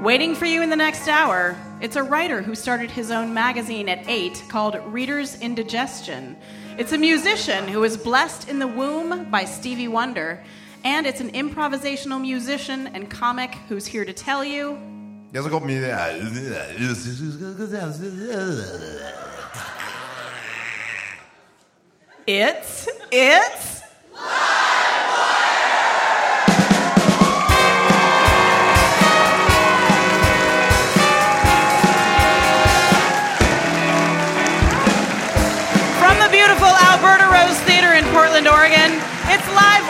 Waiting 0.00 0.34
for 0.34 0.46
you 0.46 0.62
in 0.62 0.70
the 0.70 0.76
next 0.76 1.08
hour, 1.08 1.54
it's 1.82 1.94
a 1.96 2.02
writer 2.02 2.40
who 2.40 2.54
started 2.54 2.90
his 2.90 3.10
own 3.10 3.34
magazine 3.34 3.86
at 3.86 4.08
eight 4.08 4.42
called 4.48 4.80
Reader's 4.86 5.38
Indigestion. 5.42 6.38
It's 6.78 6.92
a 6.92 6.98
musician 6.98 7.68
who 7.68 7.80
was 7.80 7.98
blessed 7.98 8.48
in 8.48 8.58
the 8.58 8.66
womb 8.66 9.30
by 9.30 9.44
Stevie 9.44 9.88
Wonder, 9.88 10.42
and 10.84 11.06
it's 11.06 11.20
an 11.20 11.32
improvisational 11.32 12.18
musician 12.18 12.86
and 12.86 13.10
comic 13.10 13.54
who's 13.68 13.84
here 13.84 14.06
to 14.06 14.14
tell 14.14 14.42
you. 14.42 14.78
It's, 22.26 22.88
it's. 23.12 23.82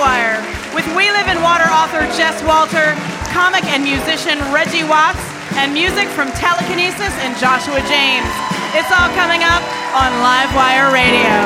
Livewire 0.01 0.41
with 0.75 0.87
We 0.97 1.11
Live 1.11 1.29
in 1.29 1.43
Water 1.43 1.65
author 1.65 2.01
Jess 2.17 2.43
Walter, 2.45 2.97
comic 3.35 3.65
and 3.65 3.85
musician 3.85 4.39
Reggie 4.51 4.83
Watts, 4.83 5.21
and 5.57 5.75
music 5.75 6.09
from 6.09 6.33
Telekinesis 6.33 7.13
and 7.21 7.37
Joshua 7.37 7.81
James. 7.85 8.33
It's 8.73 8.89
all 8.97 9.13
coming 9.13 9.45
up 9.45 9.61
on 9.93 10.09
Livewire 10.25 10.91
Radio. 10.91 11.37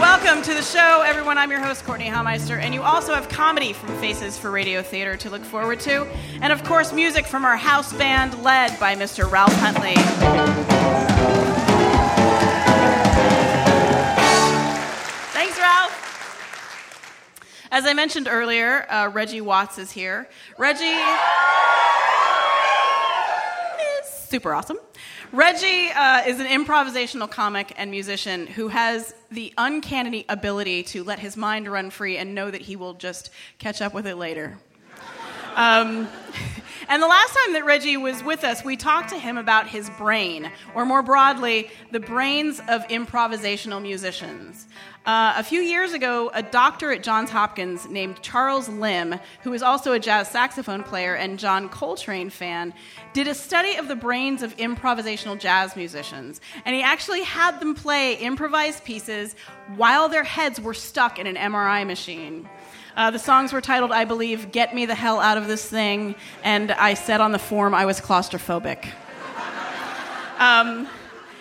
Welcome 0.00 0.40
to 0.40 0.54
the 0.54 0.62
show, 0.62 1.02
everyone. 1.06 1.36
I'm 1.36 1.50
your 1.50 1.60
host, 1.60 1.84
Courtenay 1.84 2.08
Hameister, 2.08 2.58
and 2.58 2.72
you 2.72 2.80
also 2.80 3.12
have 3.12 3.28
comedy 3.28 3.74
from 3.74 3.90
Faces 3.98 4.38
for 4.38 4.50
Radio 4.50 4.82
Theater 4.82 5.18
to 5.18 5.28
look 5.28 5.42
forward 5.42 5.80
to, 5.80 6.06
and 6.40 6.50
of 6.50 6.64
course, 6.64 6.94
music 6.94 7.26
from 7.26 7.44
our 7.44 7.58
house 7.58 7.92
band 7.92 8.42
led 8.42 8.80
by 8.80 8.94
Mr. 8.94 9.30
Ralph 9.30 9.52
Huntley. 9.56 10.73
As 17.74 17.84
I 17.86 17.92
mentioned 17.92 18.28
earlier, 18.30 18.88
uh, 18.88 19.10
Reggie 19.12 19.40
Watts 19.40 19.78
is 19.78 19.90
here. 19.90 20.28
Reggie 20.58 20.84
is 20.84 21.18
super 24.28 24.54
awesome. 24.54 24.78
Reggie 25.32 25.90
uh, 25.90 26.22
is 26.24 26.38
an 26.38 26.46
improvisational 26.46 27.28
comic 27.28 27.72
and 27.76 27.90
musician 27.90 28.46
who 28.46 28.68
has 28.68 29.12
the 29.32 29.52
uncanny 29.58 30.24
ability 30.28 30.84
to 30.84 31.02
let 31.02 31.18
his 31.18 31.36
mind 31.36 31.66
run 31.66 31.90
free 31.90 32.16
and 32.16 32.32
know 32.32 32.48
that 32.48 32.60
he 32.60 32.76
will 32.76 32.94
just 32.94 33.30
catch 33.58 33.82
up 33.82 33.92
with 33.92 34.06
it 34.06 34.14
later. 34.14 34.56
Um, 35.56 36.06
and 36.88 37.02
the 37.02 37.08
last 37.08 37.34
time 37.34 37.54
that 37.54 37.64
Reggie 37.64 37.96
was 37.96 38.22
with 38.22 38.44
us, 38.44 38.64
we 38.64 38.76
talked 38.76 39.08
to 39.08 39.18
him 39.18 39.36
about 39.36 39.66
his 39.66 39.90
brain, 39.98 40.48
or 40.76 40.86
more 40.86 41.02
broadly, 41.02 41.70
the 41.90 41.98
brains 41.98 42.60
of 42.68 42.86
improvisational 42.86 43.82
musicians. 43.82 44.68
Uh, 45.06 45.34
a 45.36 45.44
few 45.44 45.60
years 45.60 45.92
ago, 45.92 46.30
a 46.32 46.42
doctor 46.42 46.90
at 46.90 47.02
Johns 47.02 47.28
Hopkins 47.28 47.86
named 47.88 48.22
Charles 48.22 48.70
Limb, 48.70 49.16
who 49.42 49.52
is 49.52 49.62
also 49.62 49.92
a 49.92 49.98
jazz 49.98 50.30
saxophone 50.30 50.82
player 50.82 51.14
and 51.14 51.38
John 51.38 51.68
Coltrane 51.68 52.30
fan, 52.30 52.72
did 53.12 53.28
a 53.28 53.34
study 53.34 53.76
of 53.76 53.88
the 53.88 53.96
brains 53.96 54.42
of 54.42 54.56
improvisational 54.56 55.38
jazz 55.38 55.76
musicians. 55.76 56.40
And 56.64 56.74
he 56.74 56.82
actually 56.82 57.22
had 57.22 57.60
them 57.60 57.74
play 57.74 58.14
improvised 58.14 58.82
pieces 58.84 59.36
while 59.76 60.08
their 60.08 60.24
heads 60.24 60.58
were 60.58 60.72
stuck 60.72 61.18
in 61.18 61.26
an 61.26 61.36
MRI 61.36 61.86
machine. 61.86 62.48
Uh, 62.96 63.10
the 63.10 63.18
songs 63.18 63.52
were 63.52 63.60
titled, 63.60 63.92
I 63.92 64.06
believe, 64.06 64.52
Get 64.52 64.74
Me 64.74 64.86
the 64.86 64.94
Hell 64.94 65.20
Out 65.20 65.36
of 65.36 65.48
This 65.48 65.68
Thing, 65.68 66.14
and 66.42 66.72
I 66.72 66.94
said 66.94 67.20
on 67.20 67.32
the 67.32 67.38
form 67.38 67.74
I 67.74 67.84
was 67.84 68.00
claustrophobic. 68.00 68.86
Um, 70.38 70.88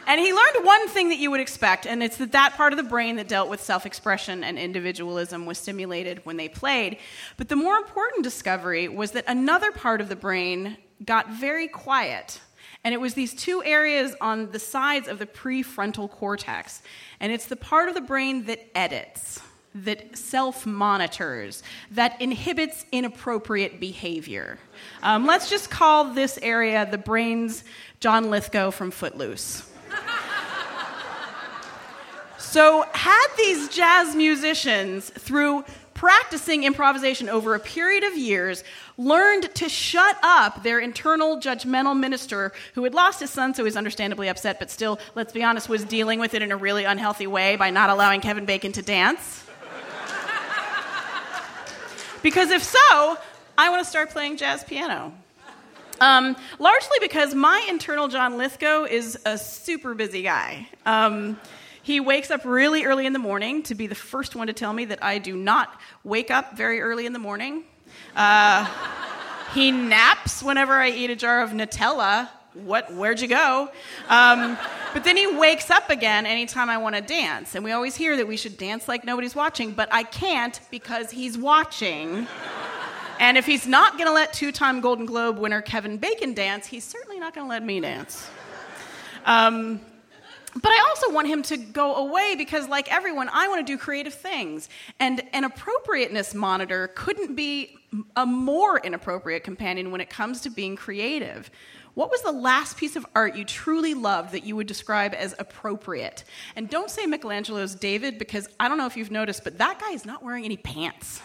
and 0.07 0.19
he 0.19 0.33
learned 0.33 0.65
one 0.65 0.87
thing 0.89 1.09
that 1.09 1.17
you 1.17 1.31
would 1.31 1.39
expect, 1.39 1.85
and 1.85 2.03
it's 2.03 2.17
that 2.17 2.31
that 2.33 2.53
part 2.55 2.73
of 2.73 2.77
the 2.77 2.83
brain 2.83 3.15
that 3.17 3.27
dealt 3.27 3.49
with 3.49 3.61
self 3.61 3.85
expression 3.85 4.43
and 4.43 4.57
individualism 4.59 5.45
was 5.45 5.57
stimulated 5.57 6.25
when 6.25 6.37
they 6.37 6.49
played. 6.49 6.97
But 7.37 7.49
the 7.49 7.55
more 7.55 7.77
important 7.77 8.23
discovery 8.23 8.87
was 8.87 9.11
that 9.11 9.25
another 9.27 9.71
part 9.71 10.01
of 10.01 10.09
the 10.09 10.15
brain 10.15 10.77
got 11.03 11.29
very 11.29 11.67
quiet. 11.67 12.39
And 12.83 12.93
it 12.93 12.99
was 12.99 13.13
these 13.13 13.33
two 13.33 13.63
areas 13.63 14.13
on 14.19 14.51
the 14.51 14.59
sides 14.59 15.07
of 15.07 15.17
the 15.17 15.25
prefrontal 15.25 16.09
cortex. 16.09 16.81
And 17.19 17.31
it's 17.31 17.45
the 17.45 17.55
part 17.55 17.87
of 17.87 17.95
the 17.95 18.01
brain 18.01 18.43
that 18.45 18.59
edits, 18.75 19.39
that 19.73 20.17
self 20.17 20.65
monitors, 20.65 21.63
that 21.91 22.21
inhibits 22.21 22.85
inappropriate 22.91 23.79
behavior. 23.79 24.59
Um, 25.01 25.25
let's 25.25 25.49
just 25.49 25.69
call 25.69 26.13
this 26.13 26.37
area 26.41 26.85
the 26.89 26.97
brain's 26.97 27.63
John 28.01 28.29
Lithgow 28.29 28.71
from 28.71 28.91
Footloose. 28.91 29.69
So, 32.53 32.85
had 32.93 33.27
these 33.35 33.67
jazz 33.69 34.15
musicians, 34.15 35.09
through 35.09 35.65
practicing 35.95 36.65
improvisation 36.65 37.27
over 37.27 37.55
a 37.55 37.59
period 37.59 38.03
of 38.03 38.15
years, 38.15 38.63
learned 38.95 39.55
to 39.55 39.67
shut 39.67 40.19
up 40.21 40.61
their 40.61 40.77
internal 40.77 41.37
judgmental 41.37 41.99
minister 41.99 42.51
who 42.75 42.83
had 42.83 42.93
lost 42.93 43.19
his 43.21 43.31
son, 43.31 43.55
so 43.55 43.65
he's 43.65 43.75
understandably 43.75 44.27
upset, 44.27 44.59
but 44.59 44.69
still, 44.69 44.99
let's 45.15 45.33
be 45.33 45.43
honest, 45.43 45.67
was 45.67 45.83
dealing 45.83 46.19
with 46.19 46.35
it 46.35 46.43
in 46.43 46.51
a 46.51 46.55
really 46.55 46.83
unhealthy 46.83 47.25
way 47.25 47.55
by 47.55 47.71
not 47.71 47.89
allowing 47.89 48.21
Kevin 48.21 48.45
Bacon 48.45 48.71
to 48.73 48.83
dance? 48.83 49.43
because 52.21 52.51
if 52.51 52.61
so, 52.61 53.17
I 53.57 53.71
want 53.71 53.83
to 53.83 53.89
start 53.89 54.11
playing 54.11 54.37
jazz 54.37 54.63
piano. 54.63 55.11
Um, 55.99 56.35
largely 56.59 56.97
because 57.01 57.33
my 57.33 57.65
internal 57.67 58.09
John 58.09 58.37
Lithgow 58.37 58.83
is 58.83 59.17
a 59.25 59.39
super 59.39 59.95
busy 59.95 60.21
guy. 60.21 60.67
Um, 60.85 61.39
he 61.83 61.99
wakes 61.99 62.31
up 62.31 62.45
really 62.45 62.85
early 62.85 63.05
in 63.05 63.13
the 63.13 63.19
morning 63.19 63.61
to 63.63 63.75
be 63.75 63.87
the 63.87 63.95
first 63.95 64.35
one 64.35 64.47
to 64.47 64.53
tell 64.53 64.71
me 64.71 64.85
that 64.85 65.03
I 65.03 65.19
do 65.19 65.35
not 65.35 65.79
wake 66.03 66.31
up 66.31 66.57
very 66.57 66.81
early 66.81 67.05
in 67.05 67.11
the 67.11 67.19
morning. 67.19 67.63
Uh, 68.15 68.65
he 69.53 69.69
naps 69.71 70.41
whenever 70.41 70.73
I 70.73 70.89
eat 70.89 71.09
a 71.09 71.15
jar 71.15 71.41
of 71.41 71.51
Nutella. 71.51 72.29
What? 72.53 72.93
Where'd 72.93 73.19
you 73.19 73.27
go? 73.27 73.69
Um, 74.07 74.57
but 74.93 75.03
then 75.03 75.17
he 75.17 75.27
wakes 75.27 75.69
up 75.69 75.89
again 75.89 76.25
anytime 76.25 76.69
I 76.69 76.77
want 76.77 76.95
to 76.95 77.01
dance. 77.01 77.53
And 77.53 77.65
we 77.65 77.71
always 77.71 77.95
hear 77.95 78.15
that 78.15 78.27
we 78.27 78.37
should 78.37 78.57
dance 78.57 78.87
like 78.87 79.03
nobody's 79.03 79.35
watching, 79.35 79.73
but 79.73 79.89
I 79.91 80.03
can't 80.03 80.59
because 80.71 81.11
he's 81.11 81.37
watching. 81.37 82.27
And 83.19 83.37
if 83.37 83.45
he's 83.45 83.67
not 83.67 83.97
going 83.97 84.07
to 84.07 84.13
let 84.13 84.31
two 84.31 84.53
time 84.53 84.79
Golden 84.79 85.05
Globe 85.05 85.37
winner 85.37 85.61
Kevin 85.61 85.97
Bacon 85.97 86.33
dance, 86.33 86.65
he's 86.65 86.83
certainly 86.83 87.19
not 87.19 87.35
going 87.35 87.45
to 87.45 87.49
let 87.49 87.63
me 87.63 87.81
dance. 87.81 88.29
Um, 89.25 89.81
but 90.61 90.71
I 90.71 90.85
also 90.89 91.11
want 91.11 91.27
him 91.27 91.41
to 91.43 91.57
go 91.57 91.95
away 91.95 92.35
because, 92.37 92.67
like 92.67 92.91
everyone, 92.91 93.29
I 93.31 93.47
want 93.47 93.65
to 93.65 93.73
do 93.73 93.77
creative 93.77 94.13
things. 94.13 94.69
And 94.99 95.23
an 95.33 95.43
appropriateness 95.43 96.33
monitor 96.33 96.89
couldn't 96.95 97.35
be 97.35 97.77
a 98.15 98.25
more 98.25 98.79
inappropriate 98.79 99.43
companion 99.43 99.91
when 99.91 100.01
it 100.01 100.09
comes 100.09 100.41
to 100.41 100.49
being 100.49 100.75
creative. 100.75 101.49
What 101.95 102.09
was 102.09 102.21
the 102.23 102.31
last 102.31 102.77
piece 102.77 102.95
of 102.95 103.05
art 103.15 103.35
you 103.35 103.45
truly 103.45 103.93
loved 103.93 104.31
that 104.31 104.43
you 104.43 104.55
would 104.55 104.65
describe 104.65 105.13
as 105.13 105.35
appropriate? 105.37 106.23
And 106.55 106.67
don't 106.69 106.89
say 106.89 107.05
Michelangelo's 107.05 107.75
David 107.75 108.17
because 108.17 108.47
I 108.59 108.67
don't 108.67 108.79
know 108.79 108.87
if 108.87 108.97
you've 108.97 109.11
noticed, 109.11 109.43
but 109.43 109.59
that 109.59 109.79
guy 109.79 109.91
is 109.91 110.05
not 110.05 110.23
wearing 110.23 110.43
any 110.43 110.57
pants. 110.57 111.21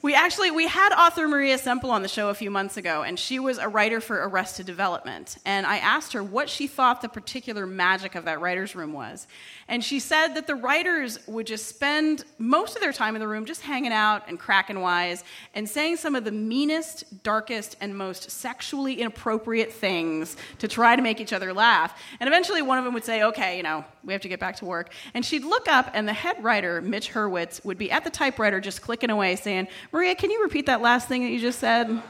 We 0.00 0.14
actually 0.14 0.52
we 0.52 0.68
had 0.68 0.92
author 0.92 1.26
Maria 1.26 1.58
Semple 1.58 1.90
on 1.90 2.02
the 2.02 2.08
show 2.08 2.28
a 2.28 2.34
few 2.34 2.52
months 2.52 2.76
ago, 2.76 3.02
and 3.02 3.18
she 3.18 3.40
was 3.40 3.58
a 3.58 3.68
writer 3.68 4.00
for 4.00 4.28
Arrested 4.28 4.64
Development. 4.64 5.36
And 5.44 5.66
I 5.66 5.78
asked 5.78 6.12
her 6.12 6.22
what 6.22 6.48
she 6.48 6.68
thought 6.68 7.02
the 7.02 7.08
particular 7.08 7.66
magic 7.66 8.14
of 8.14 8.24
that 8.26 8.40
writers' 8.40 8.76
room 8.76 8.92
was. 8.92 9.26
And 9.66 9.82
she 9.82 9.98
said 9.98 10.28
that 10.34 10.46
the 10.46 10.54
writers 10.54 11.18
would 11.26 11.48
just 11.48 11.66
spend 11.66 12.24
most 12.38 12.76
of 12.76 12.80
their 12.80 12.92
time 12.92 13.16
in 13.16 13.20
the 13.20 13.26
room 13.26 13.44
just 13.44 13.62
hanging 13.62 13.92
out 13.92 14.22
and 14.28 14.38
cracking 14.38 14.80
wise 14.80 15.24
and 15.52 15.68
saying 15.68 15.96
some 15.96 16.14
of 16.14 16.24
the 16.24 16.30
meanest, 16.30 17.24
darkest, 17.24 17.74
and 17.80 17.98
most 17.98 18.30
sexually 18.30 19.00
inappropriate 19.00 19.72
things 19.72 20.36
to 20.60 20.68
try 20.68 20.94
to 20.94 21.02
make 21.02 21.20
each 21.20 21.32
other 21.32 21.52
laugh. 21.52 22.00
And 22.20 22.28
eventually 22.28 22.62
one 22.62 22.78
of 22.78 22.84
them 22.84 22.94
would 22.94 23.04
say, 23.04 23.24
okay, 23.24 23.56
you 23.56 23.64
know, 23.64 23.84
we 24.04 24.12
have 24.12 24.22
to 24.22 24.28
get 24.28 24.38
back 24.38 24.56
to 24.56 24.64
work. 24.64 24.92
And 25.12 25.24
she'd 25.24 25.44
look 25.44 25.66
up, 25.66 25.90
and 25.92 26.06
the 26.06 26.12
head 26.12 26.42
writer, 26.42 26.80
Mitch 26.80 27.10
Hurwitz, 27.12 27.64
would 27.64 27.78
be 27.78 27.90
at 27.90 28.04
the 28.04 28.10
typewriter 28.10 28.60
just 28.60 28.80
clicking 28.80 29.10
away 29.10 29.34
saying, 29.34 29.66
Maria, 29.98 30.14
can 30.14 30.30
you 30.30 30.40
repeat 30.44 30.66
that 30.66 30.80
last 30.80 31.08
thing 31.08 31.24
that 31.24 31.30
you 31.30 31.40
just 31.40 31.58
said? 31.58 32.00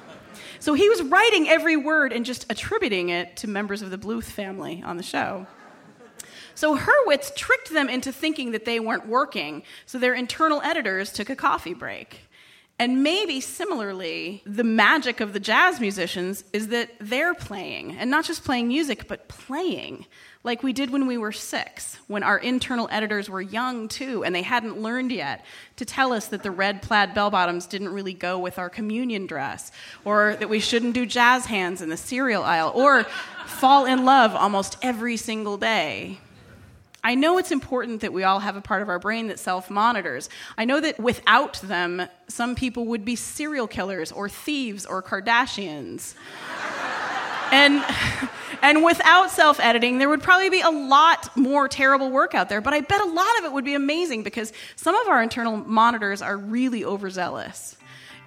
So 0.60 0.74
he 0.74 0.90
was 0.90 1.00
writing 1.00 1.48
every 1.48 1.74
word 1.74 2.12
and 2.12 2.22
just 2.22 2.44
attributing 2.52 3.08
it 3.08 3.34
to 3.38 3.48
members 3.48 3.80
of 3.80 3.90
the 3.90 3.96
Bluth 3.96 4.24
family 4.24 4.82
on 4.84 4.98
the 4.98 5.02
show. 5.02 5.46
So 6.54 6.76
Hurwitz 6.76 7.34
tricked 7.34 7.72
them 7.72 7.88
into 7.88 8.12
thinking 8.12 8.50
that 8.50 8.66
they 8.66 8.78
weren't 8.78 9.08
working, 9.08 9.62
so 9.86 9.98
their 9.98 10.12
internal 10.12 10.60
editors 10.60 11.10
took 11.10 11.30
a 11.30 11.34
coffee 11.34 11.72
break. 11.72 12.27
And 12.80 13.02
maybe 13.02 13.40
similarly, 13.40 14.40
the 14.46 14.62
magic 14.62 15.18
of 15.20 15.32
the 15.32 15.40
jazz 15.40 15.80
musicians 15.80 16.44
is 16.52 16.68
that 16.68 16.90
they're 17.00 17.34
playing, 17.34 17.96
and 17.96 18.08
not 18.08 18.24
just 18.24 18.44
playing 18.44 18.68
music, 18.68 19.08
but 19.08 19.26
playing, 19.26 20.06
like 20.44 20.62
we 20.62 20.72
did 20.72 20.90
when 20.90 21.08
we 21.08 21.18
were 21.18 21.32
six, 21.32 21.98
when 22.06 22.22
our 22.22 22.38
internal 22.38 22.88
editors 22.92 23.28
were 23.28 23.40
young 23.40 23.88
too, 23.88 24.22
and 24.22 24.32
they 24.32 24.42
hadn't 24.42 24.80
learned 24.80 25.10
yet 25.10 25.44
to 25.74 25.84
tell 25.84 26.12
us 26.12 26.28
that 26.28 26.44
the 26.44 26.52
red 26.52 26.80
plaid 26.80 27.14
bell 27.14 27.30
bottoms 27.30 27.66
didn't 27.66 27.88
really 27.88 28.14
go 28.14 28.38
with 28.38 28.60
our 28.60 28.70
communion 28.70 29.26
dress, 29.26 29.72
or 30.04 30.36
that 30.36 30.48
we 30.48 30.60
shouldn't 30.60 30.94
do 30.94 31.04
jazz 31.04 31.46
hands 31.46 31.82
in 31.82 31.88
the 31.88 31.96
cereal 31.96 32.44
aisle, 32.44 32.70
or 32.76 33.02
fall 33.46 33.86
in 33.86 34.04
love 34.04 34.36
almost 34.36 34.76
every 34.82 35.16
single 35.16 35.56
day. 35.56 36.18
I 37.02 37.14
know 37.14 37.38
it's 37.38 37.52
important 37.52 38.00
that 38.00 38.12
we 38.12 38.24
all 38.24 38.40
have 38.40 38.56
a 38.56 38.60
part 38.60 38.82
of 38.82 38.88
our 38.88 38.98
brain 38.98 39.28
that 39.28 39.38
self 39.38 39.70
monitors. 39.70 40.28
I 40.56 40.64
know 40.64 40.80
that 40.80 40.98
without 40.98 41.54
them, 41.62 42.02
some 42.26 42.54
people 42.54 42.86
would 42.86 43.04
be 43.04 43.16
serial 43.16 43.66
killers 43.68 44.10
or 44.12 44.28
thieves 44.28 44.84
or 44.84 45.02
Kardashians. 45.02 46.14
and, 47.52 47.84
and 48.62 48.84
without 48.84 49.30
self 49.30 49.60
editing, 49.60 49.98
there 49.98 50.08
would 50.08 50.22
probably 50.22 50.50
be 50.50 50.60
a 50.60 50.70
lot 50.70 51.34
more 51.36 51.68
terrible 51.68 52.10
work 52.10 52.34
out 52.34 52.48
there, 52.48 52.60
but 52.60 52.74
I 52.74 52.80
bet 52.80 53.00
a 53.00 53.06
lot 53.06 53.38
of 53.38 53.44
it 53.44 53.52
would 53.52 53.64
be 53.64 53.74
amazing 53.74 54.22
because 54.22 54.52
some 54.76 54.94
of 54.96 55.08
our 55.08 55.22
internal 55.22 55.56
monitors 55.56 56.20
are 56.20 56.36
really 56.36 56.84
overzealous. 56.84 57.77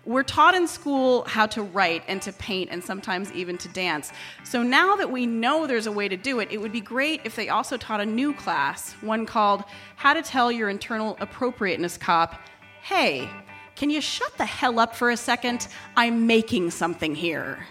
We're 0.03 0.23
taught 0.23 0.55
in 0.55 0.67
school 0.67 1.23
how 1.25 1.45
to 1.47 1.61
write 1.61 2.03
and 2.07 2.21
to 2.23 2.33
paint 2.33 2.69
and 2.71 2.83
sometimes 2.83 3.31
even 3.33 3.57
to 3.59 3.67
dance. 3.69 4.11
So 4.43 4.63
now 4.63 4.95
that 4.95 5.11
we 5.11 5.27
know 5.27 5.67
there's 5.67 5.85
a 5.85 5.91
way 5.91 6.07
to 6.07 6.17
do 6.17 6.39
it, 6.39 6.51
it 6.51 6.59
would 6.59 6.71
be 6.71 6.81
great 6.81 7.21
if 7.23 7.35
they 7.35 7.49
also 7.49 7.77
taught 7.77 8.01
a 8.01 8.05
new 8.05 8.33
class, 8.33 8.93
one 9.01 9.27
called 9.27 9.63
How 9.97 10.13
to 10.13 10.23
Tell 10.23 10.51
Your 10.51 10.69
Internal 10.69 11.17
Appropriateness 11.19 11.97
Cop, 11.97 12.41
Hey, 12.81 13.29
can 13.75 13.91
you 13.91 14.01
shut 14.01 14.35
the 14.37 14.45
hell 14.45 14.79
up 14.79 14.95
for 14.95 15.11
a 15.11 15.17
second? 15.17 15.67
I'm 15.95 16.25
making 16.25 16.71
something 16.71 17.13
here. 17.13 17.67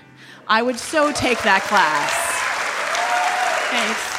I 0.46 0.62
would 0.62 0.78
so 0.78 1.12
take 1.12 1.42
that 1.42 1.62
class. 1.62 2.10
Thanks. 3.70 4.09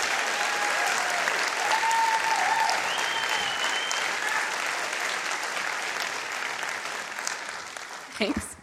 Thanks. 8.22 8.56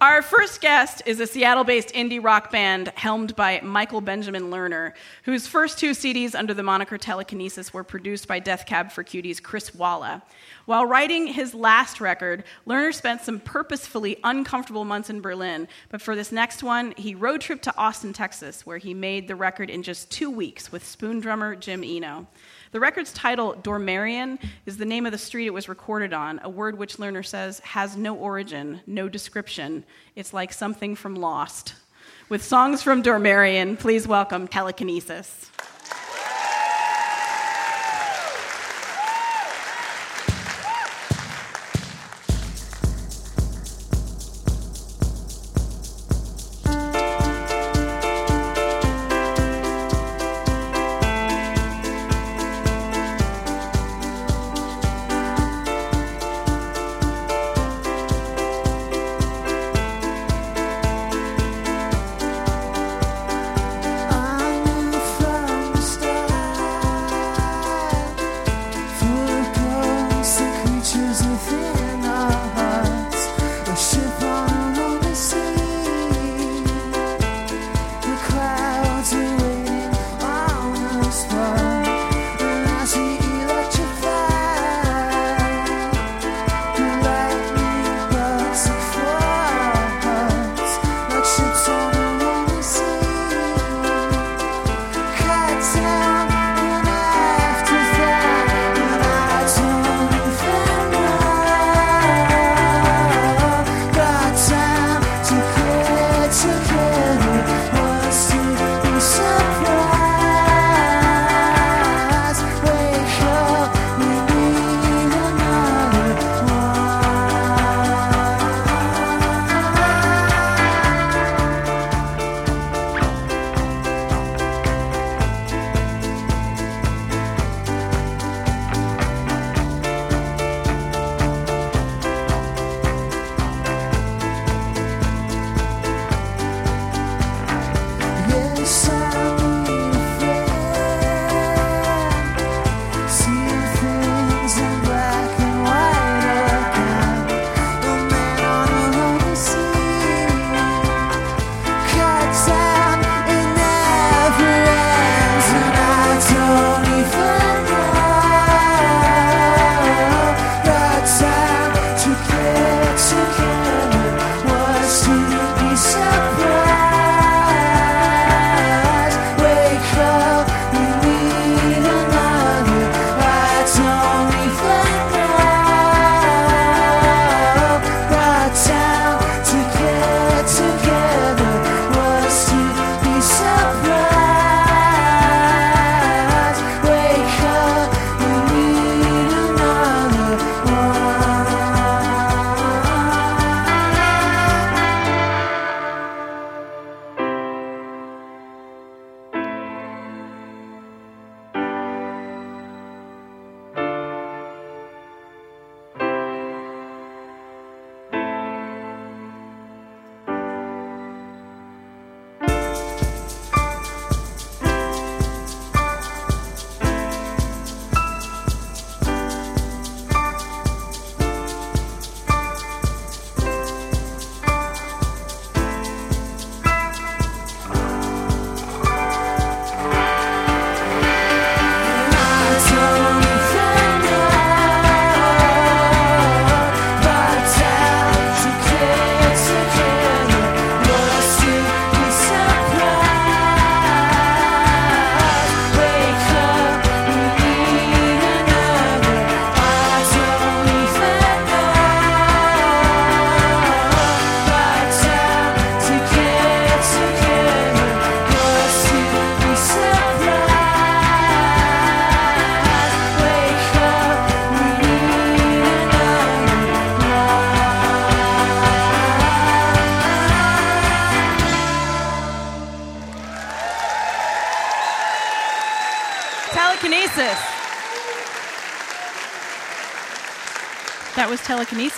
Our 0.00 0.22
first 0.22 0.60
guest 0.60 1.02
is 1.06 1.20
a 1.20 1.26
Seattle 1.28 1.62
based 1.62 1.90
indie 1.90 2.20
rock 2.20 2.50
band 2.50 2.88
helmed 2.96 3.36
by 3.36 3.60
Michael 3.62 4.00
Benjamin 4.00 4.50
Lerner, 4.50 4.94
whose 5.22 5.46
first 5.46 5.78
two 5.78 5.92
CDs 5.92 6.34
under 6.34 6.52
the 6.52 6.64
moniker 6.64 6.98
Telekinesis 6.98 7.72
were 7.72 7.84
produced 7.84 8.26
by 8.26 8.40
Death 8.40 8.66
Cab 8.66 8.90
for 8.90 9.04
Cutie's 9.04 9.38
Chris 9.38 9.72
Walla. 9.72 10.20
While 10.64 10.84
writing 10.84 11.28
his 11.28 11.54
last 11.54 12.00
record, 12.00 12.42
Lerner 12.66 12.92
spent 12.92 13.20
some 13.20 13.38
purposefully 13.38 14.18
uncomfortable 14.24 14.84
months 14.84 15.10
in 15.10 15.20
Berlin, 15.20 15.68
but 15.90 16.02
for 16.02 16.16
this 16.16 16.32
next 16.32 16.64
one, 16.64 16.92
he 16.96 17.14
road 17.14 17.40
tripped 17.40 17.62
to 17.64 17.76
Austin, 17.76 18.12
Texas, 18.12 18.66
where 18.66 18.78
he 18.78 18.94
made 18.94 19.28
the 19.28 19.36
record 19.36 19.70
in 19.70 19.84
just 19.84 20.10
two 20.10 20.28
weeks 20.28 20.72
with 20.72 20.84
spoon 20.84 21.20
drummer 21.20 21.54
Jim 21.54 21.84
Eno. 21.84 22.26
The 22.72 22.78
record's 22.78 23.12
title, 23.12 23.56
Dormarion, 23.56 24.38
is 24.64 24.76
the 24.76 24.84
name 24.84 25.04
of 25.04 25.10
the 25.10 25.18
street 25.18 25.46
it 25.46 25.52
was 25.52 25.68
recorded 25.68 26.12
on, 26.12 26.38
a 26.44 26.48
word 26.48 26.78
which 26.78 26.98
Lerner 26.98 27.26
says 27.26 27.58
has 27.60 27.96
no 27.96 28.14
origin, 28.14 28.80
no 28.86 29.08
description. 29.08 29.82
It's 30.14 30.32
like 30.32 30.52
something 30.52 30.94
from 30.94 31.16
Lost. 31.16 31.74
With 32.28 32.44
songs 32.44 32.80
from 32.80 33.02
Dormarion, 33.02 33.76
please 33.76 34.06
welcome 34.06 34.46
Telekinesis. 34.46 35.50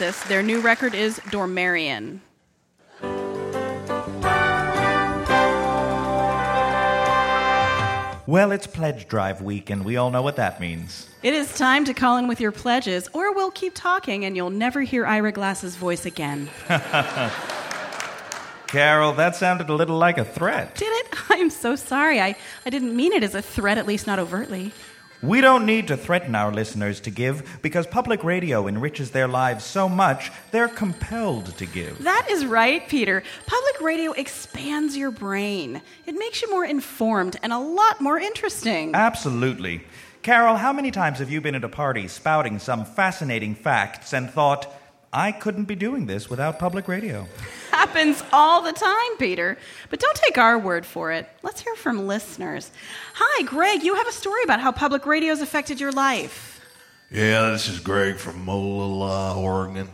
Telekinesis. 0.02 0.28
Their 0.28 0.42
new 0.42 0.60
record 0.60 0.94
is 0.94 1.18
Dormarion. 1.30 2.20
Well, 8.26 8.52
it's 8.52 8.66
pledge 8.66 9.08
drive 9.08 9.42
week, 9.42 9.68
and 9.68 9.84
we 9.84 9.96
all 9.96 10.10
know 10.10 10.22
what 10.22 10.36
that 10.36 10.60
means. 10.60 11.08
It 11.22 11.34
is 11.34 11.52
time 11.54 11.84
to 11.84 11.92
call 11.92 12.16
in 12.16 12.28
with 12.28 12.40
your 12.40 12.52
pledges, 12.52 13.08
or 13.12 13.34
we'll 13.34 13.50
keep 13.50 13.74
talking 13.74 14.24
and 14.24 14.34
you'll 14.36 14.50
never 14.50 14.80
hear 14.80 15.04
Ira 15.06 15.32
Glass's 15.32 15.76
voice 15.76 16.06
again. 16.06 16.48
Carol, 18.68 19.12
that 19.12 19.36
sounded 19.36 19.68
a 19.68 19.74
little 19.74 19.98
like 19.98 20.16
a 20.16 20.24
threat. 20.24 20.74
Did 20.76 20.86
it? 20.86 21.08
I'm 21.28 21.50
so 21.50 21.76
sorry. 21.76 22.20
I, 22.20 22.34
I 22.64 22.70
didn't 22.70 22.96
mean 22.96 23.12
it 23.12 23.22
as 23.22 23.34
a 23.34 23.42
threat, 23.42 23.76
at 23.76 23.86
least 23.86 24.06
not 24.06 24.18
overtly. 24.18 24.72
We 25.22 25.40
don't 25.40 25.66
need 25.66 25.86
to 25.86 25.96
threaten 25.96 26.34
our 26.34 26.52
listeners 26.52 26.98
to 27.02 27.10
give 27.10 27.60
because 27.62 27.86
public 27.86 28.24
radio 28.24 28.66
enriches 28.66 29.12
their 29.12 29.28
lives 29.28 29.64
so 29.64 29.88
much 29.88 30.32
they're 30.50 30.66
compelled 30.66 31.56
to 31.58 31.66
give. 31.66 32.02
That 32.02 32.26
is 32.28 32.44
right, 32.44 32.88
Peter. 32.88 33.22
Public 33.46 33.80
radio 33.80 34.10
expands 34.12 34.96
your 34.96 35.12
brain. 35.12 35.80
It 36.06 36.18
makes 36.18 36.42
you 36.42 36.50
more 36.50 36.64
informed 36.64 37.36
and 37.42 37.52
a 37.52 37.58
lot 37.58 38.00
more 38.00 38.18
interesting. 38.18 38.96
Absolutely. 38.96 39.84
Carol, 40.22 40.56
how 40.56 40.72
many 40.72 40.90
times 40.90 41.20
have 41.20 41.30
you 41.30 41.40
been 41.40 41.54
at 41.54 41.62
a 41.62 41.68
party 41.68 42.08
spouting 42.08 42.58
some 42.58 42.84
fascinating 42.84 43.54
facts 43.54 44.12
and 44.12 44.28
thought, 44.28 44.72
I 45.14 45.30
couldn't 45.30 45.64
be 45.64 45.74
doing 45.74 46.06
this 46.06 46.30
without 46.30 46.58
public 46.58 46.88
radio? 46.88 47.28
Happens 47.70 48.22
all 48.32 48.62
the 48.62 48.72
time, 48.72 49.16
Peter. 49.18 49.58
But 49.90 50.00
don't 50.00 50.16
take 50.16 50.38
our 50.38 50.58
word 50.58 50.86
for 50.86 51.12
it. 51.12 51.28
Let's 51.42 51.60
hear 51.60 51.74
from 51.74 52.06
listeners. 52.06 52.70
Hi, 53.14 53.42
Greg. 53.42 53.82
You 53.82 53.94
have 53.96 54.08
a 54.08 54.12
story 54.12 54.42
about 54.42 54.60
how 54.60 54.72
public 54.72 55.04
radio 55.04 55.28
has 55.28 55.42
affected 55.42 55.80
your 55.80 55.92
life. 55.92 56.60
Yeah, 57.10 57.50
this 57.50 57.68
is 57.68 57.78
Greg 57.78 58.16
from 58.16 58.42
Molalla, 58.46 59.38
Oregon. 59.38 59.90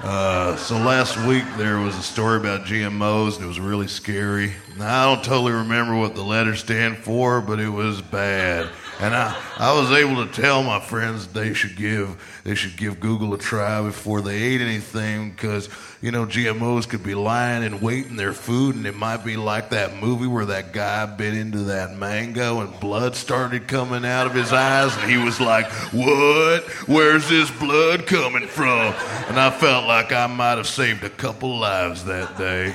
Uh, 0.00 0.56
so 0.56 0.78
last 0.78 1.18
week 1.26 1.44
there 1.58 1.78
was 1.78 1.96
a 1.96 2.02
story 2.02 2.38
about 2.38 2.64
GMOs 2.66 3.36
and 3.36 3.44
it 3.44 3.48
was 3.48 3.60
really 3.60 3.86
scary. 3.86 4.52
Now, 4.78 5.02
I 5.02 5.14
don't 5.14 5.24
totally 5.24 5.52
remember 5.52 5.94
what 5.94 6.14
the 6.14 6.22
letters 6.22 6.60
stand 6.60 6.96
for, 6.96 7.42
but 7.42 7.60
it 7.60 7.68
was 7.68 8.00
bad. 8.00 8.70
And 9.00 9.14
I, 9.14 9.36
I 9.58 9.72
was 9.72 9.90
able 9.90 10.24
to 10.24 10.32
tell 10.32 10.62
my 10.62 10.80
friends 10.80 11.26
they 11.28 11.52
should 11.52 11.76
give 11.76 12.16
they 12.44 12.54
should 12.54 12.76
give 12.76 13.00
Google 13.00 13.34
a 13.34 13.38
try 13.38 13.82
before 13.82 14.20
they 14.20 14.36
ate 14.36 14.60
anything 14.60 15.30
because 15.30 15.68
you 16.00 16.12
know 16.12 16.26
GMOs 16.26 16.88
could 16.88 17.02
be 17.02 17.14
lying 17.14 17.64
in 17.64 17.80
wait 17.80 18.06
in 18.06 18.16
their 18.16 18.32
food 18.32 18.76
and 18.76 18.86
it 18.86 18.94
might 18.94 19.24
be 19.24 19.36
like 19.36 19.70
that 19.70 19.96
movie 19.96 20.28
where 20.28 20.46
that 20.46 20.72
guy 20.72 21.06
bit 21.06 21.34
into 21.34 21.58
that 21.64 21.96
mango 21.96 22.60
and 22.60 22.78
blood 22.78 23.16
started 23.16 23.66
coming 23.66 24.04
out 24.04 24.26
of 24.26 24.34
his 24.34 24.52
eyes 24.52 24.96
and 24.96 25.10
he 25.10 25.16
was 25.16 25.40
like, 25.40 25.66
"What? 25.92 26.62
Where's 26.86 27.28
this 27.28 27.50
blood 27.50 28.06
coming 28.06 28.46
from?" 28.46 28.94
And 29.28 29.40
I 29.40 29.50
felt 29.50 29.86
like 29.86 30.12
I 30.12 30.28
might 30.28 30.58
have 30.58 30.68
saved 30.68 31.02
a 31.02 31.10
couple 31.10 31.58
lives 31.58 32.04
that 32.04 32.38
day. 32.38 32.74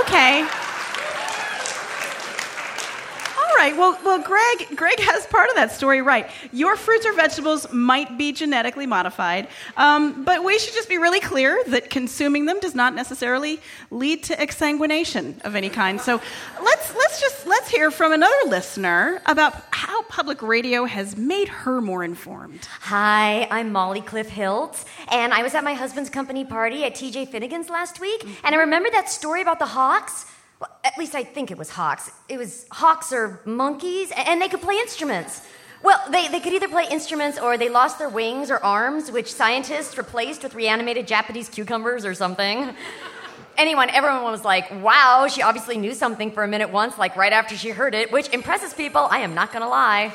Okay. 0.00 0.46
All 3.38 3.56
right. 3.70 3.78
Well, 3.78 3.98
well, 4.04 4.22
Greg, 4.22 4.76
Greg 4.76 5.00
has 5.00 5.26
part 5.26 5.48
of 5.50 5.56
that 5.56 5.72
story 5.72 6.02
right. 6.02 6.28
Your 6.52 6.76
fruits 6.76 7.06
or 7.06 7.12
vegetables 7.12 7.70
might 7.72 8.18
be 8.18 8.32
genetically 8.32 8.86
modified, 8.86 9.48
um, 9.76 10.24
but 10.24 10.44
we 10.44 10.58
should 10.58 10.74
just 10.74 10.88
be 10.88 10.98
really 10.98 11.20
clear 11.20 11.62
that 11.68 11.90
consuming 11.90 12.46
them 12.46 12.60
does 12.60 12.74
not 12.74 12.94
necessarily 12.94 13.60
lead 13.90 14.22
to 14.24 14.34
exsanguination 14.36 15.42
of 15.44 15.54
any 15.54 15.68
kind. 15.68 16.00
So 16.00 16.20
let's 16.62 16.94
let's 16.94 17.20
just 17.20 17.46
let's 17.46 17.68
hear 17.68 17.90
from 17.90 18.12
another 18.12 18.34
listener 18.46 19.20
about 19.26 19.54
how 19.70 20.02
public 20.04 20.42
radio 20.42 20.84
has 20.84 21.16
made 21.16 21.48
her 21.48 21.80
more 21.80 22.04
informed. 22.04 22.66
Hi, 22.80 23.46
I'm 23.50 23.72
Molly 23.72 24.00
Cliff 24.00 24.28
Hilt, 24.28 24.84
and 25.10 25.32
I 25.32 25.42
was 25.42 25.54
at 25.54 25.64
my 25.64 25.74
husband's 25.74 26.10
company 26.10 26.44
party 26.44 26.84
at 26.84 26.94
TJ 26.94 27.28
Finnegan's 27.28 27.68
last 27.68 28.00
week, 28.00 28.24
and 28.44 28.54
I 28.54 28.58
remember 28.58 28.90
that 28.90 29.10
story 29.10 29.42
about 29.42 29.58
the 29.58 29.66
hawks. 29.66 30.26
Well, 30.60 30.70
at 30.82 30.98
least 30.98 31.14
I 31.14 31.22
think 31.22 31.50
it 31.50 31.58
was 31.58 31.70
hawks. 31.70 32.10
It 32.28 32.38
was 32.38 32.66
hawks 32.70 33.12
or 33.12 33.40
monkeys, 33.44 34.12
and 34.16 34.42
they 34.42 34.48
could 34.48 34.60
play 34.60 34.74
instruments. 34.76 35.42
Well, 35.82 36.02
they, 36.10 36.26
they 36.26 36.40
could 36.40 36.52
either 36.52 36.68
play 36.68 36.86
instruments 36.90 37.38
or 37.38 37.56
they 37.56 37.68
lost 37.68 37.98
their 37.98 38.08
wings 38.08 38.50
or 38.50 38.58
arms, 38.64 39.12
which 39.12 39.32
scientists 39.32 39.96
replaced 39.96 40.42
with 40.42 40.54
reanimated 40.54 41.06
Japanese 41.06 41.48
cucumbers 41.48 42.04
or 42.04 42.14
something. 42.14 42.74
Anyone, 43.56 43.90
everyone 43.90 44.22
was 44.24 44.44
like, 44.44 44.70
wow, 44.82 45.26
she 45.28 45.42
obviously 45.42 45.78
knew 45.78 45.94
something 45.94 46.30
for 46.32 46.44
a 46.44 46.48
minute 46.48 46.70
once, 46.70 46.98
like 46.98 47.16
right 47.16 47.32
after 47.32 47.56
she 47.56 47.70
heard 47.70 47.94
it, 47.94 48.10
which 48.12 48.28
impresses 48.30 48.72
people, 48.72 49.06
I 49.10 49.18
am 49.18 49.34
not 49.34 49.52
gonna 49.52 49.68
lie. 49.68 50.12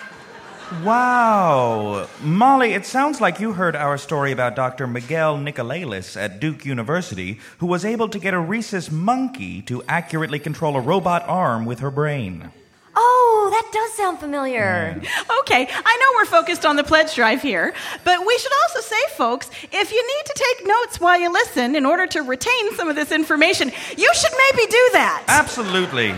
Wow. 0.81 2.07
Molly, 2.21 2.73
it 2.73 2.85
sounds 2.85 3.21
like 3.21 3.39
you 3.39 3.53
heard 3.53 3.75
our 3.75 3.97
story 3.97 4.31
about 4.31 4.55
Dr. 4.55 4.87
Miguel 4.87 5.37
Nicolelis 5.37 6.17
at 6.17 6.39
Duke 6.39 6.65
University, 6.65 7.39
who 7.59 7.67
was 7.67 7.85
able 7.85 8.09
to 8.09 8.17
get 8.17 8.33
a 8.33 8.39
rhesus 8.39 8.89
monkey 8.91 9.61
to 9.63 9.83
accurately 9.87 10.39
control 10.39 10.75
a 10.75 10.81
robot 10.81 11.23
arm 11.27 11.65
with 11.65 11.79
her 11.79 11.91
brain. 11.91 12.51
Oh, 12.95 13.49
that 13.51 13.69
does 13.71 13.93
sound 13.93 14.19
familiar. 14.19 15.01
Okay, 15.41 15.67
I 15.69 15.97
know 15.97 16.07
we're 16.15 16.25
focused 16.25 16.65
on 16.65 16.75
the 16.75 16.83
pledge 16.83 17.15
drive 17.15 17.41
here, 17.41 17.73
but 18.03 18.25
we 18.25 18.37
should 18.37 18.51
also 18.63 18.81
say, 18.81 19.01
folks, 19.15 19.49
if 19.71 19.91
you 19.91 20.07
need 20.07 20.25
to 20.25 20.33
take 20.35 20.67
notes 20.67 20.99
while 20.99 21.19
you 21.19 21.31
listen 21.31 21.75
in 21.75 21.85
order 21.85 22.07
to 22.07 22.21
retain 22.21 22.75
some 22.75 22.89
of 22.89 22.95
this 22.95 23.11
information, 23.11 23.71
you 23.97 24.11
should 24.15 24.31
maybe 24.51 24.71
do 24.71 24.89
that. 24.93 25.23
Absolutely. 25.27 26.13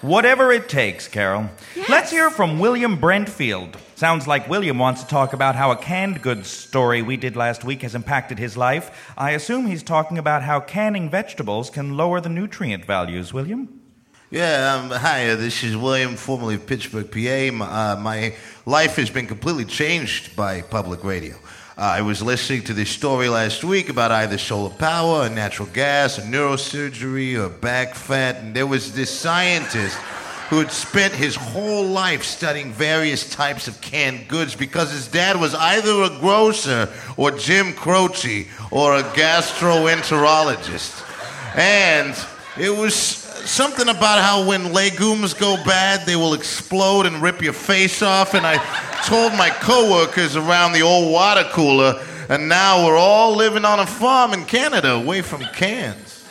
Whatever 0.00 0.52
it 0.52 0.68
takes, 0.68 1.08
Carol. 1.08 1.50
Yes. 1.74 1.88
Let's 1.88 2.10
hear 2.12 2.30
from 2.30 2.60
William 2.60 2.98
Brentfield. 2.98 3.74
Sounds 3.96 4.28
like 4.28 4.48
William 4.48 4.78
wants 4.78 5.02
to 5.02 5.08
talk 5.08 5.32
about 5.32 5.56
how 5.56 5.72
a 5.72 5.76
canned 5.76 6.22
goods 6.22 6.48
story 6.48 7.02
we 7.02 7.16
did 7.16 7.34
last 7.34 7.64
week 7.64 7.82
has 7.82 7.96
impacted 7.96 8.38
his 8.38 8.56
life. 8.56 9.12
I 9.18 9.32
assume 9.32 9.66
he's 9.66 9.82
talking 9.82 10.16
about 10.16 10.44
how 10.44 10.60
canning 10.60 11.10
vegetables 11.10 11.68
can 11.68 11.96
lower 11.96 12.20
the 12.20 12.28
nutrient 12.28 12.84
values, 12.84 13.32
William? 13.32 13.80
Yeah, 14.30 14.74
um, 14.74 14.90
hi, 14.90 15.30
uh, 15.30 15.36
this 15.36 15.64
is 15.64 15.76
William, 15.76 16.14
formerly 16.14 16.54
of 16.54 16.64
Pittsburgh, 16.64 17.10
PA. 17.10 17.52
My, 17.52 17.66
uh, 17.66 17.96
my 17.96 18.36
life 18.66 18.94
has 18.96 19.10
been 19.10 19.26
completely 19.26 19.64
changed 19.64 20.36
by 20.36 20.62
public 20.62 21.02
radio. 21.02 21.34
Uh, 21.78 21.82
I 21.82 22.02
was 22.02 22.20
listening 22.20 22.64
to 22.64 22.74
this 22.74 22.90
story 22.90 23.28
last 23.28 23.62
week 23.62 23.88
about 23.88 24.10
either 24.10 24.36
solar 24.36 24.68
power 24.68 25.26
or 25.26 25.28
natural 25.28 25.68
gas 25.68 26.18
or 26.18 26.22
neurosurgery 26.22 27.38
or 27.38 27.48
back 27.48 27.94
fat, 27.94 28.38
and 28.38 28.52
there 28.52 28.66
was 28.66 28.94
this 28.94 29.16
scientist 29.16 29.96
who 30.50 30.58
had 30.58 30.72
spent 30.72 31.14
his 31.14 31.36
whole 31.36 31.84
life 31.84 32.24
studying 32.24 32.72
various 32.72 33.30
types 33.30 33.68
of 33.68 33.80
canned 33.80 34.26
goods 34.26 34.56
because 34.56 34.90
his 34.90 35.06
dad 35.06 35.40
was 35.40 35.54
either 35.54 36.02
a 36.02 36.10
grocer 36.18 36.88
or 37.16 37.30
Jim 37.30 37.72
Croce 37.74 38.48
or 38.72 38.96
a 38.96 39.04
gastroenterologist. 39.04 41.04
And 41.56 42.16
it 42.60 42.70
was 42.70 43.27
something 43.48 43.88
about 43.88 44.20
how 44.22 44.46
when 44.46 44.72
legumes 44.72 45.34
go 45.34 45.56
bad, 45.64 46.06
they 46.06 46.16
will 46.16 46.34
explode 46.34 47.06
and 47.06 47.22
rip 47.22 47.42
your 47.42 47.52
face 47.52 48.02
off. 48.02 48.34
And 48.34 48.46
I 48.46 48.56
told 49.04 49.32
my 49.32 49.50
coworkers 49.50 50.36
around 50.36 50.72
the 50.72 50.82
old 50.82 51.12
water 51.12 51.44
cooler, 51.52 52.04
and 52.28 52.48
now 52.48 52.86
we're 52.86 52.98
all 52.98 53.34
living 53.34 53.64
on 53.64 53.80
a 53.80 53.86
farm 53.86 54.32
in 54.32 54.44
Canada 54.44 54.92
away 54.92 55.22
from 55.22 55.42
cans. 55.54 56.24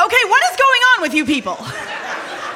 Okay, 0.00 0.24
what 0.28 0.42
is 0.50 0.56
going 0.56 0.82
on 0.94 1.02
with 1.02 1.14
you 1.14 1.26
people? 1.26 1.58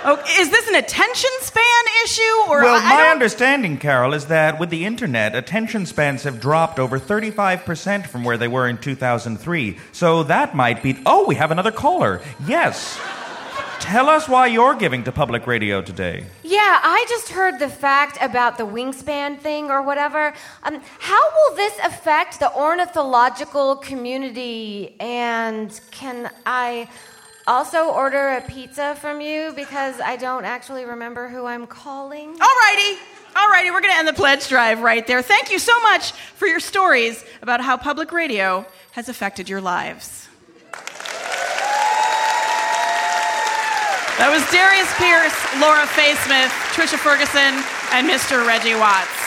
Oh, 0.04 0.18
is 0.38 0.50
this 0.50 0.68
an 0.68 0.75
attention 0.75 1.30
span 1.42 1.62
issue 2.04 2.23
or 2.49 2.62
Well, 2.62 2.75
I- 2.75 2.78
I 2.78 2.88
my 2.90 2.97
don't- 3.02 3.11
understanding, 3.12 3.78
Carol, 3.78 4.14
is 4.14 4.26
that 4.26 4.59
with 4.59 4.71
the 4.71 4.85
internet, 4.85 5.35
attention 5.37 5.87
spans 5.87 6.25
have 6.25 6.40
dropped 6.40 6.78
over 6.80 6.99
35% 6.99 8.09
from 8.09 8.25
where 8.25 8.37
they 8.37 8.49
were 8.49 8.66
in 8.68 8.78
2003. 8.78 9.78
So 9.92 10.25
that 10.25 10.54
might 10.56 10.82
be. 10.82 10.99
Oh, 11.06 11.25
we 11.26 11.37
have 11.37 11.50
another 11.52 11.71
caller. 11.71 12.21
Yes. 12.47 12.99
Tell 13.78 14.09
us 14.09 14.28
why 14.28 14.47
you're 14.47 14.75
giving 14.75 15.02
to 15.04 15.12
public 15.12 15.47
radio 15.47 15.82
today. 15.82 16.25
Yeah, 16.44 16.61
I 16.82 17.04
just 17.09 17.30
heard 17.30 17.59
the 17.59 17.68
fact 17.68 18.16
about 18.21 18.56
the 18.56 18.64
wingspan 18.64 19.40
thing 19.40 19.71
or 19.71 19.82
whatever. 19.82 20.32
Um, 20.62 20.80
how 21.00 21.21
will 21.35 21.56
this 21.56 21.75
affect 21.85 22.38
the 22.38 22.52
ornithological 22.54 23.76
community? 23.76 24.94
And 25.00 25.78
can 25.90 26.30
I 26.47 26.87
also 27.46 27.90
order 27.90 28.28
a 28.28 28.40
pizza 28.40 28.94
from 28.96 29.20
you 29.20 29.52
because 29.54 30.00
I 30.00 30.16
don't 30.16 30.44
actually 30.44 30.84
remember 30.84 31.28
who 31.28 31.46
I'm 31.46 31.66
calling? 31.66 32.37
Alrighty. 32.37 32.96
Alrighty, 33.34 33.72
we're 33.72 33.80
going 33.80 33.92
to 33.94 33.99
end 33.99 34.08
the 34.08 34.12
pledge 34.12 34.49
drive 34.49 34.80
right 34.80 35.06
there. 35.06 35.22
Thank 35.22 35.50
you 35.50 35.58
so 35.58 35.78
much 35.80 36.12
for 36.12 36.46
your 36.46 36.61
stories 36.61 37.25
about 37.40 37.61
how 37.61 37.76
public 37.76 38.12
radio 38.12 38.66
has 38.92 39.08
affected 39.08 39.49
your 39.49 39.61
lives. 39.61 40.28
That 44.18 44.28
was 44.30 44.44
Darius 44.52 44.92
Pierce, 45.00 45.34
Laura 45.58 45.87
Faye 45.87 46.14
Smith, 46.22 46.52
Trisha 46.76 47.00
Ferguson, 47.00 47.58
and 47.96 48.06
Mr. 48.06 48.46
Reggie 48.46 48.76
Watts. 48.76 49.22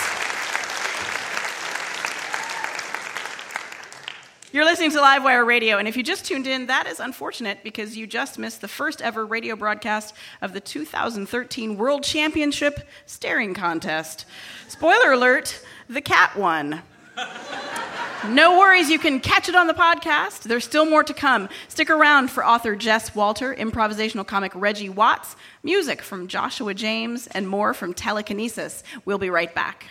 You're 4.55 4.63
listening 4.63 4.91
to 4.91 5.00
Livewire 5.00 5.45
Radio, 5.45 5.79
and 5.79 5.85
if 5.85 5.97
you 5.97 6.01
just 6.01 6.24
tuned 6.24 6.47
in, 6.47 6.67
that 6.67 6.88
is 6.88 7.01
unfortunate 7.01 7.57
because 7.62 7.98
you 7.98 8.07
just 8.07 8.39
missed 8.39 8.61
the 8.61 8.70
first 8.70 9.01
ever 9.01 9.25
radio 9.25 9.57
broadcast 9.57 10.15
of 10.41 10.53
the 10.53 10.61
2013 10.61 11.75
World 11.75 12.03
Championship 12.03 12.87
Staring 13.05 13.53
Contest. 13.53 14.25
Spoiler 14.70 15.11
alert, 15.11 15.61
the 15.89 16.00
cat 16.00 16.37
won. 16.37 16.83
No 18.29 18.57
worries, 18.57 18.89
you 18.89 18.98
can 18.98 19.20
catch 19.20 19.50
it 19.50 19.55
on 19.55 19.68
the 19.68 19.74
podcast. 19.74 20.44
There's 20.44 20.65
still 20.65 20.85
more 20.85 21.03
to 21.03 21.13
come. 21.13 21.48
Stick 21.68 21.91
around 21.91 22.31
for 22.31 22.44
author 22.44 22.75
Jess 22.75 23.13
Walter, 23.13 23.53
improvisational 23.53 24.25
comic 24.25 24.51
Reggie 24.55 24.89
Watts, 24.89 25.35
music 25.61 26.01
from 26.01 26.27
Joshua 26.27 26.74
James, 26.74 27.27
and 27.27 27.48
more 27.48 27.75
from 27.75 27.94
Telekinesis. 27.94 28.83
We'll 29.03 29.20
be 29.20 29.29
right 29.29 29.53
back. 29.53 29.85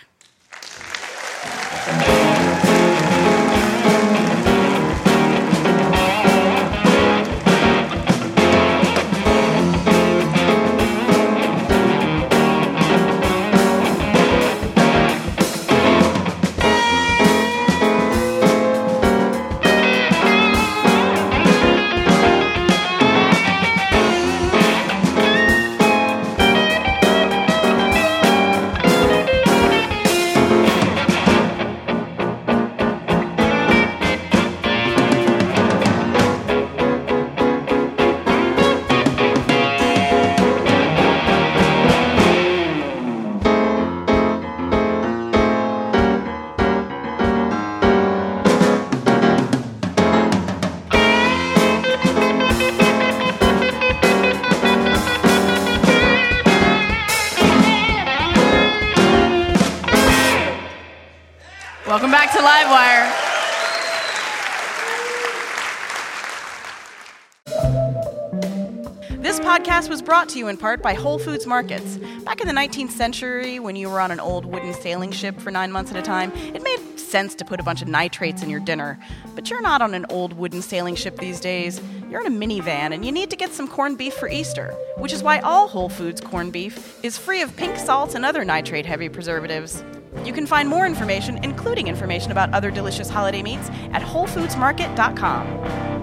Brought 70.05 70.29
to 70.29 70.37
you 70.37 70.47
in 70.47 70.55
part 70.55 70.83
by 70.83 70.93
Whole 70.93 71.17
Foods 71.17 71.47
Markets. 71.47 71.97
Back 72.23 72.39
in 72.39 72.47
the 72.47 72.53
19th 72.53 72.91
century, 72.91 73.59
when 73.59 73.75
you 73.75 73.89
were 73.89 73.99
on 73.99 74.11
an 74.11 74.19
old 74.19 74.45
wooden 74.45 74.73
sailing 74.75 75.11
ship 75.11 75.39
for 75.39 75.49
nine 75.49 75.71
months 75.71 75.89
at 75.91 75.97
a 75.97 76.01
time, 76.03 76.31
it 76.53 76.61
made 76.61 76.99
sense 76.99 77.33
to 77.35 77.43
put 77.43 77.59
a 77.59 77.63
bunch 77.63 77.81
of 77.81 77.87
nitrates 77.87 78.43
in 78.43 78.49
your 78.49 78.59
dinner. 78.59 78.99
But 79.33 79.49
you're 79.49 79.61
not 79.61 79.81
on 79.81 79.95
an 79.95 80.05
old 80.09 80.33
wooden 80.33 80.61
sailing 80.61 80.95
ship 80.95 81.17
these 81.17 81.39
days. 81.39 81.81
You're 82.09 82.23
in 82.23 82.27
a 82.27 82.35
minivan 82.35 82.93
and 82.93 83.03
you 83.03 83.11
need 83.11 83.31
to 83.31 83.35
get 83.35 83.51
some 83.51 83.67
corned 83.67 83.97
beef 83.97 84.13
for 84.13 84.29
Easter, 84.29 84.75
which 84.97 85.11
is 85.11 85.23
why 85.23 85.39
all 85.39 85.67
Whole 85.67 85.89
Foods 85.89 86.21
corned 86.21 86.53
beef 86.53 87.03
is 87.03 87.17
free 87.17 87.41
of 87.41 87.55
pink 87.55 87.75
salt 87.77 88.13
and 88.13 88.23
other 88.23 88.45
nitrate 88.45 88.85
heavy 88.85 89.09
preservatives. 89.09 89.83
You 90.23 90.33
can 90.33 90.45
find 90.45 90.69
more 90.69 90.85
information, 90.85 91.43
including 91.43 91.87
information 91.87 92.31
about 92.31 92.53
other 92.53 92.69
delicious 92.69 93.09
holiday 93.09 93.41
meats, 93.41 93.69
at 93.91 94.01
WholeFoodsMarket.com. 94.01 95.94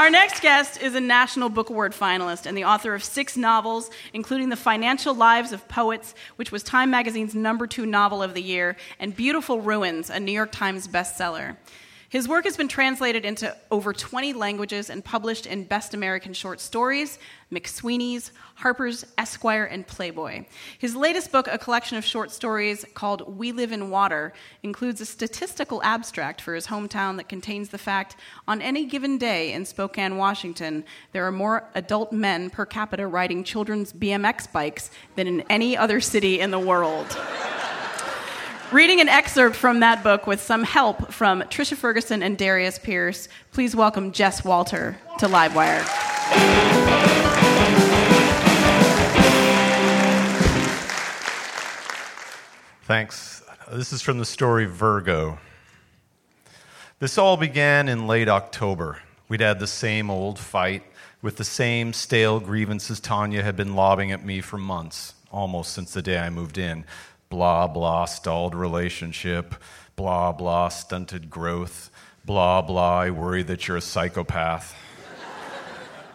Our 0.00 0.08
next 0.08 0.40
guest 0.40 0.80
is 0.80 0.94
a 0.94 1.00
National 1.00 1.50
Book 1.50 1.68
Award 1.68 1.92
finalist 1.92 2.46
and 2.46 2.56
the 2.56 2.64
author 2.64 2.94
of 2.94 3.04
six 3.04 3.36
novels, 3.36 3.90
including 4.14 4.48
The 4.48 4.56
Financial 4.56 5.12
Lives 5.14 5.52
of 5.52 5.68
Poets, 5.68 6.14
which 6.36 6.50
was 6.50 6.62
Time 6.62 6.90
Magazine's 6.90 7.34
number 7.34 7.66
two 7.66 7.84
novel 7.84 8.22
of 8.22 8.32
the 8.32 8.40
year, 8.40 8.78
and 8.98 9.14
Beautiful 9.14 9.60
Ruins, 9.60 10.08
a 10.08 10.18
New 10.18 10.32
York 10.32 10.52
Times 10.52 10.88
bestseller. 10.88 11.58
His 12.10 12.26
work 12.26 12.44
has 12.44 12.56
been 12.56 12.66
translated 12.66 13.24
into 13.24 13.56
over 13.70 13.92
20 13.92 14.32
languages 14.32 14.90
and 14.90 15.04
published 15.04 15.46
in 15.46 15.62
Best 15.62 15.94
American 15.94 16.32
Short 16.32 16.58
Stories, 16.58 17.20
McSweeney's, 17.52 18.32
Harper's, 18.56 19.06
Esquire, 19.16 19.64
and 19.64 19.86
Playboy. 19.86 20.44
His 20.76 20.96
latest 20.96 21.30
book, 21.30 21.46
a 21.46 21.56
collection 21.56 21.96
of 21.96 22.04
short 22.04 22.32
stories 22.32 22.84
called 22.94 23.38
We 23.38 23.52
Live 23.52 23.70
in 23.70 23.90
Water, 23.90 24.32
includes 24.64 25.00
a 25.00 25.06
statistical 25.06 25.80
abstract 25.84 26.40
for 26.40 26.56
his 26.56 26.66
hometown 26.66 27.16
that 27.16 27.28
contains 27.28 27.68
the 27.68 27.78
fact 27.78 28.16
on 28.48 28.60
any 28.60 28.86
given 28.86 29.16
day 29.16 29.52
in 29.52 29.64
Spokane, 29.64 30.16
Washington, 30.16 30.82
there 31.12 31.24
are 31.24 31.32
more 31.32 31.68
adult 31.76 32.12
men 32.12 32.50
per 32.50 32.66
capita 32.66 33.06
riding 33.06 33.44
children's 33.44 33.92
BMX 33.92 34.50
bikes 34.50 34.90
than 35.14 35.28
in 35.28 35.42
any 35.42 35.76
other 35.76 36.00
city 36.00 36.40
in 36.40 36.50
the 36.50 36.58
world. 36.58 37.16
Reading 38.72 39.00
an 39.00 39.08
excerpt 39.08 39.56
from 39.56 39.80
that 39.80 40.04
book 40.04 40.28
with 40.28 40.40
some 40.40 40.62
help 40.62 41.12
from 41.12 41.42
Trisha 41.42 41.76
Ferguson 41.76 42.22
and 42.22 42.38
Darius 42.38 42.78
Pierce, 42.78 43.26
please 43.50 43.74
welcome 43.74 44.12
Jess 44.12 44.44
Walter 44.44 44.96
to 45.18 45.26
Livewire. 45.26 45.82
Thanks. 52.84 53.42
This 53.72 53.92
is 53.92 54.02
from 54.02 54.18
the 54.18 54.24
story 54.24 54.66
Virgo. 54.66 55.38
This 57.00 57.18
all 57.18 57.36
began 57.36 57.88
in 57.88 58.06
late 58.06 58.28
October. 58.28 58.98
We'd 59.28 59.40
had 59.40 59.58
the 59.58 59.66
same 59.66 60.10
old 60.10 60.38
fight 60.38 60.84
with 61.22 61.38
the 61.38 61.44
same 61.44 61.92
stale 61.92 62.38
grievances 62.38 63.00
Tanya 63.00 63.42
had 63.42 63.56
been 63.56 63.74
lobbing 63.74 64.12
at 64.12 64.24
me 64.24 64.40
for 64.40 64.58
months, 64.58 65.14
almost 65.32 65.72
since 65.72 65.92
the 65.92 66.02
day 66.02 66.18
I 66.18 66.30
moved 66.30 66.56
in. 66.56 66.84
Blah, 67.30 67.68
blah, 67.68 68.06
stalled 68.06 68.56
relationship. 68.56 69.54
Blah, 69.94 70.32
blah, 70.32 70.68
stunted 70.68 71.30
growth. 71.30 71.88
Blah, 72.24 72.60
blah, 72.62 72.98
I 72.98 73.10
worry 73.10 73.44
that 73.44 73.68
you're 73.68 73.76
a 73.76 73.80
psychopath. 73.80 74.74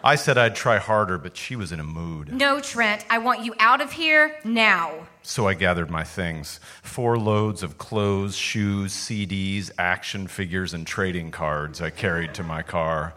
I 0.04 0.16
said 0.16 0.36
I'd 0.36 0.54
try 0.54 0.76
harder, 0.76 1.16
but 1.16 1.34
she 1.34 1.56
was 1.56 1.72
in 1.72 1.80
a 1.80 1.84
mood. 1.84 2.34
No, 2.34 2.60
Trent, 2.60 3.06
I 3.08 3.16
want 3.16 3.42
you 3.46 3.54
out 3.58 3.80
of 3.80 3.92
here 3.92 4.36
now. 4.44 5.08
So 5.22 5.48
I 5.48 5.54
gathered 5.54 5.90
my 5.90 6.04
things 6.04 6.60
four 6.82 7.18
loads 7.18 7.62
of 7.62 7.78
clothes, 7.78 8.36
shoes, 8.36 8.92
CDs, 8.92 9.70
action 9.78 10.26
figures, 10.26 10.74
and 10.74 10.86
trading 10.86 11.30
cards 11.30 11.80
I 11.80 11.88
carried 11.88 12.34
to 12.34 12.42
my 12.42 12.60
car. 12.60 13.14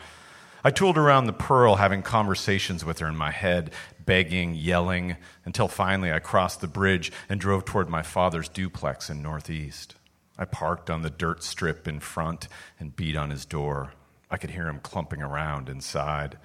I 0.64 0.72
tooled 0.72 0.98
around 0.98 1.26
the 1.26 1.34
Pearl, 1.34 1.76
having 1.76 2.02
conversations 2.02 2.84
with 2.84 3.00
her 3.00 3.08
in 3.08 3.16
my 3.16 3.32
head, 3.32 3.72
begging, 4.10 4.56
yelling, 4.56 5.18
until 5.46 5.68
finally 5.68 6.12
I 6.12 6.18
crossed 6.18 6.62
the 6.62 6.68
bridge 6.68 7.12
and 7.30 7.40
drove 7.40 7.64
toward 7.64 7.90
my 7.90 8.02
father's 8.02 8.50
duplex 8.50 9.08
in 9.08 9.22
Northeast. 9.22 9.94
I 10.36 10.46
parked 10.46 10.90
on 10.90 11.04
the 11.04 11.12
dirt 11.12 11.44
strip 11.44 11.88
in 11.88 12.00
front 12.00 12.48
and 12.80 12.96
beat 12.96 13.16
on 13.16 13.30
his 13.30 13.46
door. 13.46 13.94
I 14.32 14.38
could 14.38 14.50
hear 14.50 14.68
him 14.68 14.80
clumping 14.80 15.22
around 15.22 15.70
inside. 15.70 16.40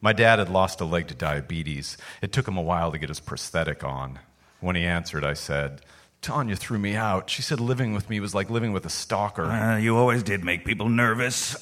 My 0.00 0.14
dad 0.14 0.38
had 0.38 0.48
lost 0.48 0.80
a 0.80 0.86
leg 0.86 1.08
to 1.08 1.14
diabetes. 1.14 1.98
It 2.22 2.32
took 2.32 2.48
him 2.48 2.56
a 2.56 2.62
while 2.62 2.90
to 2.90 2.98
get 2.98 3.10
his 3.10 3.20
prosthetic 3.20 3.84
on. 3.84 4.18
When 4.60 4.74
he 4.74 4.86
answered, 4.86 5.22
I 5.22 5.34
said, 5.34 5.82
Tanya 6.22 6.56
threw 6.56 6.78
me 6.78 6.96
out. 6.96 7.28
She 7.28 7.42
said 7.42 7.60
living 7.60 7.92
with 7.92 8.08
me 8.08 8.18
was 8.20 8.34
like 8.34 8.48
living 8.48 8.72
with 8.72 8.86
a 8.86 8.90
stalker. 8.90 9.44
Uh, 9.44 9.76
you 9.76 9.94
always 9.94 10.22
did 10.22 10.42
make 10.42 10.64
people 10.64 10.88
nervous. 10.88 11.54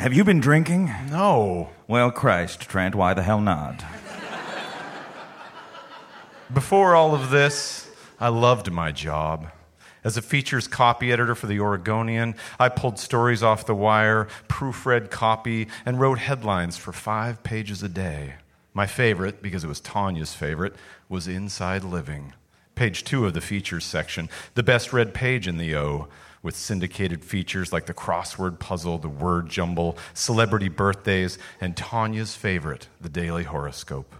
Have 0.00 0.14
you 0.14 0.24
been 0.24 0.40
drinking? 0.40 0.90
No. 1.10 1.68
Well, 1.86 2.10
Christ, 2.10 2.62
Trent, 2.62 2.94
why 2.94 3.12
the 3.12 3.22
hell 3.22 3.42
not? 3.42 3.84
Before 6.50 6.94
all 6.94 7.14
of 7.14 7.28
this, 7.28 7.90
I 8.18 8.28
loved 8.28 8.72
my 8.72 8.92
job. 8.92 9.50
As 10.02 10.16
a 10.16 10.22
features 10.22 10.66
copy 10.66 11.12
editor 11.12 11.34
for 11.34 11.48
The 11.48 11.60
Oregonian, 11.60 12.34
I 12.58 12.70
pulled 12.70 12.98
stories 12.98 13.42
off 13.42 13.66
the 13.66 13.74
wire, 13.74 14.26
proofread 14.48 15.10
copy, 15.10 15.68
and 15.84 16.00
wrote 16.00 16.18
headlines 16.18 16.78
for 16.78 16.94
five 16.94 17.42
pages 17.42 17.82
a 17.82 17.88
day. 17.90 18.36
My 18.72 18.86
favorite, 18.86 19.42
because 19.42 19.64
it 19.64 19.68
was 19.68 19.80
Tanya's 19.80 20.32
favorite, 20.32 20.76
was 21.10 21.28
Inside 21.28 21.84
Living. 21.84 22.32
Page 22.74 23.04
two 23.04 23.26
of 23.26 23.34
the 23.34 23.42
features 23.42 23.84
section, 23.84 24.30
the 24.54 24.62
best 24.62 24.94
read 24.94 25.12
page 25.12 25.46
in 25.46 25.58
the 25.58 25.76
O, 25.76 26.08
with 26.42 26.56
syndicated 26.56 27.24
features 27.24 27.72
like 27.72 27.86
the 27.86 27.94
crossword 27.94 28.58
puzzle, 28.58 28.98
the 28.98 29.08
word 29.08 29.48
jumble, 29.48 29.96
celebrity 30.14 30.68
birthdays, 30.68 31.38
and 31.60 31.76
Tanya's 31.76 32.34
favorite, 32.34 32.88
the 33.00 33.08
daily 33.08 33.44
horoscope. 33.44 34.14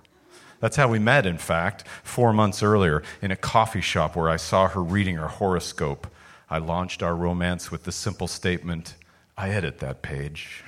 That's 0.61 0.76
how 0.76 0.88
we 0.88 0.98
met, 0.98 1.24
in 1.24 1.38
fact, 1.38 1.85
four 2.04 2.35
months 2.35 2.62
earlier 2.62 3.02
in 3.22 3.30
a 3.30 3.37
coffee 3.37 3.80
shop 3.80 4.14
where 4.14 4.28
I 4.28 4.37
saw 4.37 4.68
her 4.68 4.83
reading 4.83 5.16
her 5.16 5.28
horoscope. 5.28 6.06
I 6.50 6.59
launched 6.59 7.02
our 7.02 7.16
romance 7.16 7.70
with 7.70 7.85
the 7.85 7.92
simple 7.92 8.28
statement 8.28 8.96
I 9.38 9.50
edit 9.50 9.78
that 9.78 10.02
page. 10.02 10.62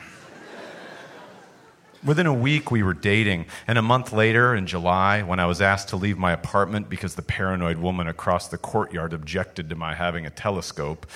Within 2.04 2.26
a 2.26 2.34
week, 2.34 2.72
we 2.72 2.82
were 2.82 2.94
dating, 2.94 3.46
and 3.68 3.78
a 3.78 3.82
month 3.82 4.12
later, 4.12 4.56
in 4.56 4.66
July, 4.66 5.22
when 5.22 5.38
I 5.38 5.46
was 5.46 5.60
asked 5.60 5.90
to 5.90 5.96
leave 5.96 6.18
my 6.18 6.32
apartment 6.32 6.88
because 6.88 7.14
the 7.14 7.22
paranoid 7.22 7.78
woman 7.78 8.08
across 8.08 8.48
the 8.48 8.58
courtyard 8.58 9.12
objected 9.12 9.68
to 9.68 9.76
my 9.76 9.94
having 9.94 10.26
a 10.26 10.30
telescope, 10.30 11.06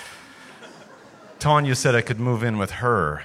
Tanya 1.39 1.75
said 1.75 1.93
I 1.93 2.01
could 2.01 2.19
move 2.19 2.41
in 2.41 2.57
with 2.57 2.71
her. 2.71 3.23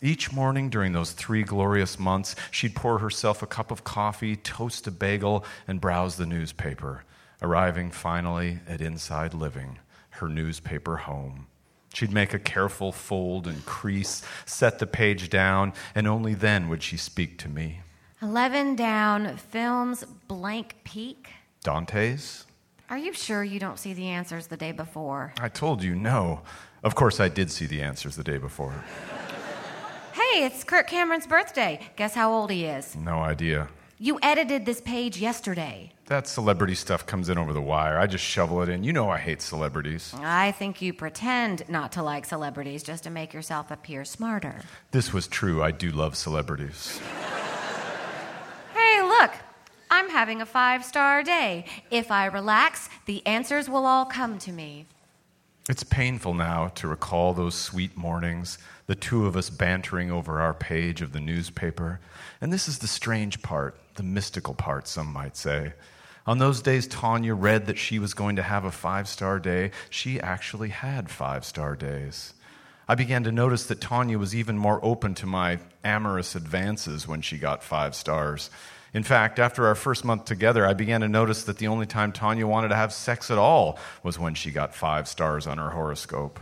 Each 0.00 0.32
morning 0.32 0.70
during 0.70 0.92
those 0.92 1.12
three 1.12 1.42
glorious 1.42 1.98
months, 1.98 2.34
she'd 2.50 2.74
pour 2.74 3.00
herself 3.00 3.42
a 3.42 3.46
cup 3.46 3.70
of 3.70 3.84
coffee, 3.84 4.34
toast 4.34 4.86
a 4.86 4.90
bagel, 4.90 5.44
and 5.68 5.78
browse 5.78 6.16
the 6.16 6.24
newspaper, 6.24 7.04
arriving 7.42 7.90
finally 7.90 8.60
at 8.66 8.80
Inside 8.80 9.34
Living, 9.34 9.78
her 10.10 10.26
newspaper 10.26 10.96
home. 10.96 11.48
She'd 11.92 12.12
make 12.12 12.32
a 12.32 12.38
careful 12.38 12.92
fold 12.92 13.46
and 13.46 13.66
crease, 13.66 14.22
set 14.46 14.78
the 14.78 14.86
page 14.86 15.28
down, 15.28 15.74
and 15.94 16.08
only 16.08 16.32
then 16.32 16.70
would 16.70 16.82
she 16.82 16.96
speak 16.96 17.36
to 17.38 17.48
me. 17.50 17.82
11 18.22 18.74
down, 18.74 19.36
films 19.36 20.04
blank 20.28 20.76
peak. 20.84 21.28
Dante's? 21.62 22.46
Are 22.88 22.98
you 22.98 23.12
sure 23.12 23.44
you 23.44 23.60
don't 23.60 23.78
see 23.78 23.92
the 23.92 24.06
answers 24.06 24.46
the 24.46 24.56
day 24.56 24.72
before? 24.72 25.32
I 25.40 25.48
told 25.48 25.82
you 25.82 25.94
no. 25.94 26.40
Of 26.82 26.94
course, 26.94 27.20
I 27.20 27.28
did 27.28 27.50
see 27.50 27.66
the 27.66 27.82
answers 27.82 28.16
the 28.16 28.24
day 28.24 28.38
before. 28.38 28.72
Hey, 30.12 30.44
it's 30.44 30.64
Kirk 30.64 30.88
Cameron's 30.88 31.26
birthday. 31.26 31.80
Guess 31.96 32.14
how 32.14 32.32
old 32.32 32.50
he 32.50 32.64
is? 32.64 32.96
No 32.96 33.18
idea. 33.20 33.68
You 33.98 34.18
edited 34.22 34.64
this 34.64 34.80
page 34.80 35.18
yesterday. 35.18 35.92
That 36.06 36.26
celebrity 36.26 36.74
stuff 36.74 37.04
comes 37.04 37.28
in 37.28 37.36
over 37.36 37.52
the 37.52 37.60
wire. 37.60 37.98
I 37.98 38.06
just 38.06 38.24
shovel 38.24 38.62
it 38.62 38.70
in. 38.70 38.82
You 38.82 38.94
know 38.94 39.10
I 39.10 39.18
hate 39.18 39.42
celebrities. 39.42 40.14
I 40.16 40.52
think 40.52 40.80
you 40.80 40.94
pretend 40.94 41.68
not 41.68 41.92
to 41.92 42.02
like 42.02 42.24
celebrities 42.24 42.82
just 42.82 43.04
to 43.04 43.10
make 43.10 43.34
yourself 43.34 43.70
appear 43.70 44.06
smarter. 44.06 44.62
This 44.90 45.12
was 45.12 45.28
true. 45.28 45.62
I 45.62 45.70
do 45.70 45.90
love 45.90 46.16
celebrities. 46.16 46.98
Hey, 48.74 49.02
look, 49.02 49.32
I'm 49.90 50.08
having 50.08 50.40
a 50.40 50.46
five 50.46 50.82
star 50.82 51.22
day. 51.22 51.66
If 51.90 52.10
I 52.10 52.24
relax, 52.26 52.88
the 53.04 53.24
answers 53.26 53.68
will 53.68 53.84
all 53.84 54.06
come 54.06 54.38
to 54.38 54.50
me. 54.52 54.86
It's 55.70 55.84
painful 55.84 56.34
now 56.34 56.66
to 56.74 56.88
recall 56.88 57.32
those 57.32 57.54
sweet 57.54 57.96
mornings, 57.96 58.58
the 58.88 58.96
two 58.96 59.26
of 59.26 59.36
us 59.36 59.50
bantering 59.50 60.10
over 60.10 60.40
our 60.40 60.52
page 60.52 61.00
of 61.00 61.12
the 61.12 61.20
newspaper. 61.20 62.00
And 62.40 62.52
this 62.52 62.66
is 62.66 62.80
the 62.80 62.88
strange 62.88 63.40
part, 63.40 63.78
the 63.94 64.02
mystical 64.02 64.52
part, 64.52 64.88
some 64.88 65.12
might 65.12 65.36
say. 65.36 65.74
On 66.26 66.38
those 66.38 66.60
days 66.60 66.88
Tanya 66.88 67.36
read 67.36 67.66
that 67.66 67.78
she 67.78 68.00
was 68.00 68.14
going 68.14 68.34
to 68.34 68.42
have 68.42 68.64
a 68.64 68.72
five 68.72 69.06
star 69.06 69.38
day, 69.38 69.70
she 69.90 70.20
actually 70.20 70.70
had 70.70 71.08
five 71.08 71.44
star 71.44 71.76
days. 71.76 72.34
I 72.88 72.96
began 72.96 73.22
to 73.22 73.30
notice 73.30 73.66
that 73.66 73.80
Tanya 73.80 74.18
was 74.18 74.34
even 74.34 74.58
more 74.58 74.84
open 74.84 75.14
to 75.14 75.26
my 75.26 75.60
amorous 75.84 76.34
advances 76.34 77.06
when 77.06 77.20
she 77.20 77.38
got 77.38 77.62
five 77.62 77.94
stars. 77.94 78.50
In 78.92 79.04
fact, 79.04 79.38
after 79.38 79.66
our 79.66 79.76
first 79.76 80.04
month 80.04 80.24
together, 80.24 80.66
I 80.66 80.74
began 80.74 81.00
to 81.02 81.08
notice 81.08 81.44
that 81.44 81.58
the 81.58 81.68
only 81.68 81.86
time 81.86 82.10
Tanya 82.10 82.46
wanted 82.46 82.68
to 82.68 82.76
have 82.76 82.92
sex 82.92 83.30
at 83.30 83.38
all 83.38 83.78
was 84.02 84.18
when 84.18 84.34
she 84.34 84.50
got 84.50 84.74
five 84.74 85.06
stars 85.06 85.46
on 85.46 85.58
her 85.58 85.70
horoscope. 85.70 86.40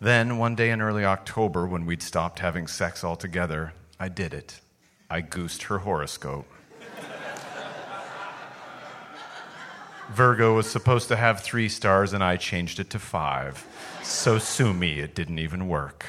Then, 0.00 0.38
one 0.38 0.54
day 0.54 0.70
in 0.70 0.80
early 0.80 1.04
October, 1.04 1.66
when 1.66 1.84
we'd 1.84 2.02
stopped 2.02 2.38
having 2.38 2.66
sex 2.68 3.02
altogether, 3.02 3.72
I 3.98 4.08
did 4.08 4.34
it. 4.34 4.60
I 5.10 5.20
goosed 5.20 5.64
her 5.64 5.78
horoscope. 5.78 6.46
Virgo 10.12 10.54
was 10.54 10.70
supposed 10.70 11.08
to 11.08 11.16
have 11.16 11.40
three 11.40 11.68
stars, 11.68 12.12
and 12.12 12.22
I 12.22 12.36
changed 12.36 12.78
it 12.78 12.90
to 12.90 12.98
five. 12.98 13.66
So 14.02 14.38
sue 14.38 14.74
me, 14.74 15.00
it 15.00 15.14
didn't 15.14 15.38
even 15.38 15.66
work. 15.66 16.06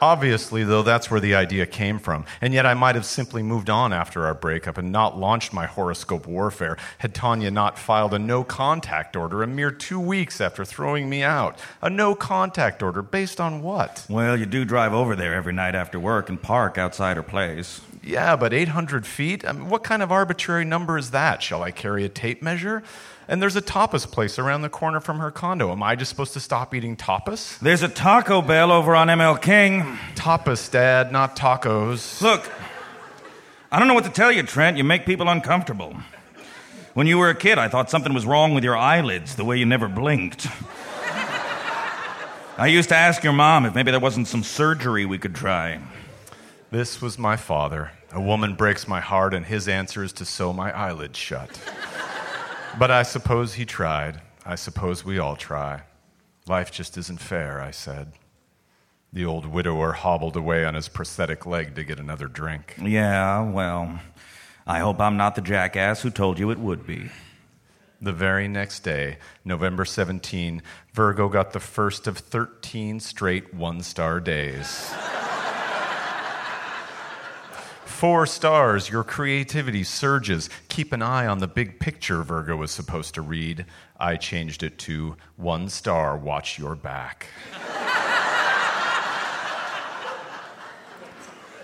Obviously, 0.00 0.62
though, 0.64 0.82
that's 0.82 1.10
where 1.10 1.20
the 1.20 1.34
idea 1.34 1.66
came 1.66 1.98
from. 1.98 2.24
And 2.40 2.54
yet, 2.54 2.66
I 2.66 2.74
might 2.74 2.94
have 2.94 3.04
simply 3.04 3.42
moved 3.42 3.68
on 3.68 3.92
after 3.92 4.26
our 4.26 4.34
breakup 4.34 4.78
and 4.78 4.92
not 4.92 5.18
launched 5.18 5.52
my 5.52 5.66
horoscope 5.66 6.26
warfare 6.26 6.76
had 6.98 7.14
Tanya 7.14 7.50
not 7.50 7.78
filed 7.78 8.14
a 8.14 8.18
no 8.18 8.44
contact 8.44 9.16
order 9.16 9.42
a 9.42 9.46
mere 9.46 9.70
two 9.70 9.98
weeks 9.98 10.40
after 10.40 10.64
throwing 10.64 11.08
me 11.08 11.22
out. 11.22 11.58
A 11.82 11.90
no 11.90 12.14
contact 12.14 12.82
order 12.82 13.02
based 13.02 13.40
on 13.40 13.62
what? 13.62 14.06
Well, 14.08 14.36
you 14.36 14.46
do 14.46 14.64
drive 14.64 14.92
over 14.92 15.16
there 15.16 15.34
every 15.34 15.52
night 15.52 15.74
after 15.74 15.98
work 15.98 16.28
and 16.28 16.40
park 16.40 16.78
outside 16.78 17.16
her 17.16 17.22
place. 17.22 17.80
Yeah, 18.08 18.36
but 18.36 18.54
800 18.54 19.06
feet? 19.06 19.46
I 19.46 19.52
mean, 19.52 19.68
what 19.68 19.84
kind 19.84 20.02
of 20.02 20.10
arbitrary 20.10 20.64
number 20.64 20.96
is 20.96 21.10
that? 21.10 21.42
Shall 21.42 21.62
I 21.62 21.70
carry 21.70 22.06
a 22.06 22.08
tape 22.08 22.42
measure? 22.42 22.82
And 23.28 23.42
there's 23.42 23.54
a 23.54 23.60
tapas 23.60 24.10
place 24.10 24.38
around 24.38 24.62
the 24.62 24.70
corner 24.70 24.98
from 24.98 25.18
her 25.18 25.30
condo. 25.30 25.70
Am 25.70 25.82
I 25.82 25.94
just 25.94 26.08
supposed 26.08 26.32
to 26.32 26.40
stop 26.40 26.74
eating 26.74 26.96
tapas? 26.96 27.58
There's 27.58 27.82
a 27.82 27.88
Taco 27.88 28.40
Bell 28.40 28.72
over 28.72 28.96
on 28.96 29.08
ML 29.08 29.42
King. 29.42 29.98
Tapas, 30.14 30.70
Dad, 30.70 31.12
not 31.12 31.36
tacos. 31.36 32.22
Look, 32.22 32.50
I 33.70 33.78
don't 33.78 33.88
know 33.88 33.94
what 33.94 34.04
to 34.04 34.10
tell 34.10 34.32
you, 34.32 34.42
Trent. 34.42 34.78
You 34.78 34.84
make 34.84 35.04
people 35.04 35.28
uncomfortable. 35.28 35.94
When 36.94 37.06
you 37.06 37.18
were 37.18 37.28
a 37.28 37.34
kid, 37.34 37.58
I 37.58 37.68
thought 37.68 37.90
something 37.90 38.14
was 38.14 38.24
wrong 38.24 38.54
with 38.54 38.64
your 38.64 38.76
eyelids, 38.76 39.36
the 39.36 39.44
way 39.44 39.58
you 39.58 39.66
never 39.66 39.86
blinked. 39.86 40.48
I 42.56 42.68
used 42.68 42.88
to 42.88 42.96
ask 42.96 43.22
your 43.22 43.34
mom 43.34 43.66
if 43.66 43.74
maybe 43.74 43.90
there 43.90 44.00
wasn't 44.00 44.28
some 44.28 44.42
surgery 44.42 45.04
we 45.04 45.18
could 45.18 45.34
try. 45.34 45.78
This 46.70 47.02
was 47.02 47.18
my 47.18 47.36
father. 47.36 47.90
A 48.12 48.20
woman 48.20 48.54
breaks 48.54 48.88
my 48.88 49.00
heart, 49.00 49.34
and 49.34 49.44
his 49.44 49.68
answer 49.68 50.02
is 50.02 50.12
to 50.14 50.24
sew 50.24 50.52
my 50.52 50.72
eyelids 50.72 51.18
shut. 51.18 51.60
but 52.78 52.90
I 52.90 53.02
suppose 53.02 53.54
he 53.54 53.66
tried. 53.66 54.22
I 54.46 54.54
suppose 54.54 55.04
we 55.04 55.18
all 55.18 55.36
try. 55.36 55.82
Life 56.46 56.70
just 56.70 56.96
isn't 56.96 57.20
fair, 57.20 57.60
I 57.60 57.70
said. 57.70 58.12
The 59.12 59.26
old 59.26 59.46
widower 59.46 59.92
hobbled 59.92 60.36
away 60.36 60.64
on 60.64 60.74
his 60.74 60.88
prosthetic 60.88 61.44
leg 61.44 61.74
to 61.74 61.84
get 61.84 61.98
another 61.98 62.28
drink. 62.28 62.76
Yeah, 62.80 63.42
well, 63.42 64.00
I 64.66 64.78
hope 64.78 65.00
I'm 65.00 65.16
not 65.16 65.34
the 65.34 65.40
jackass 65.42 66.02
who 66.02 66.10
told 66.10 66.38
you 66.38 66.50
it 66.50 66.58
would 66.58 66.86
be. 66.86 67.10
The 68.00 68.12
very 68.12 68.48
next 68.48 68.80
day, 68.80 69.18
November 69.44 69.84
17, 69.84 70.62
Virgo 70.92 71.28
got 71.28 71.52
the 71.52 71.60
first 71.60 72.06
of 72.06 72.18
13 72.18 73.00
straight 73.00 73.52
one 73.52 73.82
star 73.82 74.20
days. 74.20 74.94
Four 77.98 78.26
stars, 78.26 78.88
your 78.88 79.02
creativity 79.02 79.82
surges. 79.82 80.48
Keep 80.68 80.92
an 80.92 81.02
eye 81.02 81.26
on 81.26 81.38
the 81.40 81.48
big 81.48 81.80
picture, 81.80 82.22
Virgo 82.22 82.54
was 82.54 82.70
supposed 82.70 83.12
to 83.14 83.22
read. 83.22 83.66
I 83.98 84.14
changed 84.14 84.62
it 84.62 84.78
to 84.78 85.16
one 85.34 85.68
star, 85.68 86.16
watch 86.16 86.60
your 86.60 86.76
back. 86.76 87.26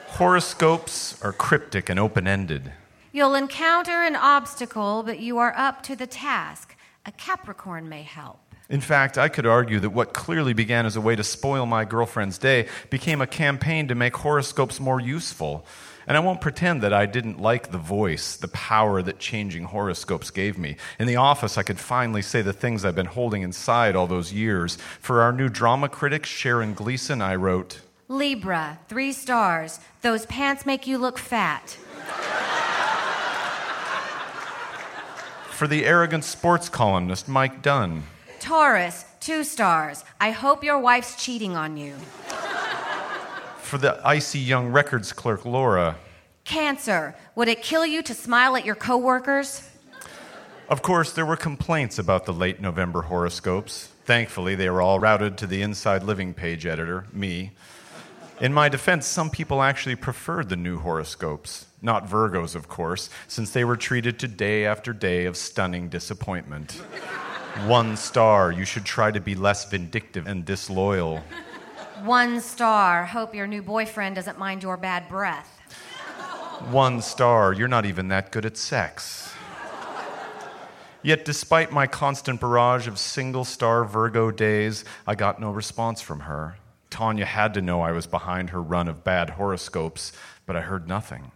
Horoscopes 0.09 1.23
are 1.23 1.33
cryptic 1.33 1.89
and 1.89 2.01
open 2.01 2.27
ended. 2.27 2.73
You'll 3.13 3.37
encounter 3.37 4.03
an 4.03 4.17
obstacle, 4.17 5.05
but 5.05 5.21
you 5.21 5.39
are 5.39 5.55
up 5.57 5.85
to 5.85 5.95
the 5.95 6.09
task. 6.09 6.75
A 7.07 7.13
Capricorn 7.13 7.89
may 7.89 8.03
help. 8.03 8.41
In 8.69 8.81
fact, 8.81 9.19
I 9.19 9.29
could 9.29 9.47
argue 9.47 9.79
that 9.79 9.91
what 9.91 10.15
clearly 10.15 10.53
began 10.53 10.85
as 10.85 10.97
a 10.97 11.01
way 11.01 11.15
to 11.15 11.23
spoil 11.23 11.65
my 11.65 11.85
girlfriend's 11.85 12.39
day 12.39 12.67
became 12.91 13.21
a 13.21 13.27
campaign 13.29 13.87
to 13.87 13.95
make 13.95 14.17
horoscopes 14.17 14.81
more 14.81 15.01
useful. 15.01 15.65
And 16.07 16.17
I 16.17 16.21
won't 16.21 16.41
pretend 16.41 16.83
that 16.83 16.93
I 16.93 17.07
didn't 17.07 17.41
like 17.41 17.71
the 17.71 17.79
voice, 17.79 18.37
the 18.37 18.49
power 18.49 19.03
that 19.03 19.19
changing 19.19 19.65
horoscopes 19.65 20.31
gave 20.31 20.59
me. 20.59 20.77
In 20.99 21.07
the 21.07 21.17
office, 21.17 21.57
I 21.57 21.63
could 21.63 21.79
finally 21.79 22.23
say 22.23 22.43
the 22.43 22.53
things 22.53 22.85
I've 22.85 22.95
been 22.95 23.07
holding 23.07 23.43
inside 23.43 23.97
all 23.97 24.07
those 24.07 24.33
years. 24.33 24.77
For 25.01 25.23
our 25.23 25.33
new 25.33 25.49
drama 25.49 25.89
critic, 25.89 26.27
Sharon 26.27 26.75
Gleason, 26.75 27.23
I 27.23 27.37
wrote 27.37 27.81
Libra, 28.09 28.79
three 28.89 29.13
stars. 29.13 29.81
Those 30.03 30.27
pants 30.27 30.67
make 30.67 30.87
you 30.87 30.99
look 30.99 31.19
fat. 31.19 31.79
For 35.51 35.67
the 35.67 35.87
arrogant 35.87 36.25
sports 36.25 36.69
columnist, 36.69 37.29
Mike 37.29 37.63
Dunn. 37.63 38.03
Taurus, 38.41 39.05
two 39.21 39.43
stars. 39.43 40.05
I 40.21 40.33
hope 40.33 40.63
your 40.63 40.79
wife's 40.79 41.23
cheating 41.25 41.57
on 41.57 41.77
you. 41.79 41.95
For 43.75 43.79
the 43.79 44.01
icy 44.07 44.39
young 44.39 44.69
records 44.69 45.13
clerk, 45.13 45.45
Laura. 45.45 45.97
Cancer, 46.45 47.17
would 47.35 47.49
it 47.49 47.61
kill 47.61 47.85
you 47.85 48.05
to 48.05 48.15
smile 48.15 48.55
at 48.55 48.65
your 48.65 48.77
coworkers? 48.77 49.69
Of 50.69 50.81
course, 50.81 51.11
there 51.11 51.27
were 51.27 51.35
complaints 51.35 51.99
about 51.99 52.25
the 52.25 52.33
late 52.33 52.61
November 52.61 53.03
horoscopes. 53.03 53.89
Thankfully, 54.05 54.55
they 54.55 54.71
were 54.71 54.81
all 54.81 55.01
routed 55.01 55.37
to 55.39 55.49
the 55.49 55.61
Inside 55.61 56.05
Living 56.05 56.35
page 56.35 56.67
editor, 56.67 57.09
me. 57.13 57.51
In 58.41 58.53
my 58.53 58.69
defense, 58.69 59.09
some 59.09 59.29
people 59.29 59.61
actually 59.61 59.97
preferred 59.97 60.51
the 60.51 60.57
new 60.57 60.79
horoscopes. 60.79 61.67
Not 61.83 62.09
Virgos, 62.09 62.55
of 62.55 62.69
course, 62.69 63.11
since 63.27 63.51
they 63.51 63.65
were 63.65 63.77
treated 63.77 64.21
to 64.21 64.29
day 64.29 64.67
after 64.67 64.93
day 64.93 65.25
of 65.25 65.37
stunning 65.37 65.89
disappointment. 65.89 66.81
One 67.67 67.97
star, 67.97 68.53
you 68.53 68.65
should 68.65 68.85
try 68.85 69.11
to 69.11 69.21
be 69.21 69.35
less 69.35 69.69
vindictive 69.69 70.29
and 70.29 70.45
disloyal. 70.45 71.25
One 72.05 72.43
star. 72.43 73.07
Hope 73.07 73.35
your 73.35 73.47
new 73.47 73.63
boyfriend 73.63 74.15
doesn't 74.17 74.39
mind 74.39 74.63
your 74.63 74.77
bad 74.77 75.09
breath. 75.09 75.49
One 76.71 77.01
star, 77.01 77.55
you're 77.55 77.67
not 77.67 77.87
even 77.87 78.09
that 78.09 78.31
good 78.31 78.45
at 78.45 78.59
sex. 78.59 79.33
Yet, 81.03 81.25
despite 81.25 81.73
my 81.73 81.87
constant 81.87 82.41
barrage 82.41 82.87
of 82.87 82.99
single 82.99 83.47
star 83.47 83.87
Virgo 83.87 84.31
days, 84.31 84.85
I 85.07 85.15
got 85.15 85.41
no 85.41 85.51
response 85.51 86.03
from 86.03 86.21
her. 86.21 86.59
Tanya 86.91 87.25
had 87.25 87.55
to 87.55 87.63
know 87.63 87.81
I 87.81 87.93
was 87.93 88.07
behind 88.07 88.51
her 88.51 88.61
run 88.61 88.87
of 88.87 89.03
bad 89.03 89.31
horoscopes, 89.31 90.13
but 90.45 90.57
I 90.57 90.61
heard 90.61 90.87
nothing. 90.87 91.33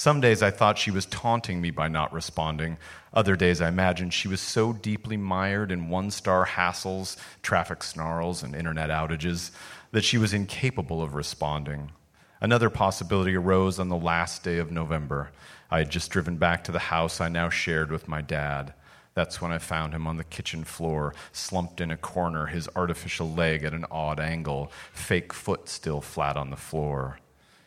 Some 0.00 0.22
days 0.22 0.42
I 0.42 0.50
thought 0.50 0.78
she 0.78 0.90
was 0.90 1.04
taunting 1.04 1.60
me 1.60 1.70
by 1.70 1.88
not 1.88 2.14
responding. 2.14 2.78
Other 3.12 3.36
days 3.36 3.60
I 3.60 3.68
imagined 3.68 4.14
she 4.14 4.28
was 4.28 4.40
so 4.40 4.72
deeply 4.72 5.18
mired 5.18 5.70
in 5.70 5.90
one 5.90 6.10
star 6.10 6.46
hassles, 6.46 7.18
traffic 7.42 7.82
snarls, 7.82 8.42
and 8.42 8.54
internet 8.54 8.88
outages 8.88 9.50
that 9.92 10.02
she 10.02 10.16
was 10.16 10.32
incapable 10.32 11.02
of 11.02 11.14
responding. 11.14 11.92
Another 12.40 12.70
possibility 12.70 13.36
arose 13.36 13.78
on 13.78 13.90
the 13.90 13.94
last 13.94 14.42
day 14.42 14.56
of 14.56 14.72
November. 14.72 15.32
I 15.70 15.80
had 15.80 15.90
just 15.90 16.10
driven 16.10 16.38
back 16.38 16.64
to 16.64 16.72
the 16.72 16.78
house 16.78 17.20
I 17.20 17.28
now 17.28 17.50
shared 17.50 17.90
with 17.90 18.08
my 18.08 18.22
dad. 18.22 18.72
That's 19.12 19.42
when 19.42 19.52
I 19.52 19.58
found 19.58 19.92
him 19.92 20.06
on 20.06 20.16
the 20.16 20.24
kitchen 20.24 20.64
floor, 20.64 21.14
slumped 21.30 21.78
in 21.78 21.90
a 21.90 21.98
corner, 21.98 22.46
his 22.46 22.70
artificial 22.74 23.30
leg 23.30 23.64
at 23.64 23.74
an 23.74 23.84
odd 23.90 24.18
angle, 24.18 24.72
fake 24.94 25.34
foot 25.34 25.68
still 25.68 26.00
flat 26.00 26.38
on 26.38 26.48
the 26.48 26.56
floor. 26.56 27.18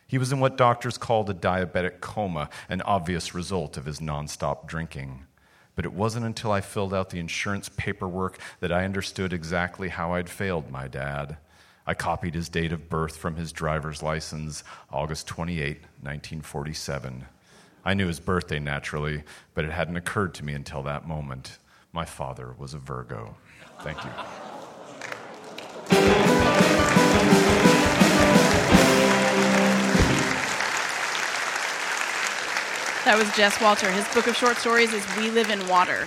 He 0.06 0.18
was 0.18 0.32
in 0.32 0.40
what 0.40 0.56
doctors 0.56 0.98
called 0.98 1.30
a 1.30 1.34
diabetic 1.34 2.00
coma, 2.00 2.48
an 2.68 2.82
obvious 2.82 3.34
result 3.34 3.76
of 3.76 3.86
his 3.86 4.00
nonstop 4.00 4.66
drinking. 4.66 5.26
But 5.76 5.84
it 5.84 5.92
wasn't 5.92 6.26
until 6.26 6.52
I 6.52 6.60
filled 6.60 6.94
out 6.94 7.10
the 7.10 7.18
insurance 7.18 7.68
paperwork 7.68 8.38
that 8.60 8.72
I 8.72 8.84
understood 8.84 9.32
exactly 9.32 9.88
how 9.88 10.12
I'd 10.14 10.28
failed 10.28 10.70
my 10.70 10.86
dad. 10.86 11.38
I 11.86 11.94
copied 11.94 12.34
his 12.34 12.48
date 12.48 12.72
of 12.72 12.88
birth 12.88 13.16
from 13.16 13.36
his 13.36 13.52
driver's 13.52 14.02
license, 14.02 14.64
August 14.90 15.26
28, 15.26 15.82
1947. 16.00 17.26
I 17.84 17.94
knew 17.94 18.06
his 18.06 18.20
birthday 18.20 18.58
naturally, 18.58 19.24
but 19.54 19.64
it 19.64 19.72
hadn't 19.72 19.96
occurred 19.96 20.32
to 20.34 20.44
me 20.44 20.54
until 20.54 20.82
that 20.84 21.06
moment. 21.06 21.58
My 21.92 22.06
father 22.06 22.54
was 22.56 22.72
a 22.72 22.78
Virgo. 22.78 23.36
Thank 23.80 23.98
you. 24.04 24.10
That 33.04 33.18
was 33.18 33.30
Jess 33.36 33.60
Walter. 33.60 33.90
His 33.90 34.08
book 34.14 34.28
of 34.28 34.34
short 34.34 34.56
stories 34.56 34.94
is 34.94 35.04
We 35.18 35.28
Live 35.28 35.50
in 35.50 35.68
Water. 35.68 36.06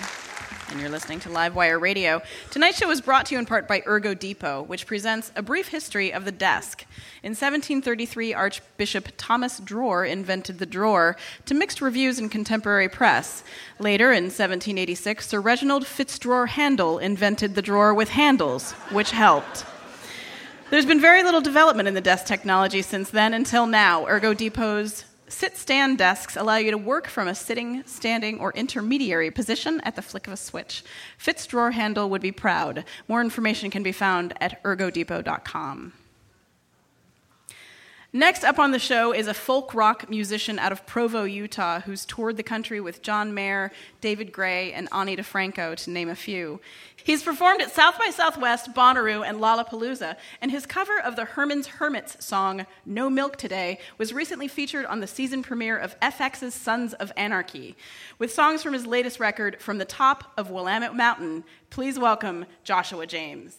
And 0.68 0.80
you're 0.80 0.88
listening 0.90 1.20
to 1.20 1.28
Livewire 1.28 1.80
Radio. 1.80 2.20
Tonight's 2.50 2.78
show 2.78 2.90
is 2.90 3.00
brought 3.00 3.26
to 3.26 3.36
you 3.36 3.38
in 3.38 3.46
part 3.46 3.68
by 3.68 3.84
Ergo 3.86 4.14
Depot, 4.14 4.62
which 4.62 4.84
presents 4.84 5.30
a 5.36 5.42
brief 5.42 5.68
history 5.68 6.12
of 6.12 6.24
the 6.24 6.32
desk. 6.32 6.84
In 7.22 7.30
1733, 7.30 8.34
Archbishop 8.34 9.10
Thomas 9.16 9.60
Dror 9.60 10.04
invented 10.04 10.58
the 10.58 10.66
drawer 10.66 11.16
to 11.46 11.54
mixed 11.54 11.80
reviews 11.80 12.18
in 12.18 12.28
contemporary 12.28 12.88
press. 12.88 13.44
Later, 13.78 14.10
in 14.10 14.24
1786, 14.24 15.28
Sir 15.28 15.40
Reginald 15.40 15.84
Fitzdrawer 15.84 16.48
Handel 16.48 16.98
invented 16.98 17.54
the 17.54 17.62
drawer 17.62 17.94
with 17.94 18.08
handles, 18.08 18.72
which 18.90 19.12
helped. 19.12 19.64
There's 20.70 20.84
been 20.84 21.00
very 21.00 21.22
little 21.22 21.40
development 21.40 21.86
in 21.86 21.94
the 21.94 22.00
desk 22.00 22.26
technology 22.26 22.82
since 22.82 23.08
then 23.10 23.34
until 23.34 23.68
now. 23.68 24.04
Ergo 24.08 24.34
Depot's 24.34 25.04
Sit 25.28 25.56
stand 25.56 25.98
desks 25.98 26.36
allow 26.36 26.56
you 26.56 26.70
to 26.70 26.78
work 26.78 27.06
from 27.06 27.28
a 27.28 27.34
sitting, 27.34 27.82
standing, 27.86 28.40
or 28.40 28.52
intermediary 28.52 29.30
position 29.30 29.80
at 29.82 29.94
the 29.94 30.02
flick 30.02 30.26
of 30.26 30.32
a 30.32 30.36
switch. 30.36 30.82
Fitz 31.18 31.46
drawer 31.46 31.72
handle 31.72 32.08
would 32.08 32.22
be 32.22 32.32
proud. 32.32 32.84
More 33.08 33.20
information 33.20 33.70
can 33.70 33.82
be 33.82 33.92
found 33.92 34.34
at 34.40 34.62
ergodepot.com. 34.62 35.92
Next 38.14 38.42
up 38.42 38.58
on 38.58 38.70
the 38.70 38.78
show 38.78 39.12
is 39.12 39.26
a 39.26 39.34
folk 39.34 39.74
rock 39.74 40.08
musician 40.08 40.58
out 40.58 40.72
of 40.72 40.86
Provo, 40.86 41.24
Utah, 41.24 41.80
who's 41.80 42.06
toured 42.06 42.38
the 42.38 42.42
country 42.42 42.80
with 42.80 43.02
John 43.02 43.34
Mayer, 43.34 43.70
David 44.00 44.32
Gray, 44.32 44.72
and 44.72 44.88
Ani 44.92 45.14
DiFranco, 45.14 45.76
to 45.76 45.90
name 45.90 46.08
a 46.08 46.14
few. 46.14 46.58
He's 46.96 47.22
performed 47.22 47.60
at 47.60 47.70
South 47.70 47.98
by 47.98 48.08
Southwest, 48.08 48.72
Bonnaroo, 48.72 49.28
and 49.28 49.40
Lollapalooza, 49.40 50.16
and 50.40 50.50
his 50.50 50.64
cover 50.64 50.98
of 50.98 51.16
the 51.16 51.26
Herman's 51.26 51.66
Hermits 51.66 52.24
song, 52.24 52.64
No 52.86 53.10
Milk 53.10 53.36
Today, 53.36 53.78
was 53.98 54.14
recently 54.14 54.48
featured 54.48 54.86
on 54.86 55.00
the 55.00 55.06
season 55.06 55.42
premiere 55.42 55.76
of 55.76 56.00
FX's 56.00 56.54
Sons 56.54 56.94
of 56.94 57.12
Anarchy. 57.14 57.76
With 58.18 58.32
songs 58.32 58.62
from 58.62 58.72
his 58.72 58.86
latest 58.86 59.20
record, 59.20 59.60
From 59.60 59.76
the 59.76 59.84
Top 59.84 60.32
of 60.38 60.50
Willamette 60.50 60.96
Mountain, 60.96 61.44
please 61.68 61.98
welcome 61.98 62.46
Joshua 62.64 63.06
James. 63.06 63.58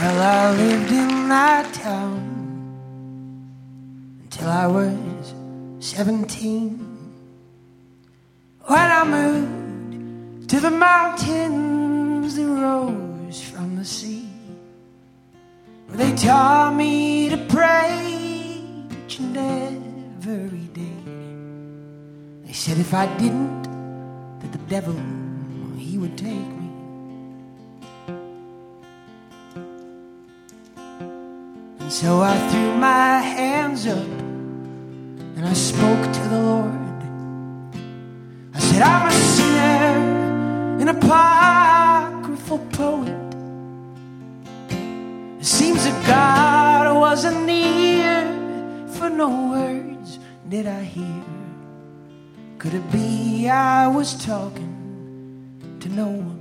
Well, 0.00 0.22
I 0.22 0.56
lived 0.56 0.92
in 0.92 1.28
that 1.28 1.74
town 1.74 2.16
until 4.22 4.48
I 4.48 4.66
was 4.66 5.34
17. 5.80 6.78
When 8.64 8.78
I 8.78 9.04
moved 9.04 10.48
to 10.48 10.58
the 10.58 10.70
mountains 10.70 12.34
that 12.34 12.46
rose 12.46 13.42
from 13.42 13.76
the 13.76 13.84
sea, 13.84 14.26
they 15.90 16.16
taught 16.16 16.74
me 16.74 17.28
to 17.28 17.36
pray 17.36 18.64
each 19.04 19.18
and 19.18 19.36
every 19.36 20.66
day. 20.72 21.02
They 22.46 22.54
said 22.54 22.78
if 22.78 22.94
I 22.94 23.04
didn't, 23.18 23.64
that 24.40 24.50
the 24.50 24.64
devil, 24.66 24.96
he 25.76 25.98
would 25.98 26.16
take 26.16 26.30
me. 26.30 26.59
So 31.90 32.20
I 32.20 32.38
threw 32.50 32.76
my 32.76 33.18
hands 33.18 33.84
up 33.84 33.98
and 33.98 35.44
I 35.44 35.52
spoke 35.54 36.12
to 36.12 36.28
the 36.28 36.38
Lord. 36.38 37.02
I 38.54 38.60
said, 38.60 38.82
I'm 38.82 39.08
a 39.08 39.12
sinner, 39.12 40.78
an 40.82 40.88
apocryphal 40.88 42.60
poet. 42.70 43.34
It 45.40 45.44
seems 45.44 45.82
that 45.82 46.06
God 46.06 46.94
wasn't 46.96 47.44
near, 47.44 48.22
for 48.90 49.10
no 49.10 49.50
words 49.50 50.20
did 50.48 50.68
I 50.68 50.84
hear. 50.84 51.24
Could 52.58 52.74
it 52.74 52.92
be 52.92 53.48
I 53.48 53.88
was 53.88 54.14
talking 54.24 54.76
to 55.80 55.88
no 55.88 56.06
one? 56.06 56.39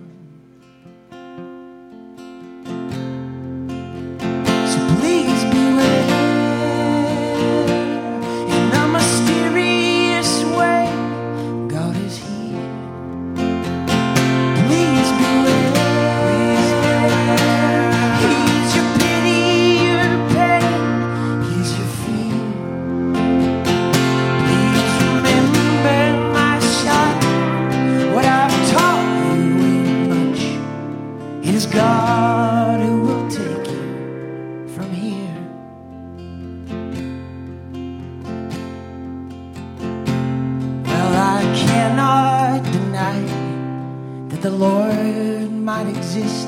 That 44.42 44.50
the 44.50 44.56
Lord 44.56 45.52
might 45.52 45.88
exist, 45.88 46.48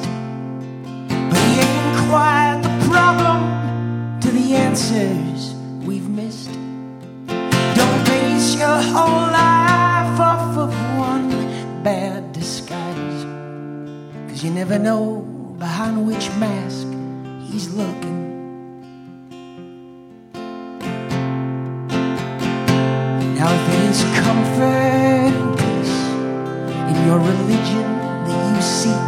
but 1.30 1.40
He 1.48 1.60
ain't 1.60 1.98
quite 2.08 2.60
the 2.64 2.88
problem 2.90 4.20
to 4.22 4.30
the 4.30 4.56
answers 4.56 5.54
we've 5.86 6.08
missed. 6.10 6.52
Don't 7.28 8.06
base 8.06 8.56
your 8.56 8.82
whole 8.94 9.28
life 9.32 10.20
off 10.20 10.58
of 10.58 10.74
one 10.98 11.32
bad 11.84 12.32
disguise, 12.32 13.24
cause 14.30 14.44
you 14.44 14.52
never 14.52 14.80
know 14.80 15.22
behind 15.58 16.08
which 16.08 16.30
mask 16.40 16.88
He's 17.50 17.74
looking. 17.74 18.20
Now, 23.36 23.50
if 23.54 24.24
comfort 24.24 25.21
your 27.06 27.20
religion 27.20 27.86
that 28.26 28.56
you 28.56 28.62
seek, 28.62 29.01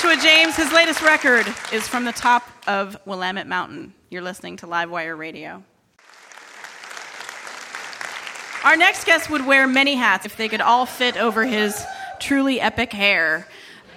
Joshua 0.00 0.22
James. 0.22 0.54
His 0.54 0.70
latest 0.70 1.02
record 1.02 1.44
is 1.72 1.88
from 1.88 2.04
the 2.04 2.12
top 2.12 2.48
of 2.68 2.96
Willamette 3.04 3.48
Mountain. 3.48 3.92
You're 4.10 4.22
listening 4.22 4.56
to 4.58 4.66
Livewire 4.68 5.18
Radio. 5.18 5.64
Our 8.62 8.76
next 8.76 9.06
guest 9.06 9.28
would 9.28 9.44
wear 9.44 9.66
many 9.66 9.96
hats 9.96 10.24
if 10.24 10.36
they 10.36 10.48
could 10.48 10.60
all 10.60 10.86
fit 10.86 11.16
over 11.16 11.44
his 11.44 11.84
truly 12.20 12.60
epic 12.60 12.92
hair. 12.92 13.48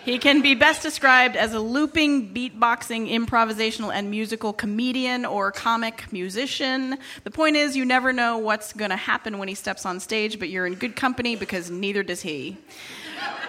He 0.04 0.18
can 0.18 0.42
be 0.42 0.56
best 0.56 0.82
described 0.82 1.36
as 1.36 1.54
a 1.54 1.60
looping, 1.60 2.34
beatboxing, 2.34 3.12
improvisational, 3.12 3.94
and 3.94 4.10
musical 4.10 4.54
comedian 4.54 5.24
or 5.24 5.52
comic 5.52 6.12
musician. 6.12 6.98
The 7.26 7.32
point 7.32 7.58
is, 7.58 7.76
you 7.76 7.86
never 7.86 8.12
know 8.12 8.40
what's 8.40 8.74
going 8.74 8.90
to 8.90 8.98
happen 8.98 9.38
when 9.38 9.50
he 9.50 9.54
steps 9.54 9.86
on 9.86 10.00
stage, 10.00 10.40
but 10.40 10.50
you're 10.50 10.66
in 10.66 10.74
good 10.74 10.96
company 10.96 11.36
because 11.36 11.70
neither 11.70 12.02
does 12.02 12.24
he. 12.24 12.58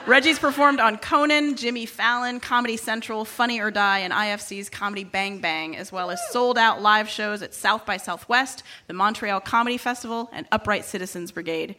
Reggie's 0.05 0.39
performed 0.39 0.81
on 0.81 0.99
Conan, 0.99 1.55
Jimmy 1.55 1.87
Fallon, 1.87 2.41
Comedy 2.41 2.77
Central, 2.77 3.25
Funny 3.25 3.61
or 3.61 3.71
Die, 3.71 3.99
and 4.01 4.13
IFC's 4.13 4.69
Comedy 4.69 5.05
Bang 5.05 5.39
Bang, 5.39 5.77
as 5.77 5.93
well 5.93 6.11
as 6.11 6.21
sold 6.31 6.59
out 6.59 6.83
live 6.83 7.09
shows 7.09 7.41
at 7.41 7.55
South 7.55 7.87
by 7.87 7.97
Southwest, 7.99 8.65
the 8.89 8.95
Montreal 8.95 9.41
Comedy 9.41 9.79
Festival, 9.79 10.29
and 10.33 10.47
Upright 10.51 10.85
Citizens 10.85 11.31
Brigade. 11.31 11.77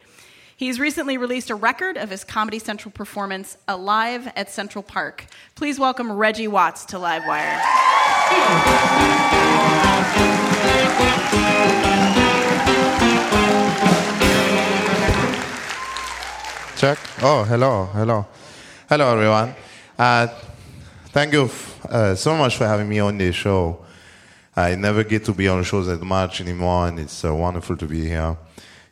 He's 0.56 0.80
recently 0.80 1.18
released 1.18 1.50
a 1.50 1.54
record 1.54 1.98
of 1.98 2.08
his 2.08 2.24
Comedy 2.24 2.58
Central 2.58 2.92
performance, 2.92 3.58
Alive 3.68 4.32
at 4.34 4.50
Central 4.50 4.82
Park. 4.82 5.26
Please 5.54 5.78
welcome 5.78 6.10
Reggie 6.10 6.48
Watts 6.48 6.86
to 6.86 6.96
Livewire. 6.96 7.60
Check. 16.84 16.98
Oh, 17.22 17.44
hello, 17.44 17.86
hello. 17.94 18.26
Hello, 18.90 19.14
everyone. 19.14 19.54
Uh, 19.98 20.26
thank 21.06 21.32
you 21.32 21.44
f- 21.44 21.82
uh, 21.86 22.14
so 22.14 22.36
much 22.36 22.58
for 22.58 22.66
having 22.66 22.86
me 22.86 22.98
on 22.98 23.16
this 23.16 23.34
show. 23.34 23.82
I 24.54 24.74
never 24.74 25.02
get 25.02 25.24
to 25.24 25.32
be 25.32 25.48
on 25.48 25.64
shows 25.64 25.86
that 25.86 26.02
much 26.02 26.42
anymore, 26.42 26.88
and 26.88 27.00
it's 27.00 27.24
uh, 27.24 27.34
wonderful 27.34 27.78
to 27.78 27.86
be 27.86 28.06
here 28.06 28.36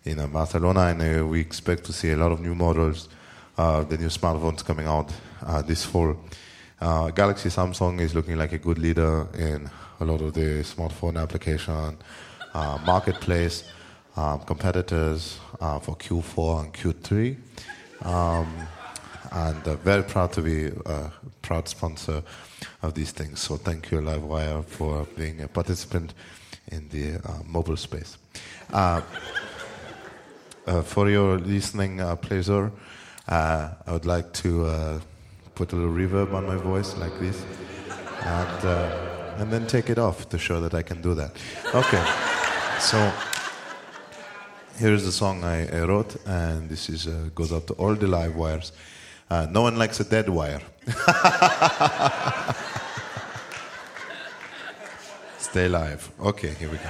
in 0.06 0.20
uh, 0.20 0.26
Barcelona. 0.26 0.86
And 0.86 1.02
uh, 1.02 1.26
we 1.26 1.40
expect 1.40 1.84
to 1.84 1.92
see 1.92 2.12
a 2.12 2.16
lot 2.16 2.32
of 2.32 2.40
new 2.40 2.54
models, 2.54 3.10
uh, 3.58 3.84
the 3.84 3.98
new 3.98 4.08
smartphones 4.08 4.64
coming 4.64 4.86
out 4.86 5.12
this 5.66 5.84
fall. 5.84 6.16
Galaxy 6.80 7.50
Samsung 7.50 8.00
is 8.00 8.14
looking 8.14 8.38
like 8.38 8.52
a 8.52 8.58
good 8.58 8.78
leader 8.78 9.28
in 9.34 9.68
a 10.00 10.04
lot 10.06 10.22
of 10.22 10.32
the 10.32 10.64
smartphone 10.64 11.20
application 11.20 11.98
marketplace. 12.86 13.64
Um, 14.14 14.40
competitors 14.40 15.40
uh, 15.58 15.78
for 15.78 15.96
Q4 15.96 16.64
and 16.64 16.74
Q3. 16.74 17.36
Um, 18.04 18.68
and 19.32 19.66
uh, 19.66 19.76
very 19.76 20.02
proud 20.02 20.32
to 20.32 20.42
be 20.42 20.66
a 20.66 21.10
proud 21.40 21.68
sponsor 21.68 22.22
of 22.82 22.94
these 22.94 23.12
things. 23.12 23.40
So 23.40 23.56
thank 23.56 23.90
you, 23.90 24.00
Livewire, 24.00 24.64
for 24.64 25.06
being 25.16 25.40
a 25.40 25.48
participant 25.48 26.12
in 26.70 26.88
the 26.90 27.14
uh, 27.14 27.42
mobile 27.46 27.76
space. 27.76 28.18
Uh, 28.72 29.00
uh, 30.66 30.82
for 30.82 31.08
your 31.08 31.38
listening 31.38 32.00
uh, 32.00 32.16
pleasure, 32.16 32.70
uh, 33.28 33.70
I 33.86 33.92
would 33.92 34.06
like 34.06 34.32
to 34.34 35.00
put 35.54 35.72
a 35.72 35.76
little 35.76 35.92
reverb 35.92 36.34
on 36.34 36.46
my 36.46 36.56
voice 36.56 36.96
like 36.96 37.18
this, 37.20 37.44
and 38.22 38.64
and 39.38 39.50
then 39.50 39.66
take 39.66 39.88
it 39.90 39.98
off 39.98 40.28
to 40.28 40.38
show 40.38 40.60
that 40.60 40.74
I 40.74 40.82
can 40.82 41.00
do 41.00 41.14
that. 41.14 41.36
Okay, 41.74 42.04
so. 42.78 43.12
Here's 44.76 45.04
the 45.04 45.12
song 45.12 45.44
I, 45.44 45.68
I 45.68 45.84
wrote, 45.84 46.16
and 46.26 46.68
this 46.68 46.88
is 46.88 47.06
uh, 47.06 47.28
goes 47.34 47.52
out 47.52 47.66
to 47.68 47.74
all 47.74 47.94
the 47.94 48.06
live 48.06 48.34
wires. 48.34 48.72
Uh, 49.30 49.46
no 49.50 49.62
one 49.62 49.78
likes 49.78 50.00
a 50.00 50.04
dead 50.04 50.28
wire. 50.28 50.60
Stay 55.38 55.68
live. 55.68 56.10
Okay, 56.20 56.54
here 56.54 56.70
we 56.70 56.78
go. 56.78 56.88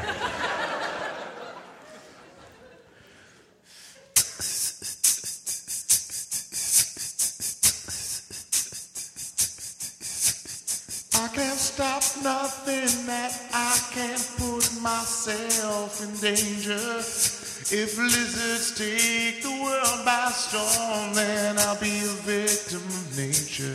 I 11.14 11.28
can't 11.34 11.58
stop 11.58 12.02
nothing 12.22 13.06
that 13.06 13.32
I 13.52 13.78
can't 13.92 14.30
put 14.38 14.70
myself 14.80 16.00
in 16.02 16.14
danger. 16.20 17.41
If 17.74 17.96
lizards 17.96 18.76
take 18.76 19.42
the 19.42 19.48
world 19.48 20.04
by 20.04 20.28
storm, 20.28 21.14
then 21.14 21.58
I'll 21.58 21.80
be 21.80 22.04
a 22.04 22.14
victim 22.20 22.84
of 22.84 23.16
nature. 23.16 23.72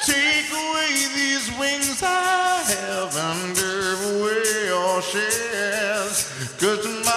Take 0.00 0.48
away 0.48 0.88
these 1.12 1.52
wings 1.60 2.02
I 2.02 2.64
have 2.64 3.12
and 3.12 3.54
give 3.54 4.00
away 4.16 4.72
your 4.72 5.02
shares. 5.02 6.32
Cause 6.56 6.80
tomorrow 6.80 7.11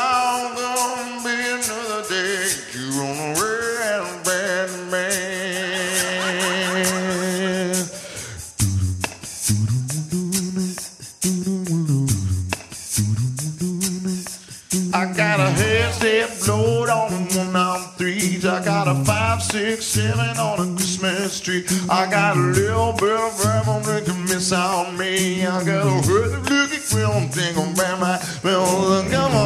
six, 19.56 19.86
seven 19.86 20.38
on 20.38 20.60
a 20.60 20.76
Christmas 20.76 21.40
tree. 21.40 21.64
I 21.90 22.12
got 22.12 22.36
a 22.36 22.40
little 22.40 22.92
bit 22.92 23.18
of 23.18 23.46
rebel 23.46 23.80
that 23.88 24.04
can 24.06 24.22
miss 24.26 24.52
on 24.52 24.98
me. 24.98 25.46
I 25.46 25.64
got 25.64 25.88
a 25.88 25.92
hurt 26.06 26.44
look 26.52 26.74
at 26.74 26.84
film 26.84 27.30
thing 27.30 27.56
on 27.58 27.74
my 27.74 28.20
well, 28.44 29.10
come 29.10 29.32
on. 29.34 29.45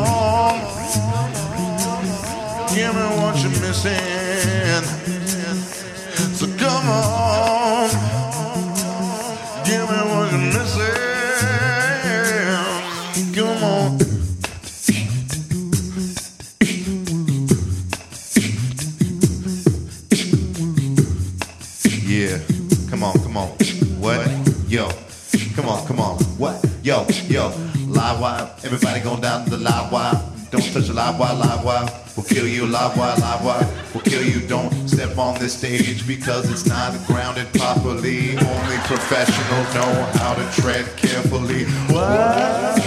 Everybody 28.63 28.99
going 29.01 29.21
down 29.21 29.45
to 29.45 29.49
the 29.51 29.57
live 29.57 29.91
wire. 29.91 30.21
Don't 30.51 30.63
touch 30.73 30.87
the 30.87 30.93
live 30.93 31.19
wire, 31.19 31.35
live 31.35 31.63
wire. 31.63 31.87
We'll 32.15 32.25
kill 32.25 32.47
you, 32.47 32.65
live 32.65 32.97
wire, 32.97 33.15
live 33.17 33.45
wire. 33.45 33.67
We'll 33.93 34.03
kill 34.03 34.23
you. 34.23 34.45
Don't 34.47 34.71
step 34.89 35.17
on 35.17 35.39
this 35.39 35.57
stage 35.57 36.05
because 36.07 36.49
it's 36.51 36.65
not 36.65 36.93
grounded 37.07 37.47
properly. 37.53 38.31
Only 38.31 38.77
professionals 38.89 39.73
know 39.73 40.09
how 40.19 40.33
to 40.33 40.61
tread 40.61 40.85
carefully. 40.97 41.65
What? 41.93 42.77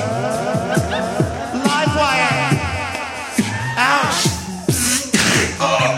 Live 1.64 1.94
wire. 1.96 2.50
Ouch! 3.78 4.26
Oh. 5.64 5.96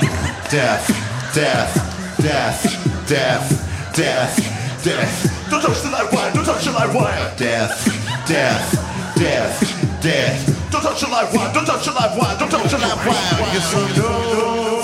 Death, 0.51 0.87
death, 1.35 1.75
death, 2.23 3.09
death, 3.09 3.97
death, 3.97 4.85
death. 4.85 5.51
Don't 5.51 5.63
touch 5.63 5.83
the 5.83 5.91
live 5.91 6.13
wire. 6.13 6.33
Don't 6.33 6.45
touch 6.45 6.65
the 6.65 6.73
live 6.73 6.95
wire. 6.95 7.35
Death, 7.37 8.29
death, 8.29 8.94
death, 9.17 10.03
death. 10.03 10.71
Don't 10.71 10.83
touch 10.83 11.01
the 11.01 11.09
live 11.09 11.35
wire. 11.35 11.53
Don't 11.55 11.65
touch 11.65 11.85
the 11.85 11.93
live 11.93 12.17
wire. 12.17 12.39
Don't 12.39 12.51
touch 12.51 12.71
the 12.71 12.79
live 12.79 13.07
wire. 13.07 13.55
Yes, 13.55 13.75
I 13.75 13.97
know. 13.97 14.84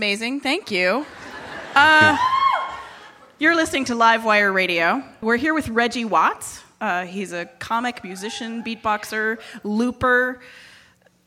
Amazing. 0.00 0.40
Thank 0.40 0.70
you. 0.70 1.04
Uh, 1.74 2.16
you're 3.38 3.54
listening 3.54 3.84
to 3.84 3.94
Live 3.94 4.24
Wire 4.24 4.50
Radio. 4.50 5.04
We're 5.20 5.36
here 5.36 5.52
with 5.52 5.68
Reggie 5.68 6.06
Watts. 6.06 6.62
Uh, 6.80 7.04
he's 7.04 7.34
a 7.34 7.44
comic, 7.58 8.02
musician, 8.02 8.64
beatboxer, 8.64 9.38
looper. 9.62 10.40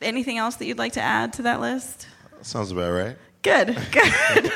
Anything 0.02 0.40
else 0.40 0.56
that 0.56 0.66
you'd 0.66 0.80
like 0.80 0.94
to 0.94 1.02
add 1.02 1.34
to 1.34 1.44
that 1.44 1.62
list? 1.62 2.08
Sounds 2.42 2.72
about 2.72 2.90
right. 2.94 3.16
Good, 3.44 3.68
good. 3.92 4.52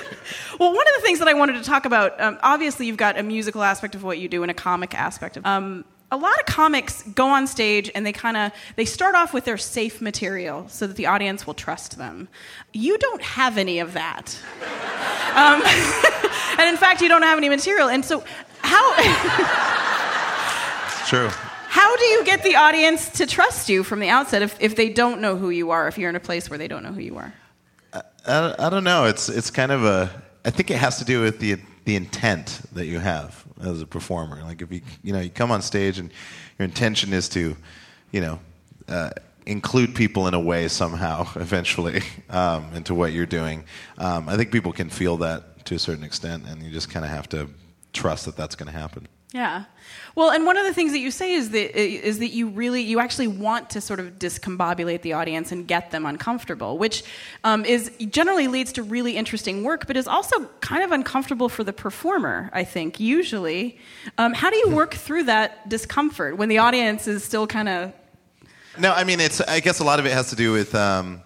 well, 0.60 0.74
one 0.74 0.88
of 0.88 0.94
the 0.96 1.02
things 1.04 1.20
that 1.20 1.28
I 1.28 1.36
wanted 1.36 1.54
to 1.54 1.64
talk 1.64 1.86
about, 1.86 2.20
um, 2.20 2.40
obviously, 2.42 2.88
you've 2.88 2.98
got 2.98 3.20
a 3.20 3.24
musical 3.24 3.62
aspect 3.62 3.94
of 3.94 4.04
what 4.04 4.18
you 4.18 4.28
do 4.28 4.42
and 4.42 4.50
a 4.50 4.56
comic 4.56 4.96
aspect 4.96 5.38
of. 5.38 5.46
Um, 5.46 5.86
a 6.12 6.18
lot 6.18 6.40
of 6.40 6.46
comics 6.46 7.04
go 7.04 7.28
on 7.28 7.48
stage 7.48 7.92
and 7.94 8.06
they 8.06 8.14
kind 8.14 8.38
of 8.38 8.52
they 8.76 8.86
start 8.86 9.16
off 9.16 9.34
with 9.34 9.46
their 9.46 9.58
safe 9.58 10.02
material 10.02 10.68
so 10.70 10.88
that 10.88 10.96
the 10.96 11.06
audience 11.06 11.46
will 11.46 11.54
trust 11.54 11.98
them. 11.98 12.30
You 12.74 12.98
don't 12.98 13.22
have 13.22 13.58
any 13.58 13.80
of 13.80 13.94
that, 13.94 14.40
um, 15.36 15.62
and 16.60 16.70
in 16.70 16.78
fact, 16.78 17.02
you 17.02 17.10
don't 17.10 17.24
have 17.24 17.38
any 17.38 17.50
material. 17.50 17.90
And 17.90 18.06
so, 18.06 18.24
how 18.62 18.96
True. 21.08 21.30
how 21.68 21.96
do 21.98 22.06
you 22.06 22.24
get 22.24 22.44
the 22.44 22.56
audience 22.56 23.10
to 23.12 23.26
trust 23.26 23.70
you 23.70 23.84
from 23.84 24.00
the 24.00 24.10
outset 24.10 24.42
if, 24.42 24.58
if 24.62 24.76
they 24.76 24.90
don't 24.90 25.20
know 25.20 25.36
who 25.36 25.50
you 25.50 25.72
are? 25.72 25.88
If 25.88 25.98
you're 25.98 26.10
in 26.10 26.16
a 26.16 26.22
place 26.22 26.50
where 26.50 26.58
they 26.58 26.68
don't 26.68 26.84
know 26.84 26.94
who 26.94 27.02
you 27.02 27.18
are? 27.18 27.34
I, 28.26 28.56
I 28.60 28.70
don't 28.70 28.84
know. 28.84 29.06
It's 29.06 29.30
it's 29.30 29.52
kind 29.52 29.72
of 29.72 29.84
a. 29.84 30.10
I 30.46 30.52
think 30.52 30.72
it 30.72 30.78
has 30.78 31.00
to 31.00 31.06
do 31.06 31.22
with 31.22 31.40
the 31.40 31.58
the 31.84 31.96
intent 31.96 32.62
that 32.74 32.86
you 32.86 33.00
have 33.00 33.47
as 33.62 33.82
a 33.82 33.88
performer. 33.88 34.42
Like 34.44 34.62
if 34.62 34.72
you 34.72 34.82
you 35.04 35.14
know 35.14 35.20
you 35.20 35.30
come 35.30 35.52
on 35.52 35.62
stage 35.62 36.00
and 36.00 36.12
your 36.58 36.66
intention 36.66 37.14
is 37.14 37.30
to, 37.30 37.56
you 38.12 38.22
know, 38.22 38.40
uh, 38.88 39.12
include 39.46 39.96
people 39.96 40.28
in 40.28 40.34
a 40.34 40.40
way 40.40 40.68
somehow 40.68 41.28
eventually 41.36 42.02
um, 42.30 42.74
into 42.74 42.94
what 42.94 43.14
you're 43.14 43.26
doing. 43.26 43.64
Um, 43.98 44.30
I 44.30 44.36
think 44.38 44.52
people 44.52 44.74
can 44.74 44.90
feel 44.90 45.18
that 45.18 45.66
to 45.66 45.76
a 45.76 45.80
certain 45.80 46.04
extent, 46.04 46.46
and 46.48 46.62
you 46.64 46.72
just 46.72 46.90
kind 46.90 47.06
of 47.06 47.12
have 47.12 47.28
to 47.30 47.50
trust 47.94 48.26
that 48.26 48.36
that's 48.36 48.56
going 48.56 48.72
to 48.72 48.78
happen. 48.78 49.08
Yeah. 49.34 49.66
Well, 50.16 50.30
and 50.30 50.46
one 50.46 50.56
of 50.56 50.66
the 50.66 50.74
things 50.74 50.94
that 50.94 51.00
you 51.00 51.12
say 51.12 51.34
is 51.34 51.50
that 51.50 51.78
is 51.78 52.20
that 52.20 52.30
you 52.30 52.48
really 52.48 52.82
you 52.82 53.00
actually 53.00 53.28
want 53.28 53.70
to 53.72 53.82
sort 53.82 54.00
of 54.00 54.18
discombobulate 54.18 55.02
the 55.02 55.14
audience 55.14 55.52
and 55.52 55.68
get 55.68 55.92
them 55.92 56.06
uncomfortable, 56.06 56.78
which 56.78 57.04
um, 57.44 57.66
is 57.66 57.92
generally 58.10 58.48
leads 58.48 58.72
to 58.74 58.84
really 58.84 59.18
interesting 59.18 59.64
work, 59.66 59.86
but 59.86 59.98
is 59.98 60.08
also 60.08 60.46
kind 60.62 60.82
of 60.82 60.94
uncomfortable 60.94 61.50
for 61.50 61.66
the 61.66 61.74
performer. 61.74 62.50
I 62.54 62.64
think 62.64 63.02
usually. 63.02 63.78
Um, 64.18 64.34
how 64.34 64.50
do 64.50 64.56
you 64.56 64.70
work 64.70 64.94
through 64.94 65.24
that 65.24 65.68
discomfort 65.68 66.38
when 66.38 66.48
the 66.48 66.60
audience 66.60 67.06
is 67.06 67.22
still 67.24 67.48
kind 67.48 67.68
of 67.68 67.94
No, 68.80 68.94
I 68.94 69.04
mean 69.04 69.20
it's. 69.20 69.42
I 69.42 69.60
guess 69.60 69.80
a 69.80 69.84
lot 69.84 70.00
of 70.00 70.06
it 70.06 70.14
has 70.14 70.30
to 70.30 70.38
do 70.38 70.54
with 70.54 70.74
um, 70.74 71.22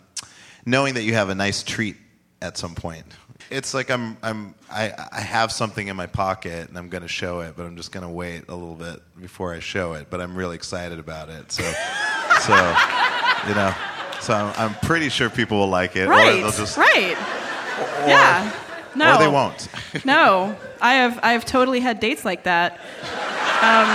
knowing 0.66 0.96
that 0.96 1.04
you 1.04 1.14
have 1.14 1.30
a 1.30 1.36
nice 1.36 1.62
treat 1.62 1.98
at 2.42 2.58
some 2.58 2.74
point. 2.74 3.06
It's 3.52 3.74
like 3.74 3.90
I'm, 3.92 4.18
I'm, 4.24 4.56
I, 4.70 4.94
I 5.12 5.20
have 5.22 5.52
something 5.52 5.88
in 5.88 5.96
my 5.96 6.08
pocket 6.08 6.70
and 6.70 6.78
I'm 6.78 6.90
going 6.90 7.02
to 7.02 7.08
show 7.10 7.42
it, 7.42 7.56
but 7.58 7.66
I'm 7.66 7.76
just 7.76 7.92
going 7.92 8.06
to 8.06 8.12
wait 8.12 8.48
a 8.48 8.56
little 8.56 8.76
bit 8.76 9.02
before 9.20 9.54
I 9.54 9.60
show 9.60 9.94
it. 9.94 10.08
But 10.10 10.22
I'm 10.22 10.36
really 10.36 10.56
excited 10.56 11.00
about 11.00 11.30
it, 11.30 11.52
so, 11.52 11.64
so, 12.42 12.54
you 13.48 13.56
know, 13.56 13.74
so 14.22 14.34
I'm, 14.34 14.54
I'm 14.58 14.74
pretty 14.76 15.10
sure 15.10 15.30
people 15.30 15.60
will 15.60 15.68
like 15.68 15.96
it, 15.96 16.08
right? 16.08 16.36
or 16.36 16.42
they'll 16.42 16.52
just, 16.52 16.78
right. 16.78 17.18
or, 17.18 18.08
yeah. 18.08 18.54
No. 18.96 19.16
or 19.16 19.20
they 19.20 19.28
won't. 19.28 19.68
no, 20.06 20.56
I 20.82 20.94
have 20.96 21.20
I 21.24 21.32
have 21.34 21.46
totally 21.46 21.80
had 21.80 22.00
dates 22.02 22.26
like 22.26 22.44
that. 22.44 22.74
Um, 23.64 23.88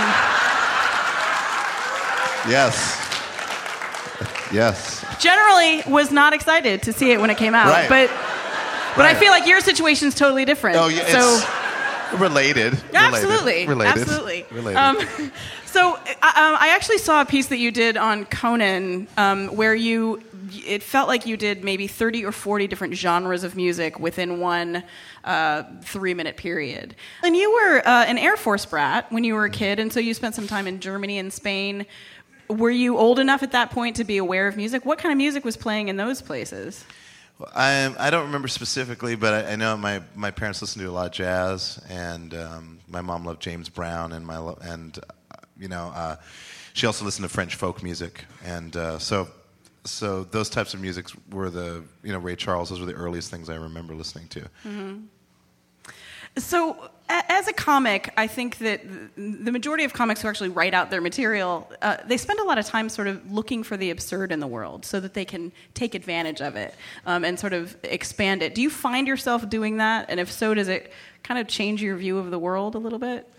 yes, 2.49 2.97
yes. 4.51 5.05
generally 5.19 5.83
was 5.87 6.11
not 6.11 6.33
excited 6.33 6.81
to 6.83 6.93
see 6.93 7.11
it 7.11 7.19
when 7.19 7.29
it 7.29 7.37
came 7.37 7.53
out, 7.53 7.67
Right. 7.67 7.89
but 7.89 8.09
but 8.95 9.05
I 9.05 9.15
feel 9.15 9.31
like 9.31 9.47
your 9.47 9.59
situation's 9.59 10.15
totally 10.15 10.45
different. 10.45 10.77
Oh, 10.77 10.87
yeah, 10.87 11.05
so 11.07 11.41
it's 12.11 12.19
related. 12.19 12.79
absolutely, 12.93 13.67
related. 13.67 14.01
absolutely. 14.01 14.45
Related. 14.51 14.79
Um, 14.79 14.97
so 15.65 15.99
I, 16.21 16.49
um, 16.49 16.57
I 16.59 16.73
actually 16.75 16.97
saw 16.97 17.21
a 17.21 17.25
piece 17.25 17.47
that 17.47 17.57
you 17.57 17.71
did 17.71 17.97
on 17.97 18.25
Conan 18.25 19.07
um, 19.17 19.47
where 19.49 19.75
you 19.75 20.21
it 20.65 20.83
felt 20.83 21.07
like 21.07 21.25
you 21.25 21.37
did 21.37 21.63
maybe 21.63 21.87
30 21.87 22.25
or 22.25 22.31
40 22.31 22.67
different 22.67 22.93
genres 22.95 23.43
of 23.43 23.55
music 23.55 23.99
within 23.99 24.39
one 24.39 24.83
uh, 25.23 25.63
three 25.83 26.13
minute 26.13 26.37
period. 26.37 26.95
And 27.23 27.35
you 27.35 27.51
were 27.51 27.79
uh, 27.85 28.05
an 28.05 28.17
Air 28.17 28.37
Force 28.37 28.65
brat 28.65 29.11
when 29.11 29.23
you 29.23 29.35
were 29.35 29.45
a 29.45 29.49
kid, 29.49 29.79
and 29.79 29.91
so 29.91 29.99
you 29.99 30.13
spent 30.13 30.35
some 30.35 30.47
time 30.47 30.67
in 30.67 30.79
Germany 30.79 31.17
and 31.17 31.31
Spain. 31.31 31.85
Were 32.49 32.71
you 32.71 32.97
old 32.97 33.19
enough 33.19 33.43
at 33.43 33.51
that 33.51 33.71
point 33.71 33.97
to 33.97 34.05
be 34.05 34.17
aware 34.17 34.47
of 34.47 34.55
music? 34.55 34.85
What 34.85 34.99
kind 34.99 35.11
of 35.11 35.17
music 35.17 35.43
was 35.43 35.57
playing 35.57 35.89
in 35.89 35.97
those 35.97 36.21
places? 36.21 36.85
I, 37.55 37.93
I 37.99 38.09
don't 38.09 38.25
remember 38.25 38.47
specifically, 38.47 39.15
but 39.15 39.33
I, 39.45 39.51
I 39.51 39.55
know 39.55 39.77
my, 39.77 40.01
my 40.15 40.31
parents 40.31 40.61
listened 40.61 40.83
to 40.83 40.89
a 40.89 40.91
lot 40.91 41.07
of 41.07 41.11
jazz, 41.11 41.79
and 41.89 42.33
um, 42.33 42.79
my 42.87 43.01
mom 43.01 43.25
loved 43.25 43.41
James 43.41 43.69
Brown, 43.69 44.11
and 44.13 44.25
my 44.25 44.53
and 44.61 44.97
uh, 44.97 45.35
you 45.59 45.67
know 45.67 45.91
uh, 45.93 46.15
she 46.73 46.87
also 46.87 47.05
listened 47.05 47.27
to 47.27 47.33
French 47.33 47.55
folk 47.55 47.83
music, 47.83 48.25
and 48.43 48.75
uh, 48.75 48.97
so 48.97 49.27
so 49.83 50.23
those 50.23 50.49
types 50.49 50.73
of 50.73 50.81
music 50.81 51.07
were 51.31 51.49
the 51.49 51.83
you 52.03 52.11
know 52.11 52.19
Ray 52.19 52.35
Charles. 52.35 52.69
Those 52.69 52.79
were 52.79 52.85
the 52.87 52.93
earliest 52.93 53.29
things 53.29 53.49
I 53.49 53.55
remember 53.55 53.93
listening 53.93 54.27
to. 54.29 54.41
hmm 54.63 54.95
So, 56.37 56.89
as 57.09 57.47
a 57.47 57.53
comic, 57.53 58.11
I 58.17 58.27
think 58.27 58.57
that 58.59 58.81
the 59.15 59.51
majority 59.51 59.83
of 59.83 59.93
comics 59.93 60.21
who 60.21 60.27
actually 60.27 60.49
write 60.49 60.73
out 60.73 60.89
their 60.89 61.01
material, 61.01 61.69
uh, 61.81 61.97
they 62.05 62.17
spend 62.17 62.39
a 62.39 62.43
lot 62.43 62.57
of 62.57 62.65
time 62.65 62.89
sort 62.89 63.07
of 63.07 63.31
looking 63.31 63.63
for 63.63 63.77
the 63.77 63.91
absurd 63.91 64.31
in 64.31 64.39
the 64.39 64.47
world 64.47 64.85
so 64.85 64.99
that 64.99 65.13
they 65.13 65.25
can 65.25 65.51
take 65.73 65.95
advantage 65.95 66.41
of 66.41 66.55
it 66.55 66.75
um, 67.05 67.23
and 67.23 67.39
sort 67.39 67.53
of 67.53 67.75
expand 67.83 68.41
it. 68.41 68.53
Do 68.55 68.61
you 68.61 68.69
find 68.69 69.07
yourself 69.07 69.49
doing 69.49 69.77
that? 69.77 70.07
And 70.09 70.19
if 70.19 70.31
so, 70.31 70.53
does 70.53 70.67
it 70.67 70.91
kind 71.23 71.39
of 71.39 71.47
change 71.47 71.81
your 71.81 71.95
view 71.95 72.17
of 72.17 72.31
the 72.31 72.39
world 72.39 72.75
a 72.75 72.79
little 72.79 72.99
bit? 72.99 73.29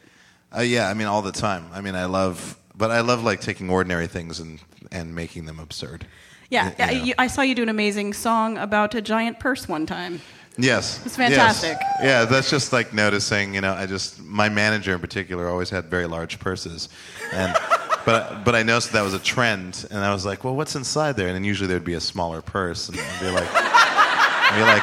Uh, 0.56 0.60
yeah, 0.62 0.88
I 0.88 0.94
mean 0.94 1.06
all 1.06 1.22
the 1.22 1.32
time. 1.32 1.66
I 1.72 1.80
mean 1.80 1.94
I 1.94 2.06
love, 2.06 2.56
but 2.74 2.90
I 2.90 3.00
love 3.00 3.22
like 3.22 3.40
taking 3.40 3.68
ordinary 3.68 4.06
things 4.06 4.40
and 4.40 4.60
and 4.90 5.14
making 5.14 5.44
them 5.44 5.58
absurd. 5.58 6.06
Yeah, 6.50 6.70
You 6.78 6.98
know. 6.98 7.04
you, 7.04 7.14
I 7.18 7.26
saw 7.26 7.42
you 7.42 7.54
do 7.54 7.62
an 7.62 7.68
amazing 7.68 8.14
song 8.14 8.56
about 8.56 8.94
a 8.94 9.02
giant 9.02 9.38
purse 9.38 9.68
one 9.68 9.84
time. 9.84 10.22
Yes. 10.58 11.04
It's 11.06 11.16
fantastic. 11.16 11.78
Yes. 11.80 12.00
Yeah, 12.02 12.24
that's 12.24 12.50
just 12.50 12.72
like 12.72 12.92
noticing, 12.92 13.54
you 13.54 13.60
know, 13.60 13.72
I 13.72 13.86
just 13.86 14.20
my 14.22 14.48
manager 14.48 14.92
in 14.92 15.00
particular 15.00 15.48
always 15.48 15.70
had 15.70 15.84
very 15.86 16.06
large 16.06 16.40
purses. 16.40 16.88
And 17.32 17.56
but 18.04 18.44
but 18.44 18.54
I 18.56 18.64
noticed 18.64 18.92
that 18.92 19.02
was 19.02 19.14
a 19.14 19.20
trend 19.20 19.86
and 19.90 20.00
I 20.00 20.12
was 20.12 20.26
like, 20.26 20.42
"Well, 20.42 20.56
what's 20.56 20.74
inside 20.74 21.16
there?" 21.16 21.28
And 21.28 21.36
then 21.36 21.44
usually 21.44 21.68
there'd 21.68 21.84
be 21.84 21.94
a 21.94 22.00
smaller 22.00 22.42
purse 22.42 22.88
and 22.88 22.98
I'd 22.98 23.20
be 23.20 23.30
like 23.30 23.48
I'd 23.52 24.56
be 24.56 24.62
like 24.62 24.82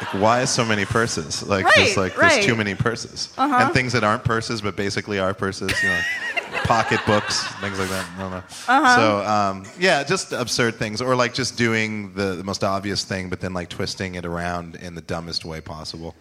like 0.00 0.22
why 0.22 0.44
so 0.46 0.64
many 0.64 0.84
purses? 0.84 1.42
Like 1.46 1.66
Right, 1.66 1.74
there's 1.76 1.96
like 1.96 2.16
right. 2.16 2.32
there's 2.32 2.46
too 2.46 2.56
many 2.56 2.74
purses. 2.74 3.32
Uh-huh. 3.36 3.56
And 3.66 3.74
things 3.74 3.92
that 3.92 4.02
aren't 4.02 4.24
purses 4.24 4.62
but 4.62 4.76
basically 4.76 5.18
are 5.18 5.34
purses, 5.34 5.70
you 5.82 5.88
know. 5.90 6.00
Pocketbooks, 6.64 7.44
things 7.60 7.78
like 7.78 7.88
that. 7.90 8.06
I 8.16 8.20
don't 8.20 8.30
know. 8.30 8.36
Uh-huh. 8.36 8.96
So 8.96 9.26
um, 9.26 9.64
yeah, 9.78 10.02
just 10.02 10.32
absurd 10.32 10.76
things, 10.76 11.00
or 11.00 11.14
like 11.14 11.34
just 11.34 11.56
doing 11.56 12.12
the, 12.14 12.34
the 12.34 12.44
most 12.44 12.64
obvious 12.64 13.04
thing, 13.04 13.28
but 13.28 13.40
then 13.40 13.52
like 13.52 13.68
twisting 13.68 14.14
it 14.14 14.24
around 14.24 14.76
in 14.76 14.94
the 14.94 15.00
dumbest 15.02 15.44
way 15.44 15.60
possible. 15.60 16.14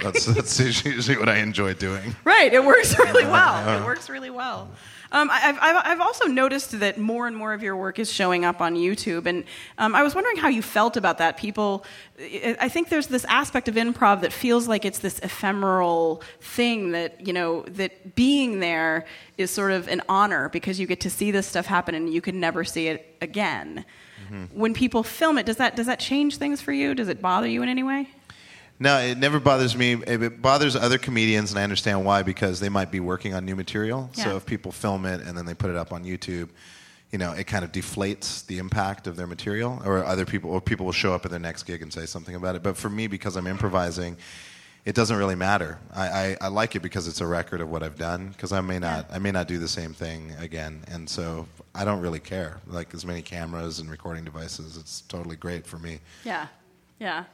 that's 0.00 0.26
that's 0.26 0.58
usually 0.84 1.18
what 1.18 1.28
I 1.28 1.38
enjoy 1.38 1.74
doing. 1.74 2.14
Right, 2.24 2.52
it 2.52 2.64
works 2.64 2.98
really 2.98 3.24
well. 3.24 3.54
Uh-huh. 3.54 3.82
It 3.82 3.84
works 3.84 4.08
really 4.08 4.30
well. 4.30 4.70
Um, 5.12 5.28
I've, 5.30 5.58
I've, 5.60 5.76
I've 5.84 6.00
also 6.00 6.26
noticed 6.26 6.80
that 6.80 6.98
more 6.98 7.26
and 7.26 7.36
more 7.36 7.52
of 7.52 7.62
your 7.62 7.76
work 7.76 7.98
is 7.98 8.10
showing 8.10 8.44
up 8.44 8.60
on 8.60 8.74
YouTube, 8.74 9.26
and 9.26 9.44
um, 9.78 9.94
I 9.94 10.02
was 10.02 10.14
wondering 10.14 10.38
how 10.38 10.48
you 10.48 10.62
felt 10.62 10.96
about 10.96 11.18
that. 11.18 11.36
People, 11.36 11.84
I 12.18 12.56
I 12.58 12.68
think 12.68 12.88
there's 12.88 13.08
this 13.08 13.24
aspect 13.26 13.68
of 13.68 13.74
improv 13.74 14.22
that 14.22 14.32
feels 14.32 14.66
like 14.66 14.84
it's 14.84 15.00
this 15.00 15.18
ephemeral 15.18 16.22
thing 16.40 16.92
that 16.92 17.26
you 17.26 17.32
know 17.32 17.62
that 17.62 18.14
being 18.14 18.60
there 18.60 19.04
is 19.36 19.50
sort 19.50 19.72
of 19.72 19.86
an 19.88 20.00
honor 20.08 20.48
because 20.48 20.80
you 20.80 20.86
get 20.86 21.00
to 21.00 21.10
see 21.10 21.30
this 21.30 21.46
stuff 21.46 21.66
happen 21.66 21.94
and 21.94 22.12
you 22.12 22.22
can 22.22 22.40
never 22.40 22.64
see 22.64 22.88
it 22.88 23.16
again. 23.20 23.84
When 24.54 24.72
people 24.72 25.02
film 25.02 25.36
it, 25.36 25.44
does 25.44 25.56
that 25.56 25.76
does 25.76 25.86
that 25.86 26.00
change 26.00 26.38
things 26.38 26.62
for 26.62 26.72
you? 26.72 26.94
Does 26.94 27.08
it 27.08 27.20
bother 27.20 27.46
you 27.46 27.62
in 27.62 27.68
any 27.68 27.82
way? 27.82 28.08
No, 28.82 28.98
it 28.98 29.16
never 29.16 29.38
bothers 29.38 29.76
me. 29.76 29.92
It 29.92 30.42
bothers 30.42 30.74
other 30.74 30.98
comedians, 30.98 31.52
and 31.52 31.58
I 31.60 31.62
understand 31.62 32.04
why 32.04 32.24
because 32.24 32.58
they 32.58 32.68
might 32.68 32.90
be 32.90 32.98
working 32.98 33.32
on 33.32 33.44
new 33.44 33.54
material. 33.54 34.10
Yeah. 34.14 34.24
So 34.24 34.36
if 34.36 34.44
people 34.44 34.72
film 34.72 35.06
it 35.06 35.20
and 35.20 35.38
then 35.38 35.46
they 35.46 35.54
put 35.54 35.70
it 35.70 35.76
up 35.76 35.92
on 35.92 36.02
YouTube, 36.02 36.48
you 37.12 37.18
know, 37.18 37.30
it 37.30 37.46
kind 37.46 37.64
of 37.64 37.70
deflates 37.70 38.44
the 38.46 38.58
impact 38.58 39.06
of 39.06 39.14
their 39.14 39.28
material, 39.28 39.80
or 39.84 40.04
other 40.04 40.26
people, 40.26 40.50
or 40.50 40.60
people 40.60 40.84
will 40.84 40.92
show 40.92 41.14
up 41.14 41.24
at 41.24 41.30
their 41.30 41.38
next 41.38 41.62
gig 41.62 41.80
and 41.80 41.92
say 41.92 42.06
something 42.06 42.34
about 42.34 42.56
it. 42.56 42.64
But 42.64 42.76
for 42.76 42.90
me, 42.90 43.06
because 43.06 43.36
I'm 43.36 43.46
improvising, 43.46 44.16
it 44.84 44.96
doesn't 44.96 45.16
really 45.16 45.36
matter. 45.36 45.78
I, 45.94 46.08
I, 46.08 46.36
I 46.40 46.48
like 46.48 46.74
it 46.74 46.80
because 46.80 47.06
it's 47.06 47.20
a 47.20 47.26
record 47.26 47.60
of 47.60 47.70
what 47.70 47.84
I've 47.84 47.98
done. 47.98 48.30
Because 48.30 48.50
I 48.50 48.60
may 48.62 48.80
not, 48.80 49.06
I 49.12 49.20
may 49.20 49.30
not 49.30 49.46
do 49.46 49.58
the 49.58 49.68
same 49.68 49.94
thing 49.94 50.32
again, 50.40 50.82
and 50.90 51.08
so 51.08 51.46
I 51.72 51.84
don't 51.84 52.00
really 52.00 52.18
care. 52.18 52.60
Like 52.66 52.92
as 52.94 53.06
many 53.06 53.22
cameras 53.22 53.78
and 53.78 53.88
recording 53.88 54.24
devices, 54.24 54.76
it's 54.76 55.02
totally 55.02 55.36
great 55.36 55.68
for 55.68 55.78
me. 55.78 56.00
Yeah, 56.24 56.48
yeah. 56.98 57.26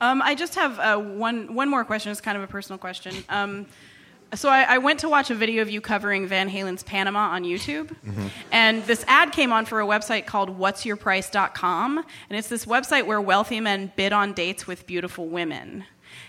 Um, 0.00 0.22
I 0.22 0.34
just 0.34 0.54
have 0.56 0.78
uh, 0.78 0.98
one 0.98 1.54
one 1.54 1.68
more 1.68 1.84
question. 1.84 2.12
It's 2.12 2.20
kind 2.20 2.36
of 2.36 2.42
a 2.42 2.46
personal 2.48 2.78
question. 2.78 3.14
Um, 3.28 3.66
So 4.34 4.48
I, 4.48 4.62
I 4.62 4.78
went 4.78 5.00
to 5.00 5.10
watch 5.10 5.28
a 5.30 5.34
video 5.34 5.60
of 5.60 5.68
you 5.68 5.82
covering 5.82 6.26
Van 6.26 6.48
Halen's 6.48 6.82
Panama 6.82 7.34
on 7.34 7.44
YouTube, 7.44 7.94
and 8.50 8.82
this 8.86 9.04
ad 9.06 9.30
came 9.32 9.52
on 9.52 9.66
for 9.66 9.78
a 9.82 9.84
website 9.86 10.24
called 10.24 10.58
whatsyourprice.com, 10.58 11.98
and 11.98 12.38
it's 12.38 12.48
this 12.48 12.64
website 12.64 13.04
where 13.04 13.20
wealthy 13.20 13.60
men 13.60 13.92
bid 13.94 14.10
on 14.14 14.32
dates 14.32 14.66
with 14.66 14.86
beautiful 14.86 15.28
women. 15.28 15.84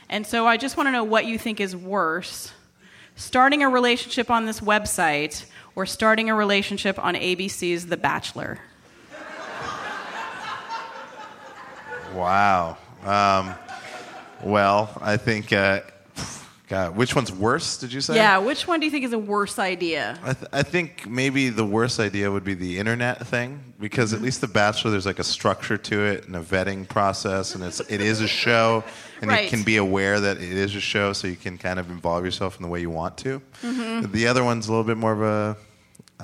And 0.10 0.28
so 0.28 0.46
I 0.46 0.58
just 0.58 0.76
want 0.76 0.88
to 0.88 0.92
know 0.92 1.06
what 1.06 1.26
you 1.26 1.38
think 1.40 1.62
is 1.62 1.78
worse, 1.78 2.52
starting 3.16 3.64
a 3.64 3.70
relationship 3.70 4.30
on 4.30 4.46
this 4.48 4.60
website 4.60 5.46
or 5.74 5.86
starting 5.86 6.30
a 6.30 6.36
relationship 6.36 7.00
on 7.00 7.16
ABC's 7.16 7.86
The 7.88 7.96
Bachelor. 7.98 8.60
Wow. 12.14 12.78
Um, 13.06 13.56
well, 14.44 14.90
I 15.02 15.18
think. 15.18 15.52
Uh, 15.54 15.82
God, 16.70 16.96
which 16.96 17.14
one's 17.16 17.32
worse? 17.32 17.78
Did 17.78 17.94
you 17.94 18.02
say? 18.02 18.16
Yeah, 18.16 18.40
which 18.40 18.68
one 18.68 18.80
do 18.80 18.86
you 18.88 18.92
think 18.92 19.06
is 19.06 19.14
a 19.14 19.20
worse 19.20 19.60
idea? 19.60 20.18
I, 20.24 20.34
th- 20.34 20.48
I 20.54 20.64
think 20.64 21.06
maybe 21.08 21.50
the 21.50 21.66
worst 21.66 22.00
idea 22.00 22.32
would 22.32 22.46
be 22.46 22.54
the 22.56 22.80
internet 22.80 23.28
thing 23.28 23.74
because 23.80 24.12
at 24.14 24.22
least 24.22 24.42
The 24.42 24.48
Bachelor, 24.48 24.90
there's 24.90 25.06
like 25.06 25.20
a 25.20 25.24
structure 25.26 25.78
to 25.78 26.06
it 26.06 26.26
and 26.26 26.36
a 26.36 26.40
vetting 26.42 26.88
process, 26.88 27.54
and 27.54 27.64
it's 27.64 27.80
it 27.82 28.02
is 28.02 28.22
a 28.22 28.28
show, 28.28 28.84
and 29.22 29.30
Right. 29.30 29.44
you 29.44 29.50
can 29.50 29.64
be 29.64 29.78
aware 29.78 30.20
that 30.22 30.38
it 30.38 30.44
is 30.44 30.74
a 30.76 30.80
show, 30.80 31.14
so 31.14 31.28
you 31.28 31.36
can 31.36 31.58
kind 31.60 31.80
of 31.80 31.92
involve 31.92 32.24
yourself 32.26 32.56
in 32.58 32.64
the 32.64 32.70
way 32.70 32.80
you 32.82 32.90
want 32.90 33.18
to. 33.20 33.42
Mhm. 33.62 34.12
The 34.12 34.26
other 34.28 34.44
one's 34.44 34.68
a 34.68 34.72
little 34.72 34.86
bit 34.86 34.98
more 34.98 35.12
of 35.14 35.22
a 35.22 35.58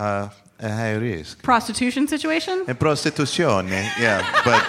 uh, 0.01 0.29
a 0.61 0.69
high 0.71 0.93
risk. 0.95 1.43
Prostitution 1.43 2.07
situation? 2.07 2.63
And 2.67 2.79
prostituzione, 2.79 3.69
yeah, 3.99 4.25
but 4.45 4.65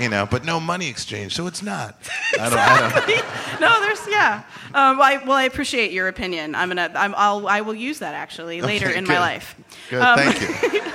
you 0.00 0.08
know, 0.08 0.26
but 0.30 0.44
no 0.44 0.58
money 0.60 0.88
exchange, 0.88 1.34
so 1.34 1.46
it's 1.46 1.62
not. 1.62 1.96
I 2.38 2.48
don't. 2.48 2.58
I 2.58 2.90
don't 3.06 3.60
no, 3.60 3.80
there's 3.80 4.06
yeah. 4.08 4.42
Um, 4.74 5.00
I, 5.00 5.20
well, 5.24 5.36
I 5.36 5.44
appreciate 5.44 5.92
your 5.92 6.08
opinion. 6.08 6.54
I'm 6.54 6.68
gonna. 6.68 6.90
I'm, 6.94 7.14
I'll. 7.16 7.46
I 7.48 7.60
will 7.60 7.74
use 7.74 7.98
that 8.00 8.14
actually 8.14 8.62
later 8.62 8.88
Okay, 8.88 8.98
in 8.98 9.06
my 9.06 9.18
life. 9.18 9.54
Good, 9.90 10.00
Um, 10.02 10.18
thank 10.18 10.72
you. 10.72 10.82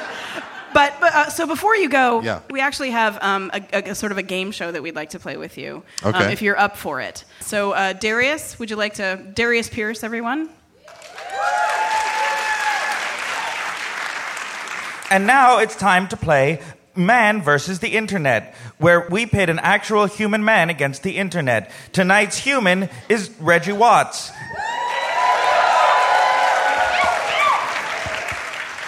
But, 0.73 0.93
but 0.99 1.13
uh, 1.15 1.29
so 1.29 1.47
before 1.47 1.77
you 1.77 1.87
go, 1.87 2.21
Yeah. 2.21 2.41
we 2.49 2.59
actually 2.59 2.91
have 2.91 3.17
um, 3.23 3.49
a, 3.53 3.61
a, 3.71 3.91
a 3.91 3.95
sort 3.95 4.11
of 4.11 4.17
a 4.17 4.21
game 4.23 4.51
show 4.51 4.73
that 4.73 4.83
we'd 4.83 4.93
like 4.93 5.11
to 5.11 5.19
play 5.19 5.37
with 5.37 5.57
you, 5.57 5.83
um, 6.03 6.13
Okay. 6.13 6.33
if 6.33 6.41
you're 6.41 6.59
up 6.59 6.75
for 6.75 6.99
it. 6.99 7.23
So 7.39 7.71
uh, 7.71 7.93
Darius, 7.93 8.59
would 8.59 8.69
you 8.69 8.75
like 8.75 8.95
to 8.95 9.25
Darius 9.35 9.69
Pierce, 9.69 10.03
everyone? 10.03 10.49
And 15.11 15.25
now 15.27 15.59
it's 15.59 15.75
time 15.75 16.07
to 16.09 16.17
play 16.17 16.61
Man 16.97 17.41
versus 17.41 17.79
the 17.79 17.89
Internet, 17.89 18.55
where 18.77 19.07
we 19.09 19.25
pit 19.25 19.49
an 19.49 19.59
actual 19.59 20.05
human 20.05 20.43
man 20.43 20.69
against 20.69 21.03
the 21.03 21.17
Internet. 21.17 21.71
Tonight's 21.93 22.37
human 22.37 22.89
is 23.09 23.31
Reggie 23.39 23.73
Watts. 23.73 24.31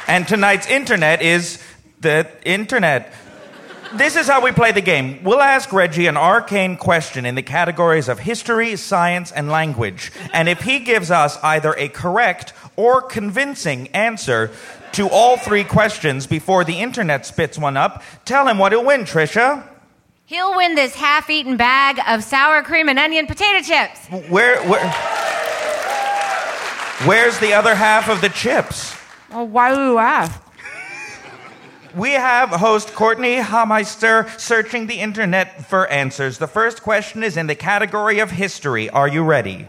And 0.08 0.26
tonight's 0.28 0.68
Internet 0.68 1.22
is 1.22 1.62
the 2.00 2.30
Internet. 2.46 3.12
This 3.94 4.16
is 4.18 4.28
how 4.28 4.42
we 4.42 4.52
play 4.52 4.74
the 4.74 4.82
game. 4.82 5.24
We'll 5.24 5.42
ask 5.42 5.72
Reggie 5.72 6.08
an 6.08 6.18
arcane 6.18 6.76
question 6.76 7.26
in 7.26 7.36
the 7.36 7.42
categories 7.42 8.10
of 8.10 8.20
history, 8.20 8.76
science, 8.76 9.32
and 9.32 9.50
language. 9.50 10.12
And 10.34 10.50
if 10.50 10.62
he 10.62 10.80
gives 10.80 11.10
us 11.10 11.38
either 11.42 11.74
a 11.74 11.88
correct 11.88 12.54
or 12.76 13.02
convincing 13.02 13.88
answer 13.90 14.52
to 14.94 15.10
all 15.10 15.38
three 15.38 15.64
questions 15.64 16.28
before 16.28 16.64
the 16.64 16.80
internet 16.80 17.26
spits 17.26 17.58
one 17.58 17.78
up, 17.78 18.04
tell 18.26 18.48
him 18.48 18.58
what 18.58 18.72
he'll 18.72 18.86
win, 18.86 19.02
Trisha. 19.02 19.68
He'll 20.26 20.56
win 20.56 20.76
this 20.76 20.96
half 20.96 21.30
eaten 21.30 21.56
bag 21.56 22.00
of 22.08 22.24
sour 22.24 22.62
cream 22.62 22.90
and 22.90 23.00
onion 23.00 23.28
potato 23.28 23.62
chips. 23.62 24.08
Where, 24.30 24.62
where, 24.68 24.90
where's 27.06 27.40
the 27.40 27.54
other 27.54 27.76
half 27.76 28.10
of 28.10 28.20
the 28.22 28.30
chips? 28.30 28.98
Well, 29.32 29.48
why 29.48 29.74
do 29.74 29.82
you 29.82 29.98
ask? 29.98 30.42
We 31.96 32.12
have 32.12 32.50
host 32.50 32.94
Courtenay 32.94 33.38
Hameister 33.38 34.30
searching 34.40 34.88
the 34.88 35.00
internet 35.00 35.66
for 35.66 35.88
answers. 35.88 36.38
The 36.38 36.48
first 36.48 36.84
question 36.84 37.24
is 37.24 37.38
in 37.38 37.48
the 37.48 37.56
category 37.56 38.20
of 38.20 38.30
history. 38.30 38.90
Are 38.90 39.08
you 39.08 39.24
ready? 39.24 39.68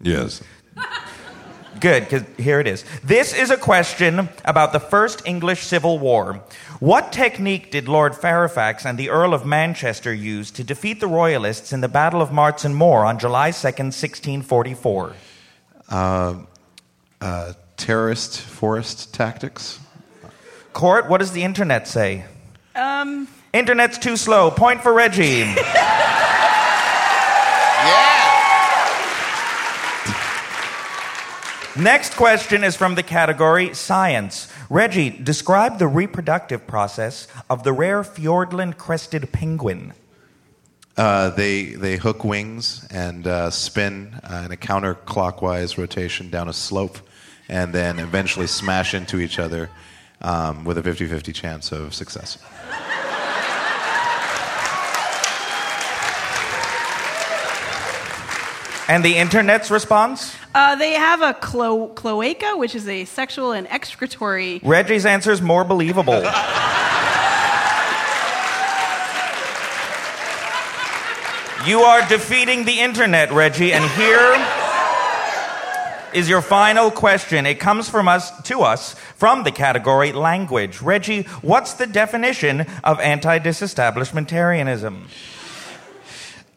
Yes. 0.00 0.42
Good, 1.82 2.04
because 2.08 2.22
here 2.38 2.60
it 2.60 2.68
is. 2.68 2.84
This 3.02 3.34
is 3.34 3.50
a 3.50 3.56
question 3.56 4.28
about 4.44 4.72
the 4.72 4.78
First 4.78 5.22
English 5.24 5.64
Civil 5.64 5.98
War. 5.98 6.40
What 6.78 7.10
technique 7.10 7.72
did 7.72 7.88
Lord 7.88 8.14
Fairfax 8.14 8.86
and 8.86 8.96
the 8.96 9.10
Earl 9.10 9.34
of 9.34 9.44
Manchester 9.44 10.14
use 10.14 10.52
to 10.52 10.62
defeat 10.62 11.00
the 11.00 11.08
Royalists 11.08 11.72
in 11.72 11.80
the 11.80 11.88
Battle 11.88 12.22
of 12.22 12.30
Marston 12.30 12.72
Moor 12.72 13.04
on 13.04 13.18
July 13.18 13.50
2nd, 13.50 13.90
1644? 13.90 15.12
Uh, 15.88 16.34
uh, 17.20 17.52
terrorist 17.76 18.40
forest 18.40 19.12
tactics. 19.12 19.80
Court, 20.72 21.10
what 21.10 21.18
does 21.18 21.32
the 21.32 21.42
internet 21.42 21.88
say? 21.88 22.24
Um, 22.76 23.26
Internet's 23.52 23.98
too 23.98 24.16
slow. 24.16 24.52
Point 24.52 24.84
for 24.84 24.92
Reggie. 24.92 25.52
Next 31.76 32.16
question 32.16 32.64
is 32.64 32.76
from 32.76 32.96
the 32.96 33.02
category 33.02 33.72
science. 33.72 34.52
Reggie, 34.68 35.08
describe 35.08 35.78
the 35.78 35.88
reproductive 35.88 36.66
process 36.66 37.26
of 37.48 37.62
the 37.62 37.72
rare 37.72 38.02
Fiordland 38.02 38.76
crested 38.76 39.32
penguin. 39.32 39.94
Uh, 40.98 41.30
they 41.30 41.70
they 41.70 41.96
hook 41.96 42.24
wings 42.24 42.86
and 42.90 43.26
uh, 43.26 43.48
spin 43.48 44.20
uh, 44.22 44.42
in 44.44 44.52
a 44.52 44.56
counterclockwise 44.56 45.78
rotation 45.78 46.28
down 46.28 46.46
a 46.46 46.52
slope, 46.52 46.98
and 47.48 47.72
then 47.72 47.98
eventually 47.98 48.46
smash 48.46 48.92
into 48.92 49.18
each 49.18 49.38
other 49.38 49.70
um, 50.20 50.64
with 50.64 50.76
a 50.76 50.82
50-50 50.82 51.34
chance 51.34 51.72
of 51.72 51.94
success. 51.94 52.36
And 58.88 59.04
the 59.04 59.16
internet's 59.16 59.70
response? 59.70 60.34
Uh, 60.54 60.76
they 60.76 60.92
have 60.92 61.22
a 61.22 61.34
clo- 61.34 61.88
cloaca, 61.88 62.56
which 62.56 62.74
is 62.74 62.88
a 62.88 63.04
sexual 63.04 63.52
and 63.52 63.68
excretory. 63.70 64.60
Reggie's 64.62 65.06
answer 65.06 65.30
is 65.30 65.40
more 65.40 65.64
believable. 65.64 66.14
you 71.64 71.82
are 71.82 72.06
defeating 72.08 72.64
the 72.64 72.80
internet, 72.80 73.30
Reggie, 73.30 73.72
and 73.72 73.88
here 73.92 74.34
is 76.12 76.28
your 76.28 76.42
final 76.42 76.90
question. 76.90 77.46
It 77.46 77.60
comes 77.60 77.88
from 77.88 78.08
us 78.08 78.32
to 78.42 78.62
us 78.62 78.94
from 79.16 79.44
the 79.44 79.52
category 79.52 80.10
language. 80.12 80.82
Reggie, 80.82 81.22
what's 81.40 81.74
the 81.74 81.86
definition 81.86 82.66
of 82.82 82.98
anti-disestablishmentarianism? 83.00 85.04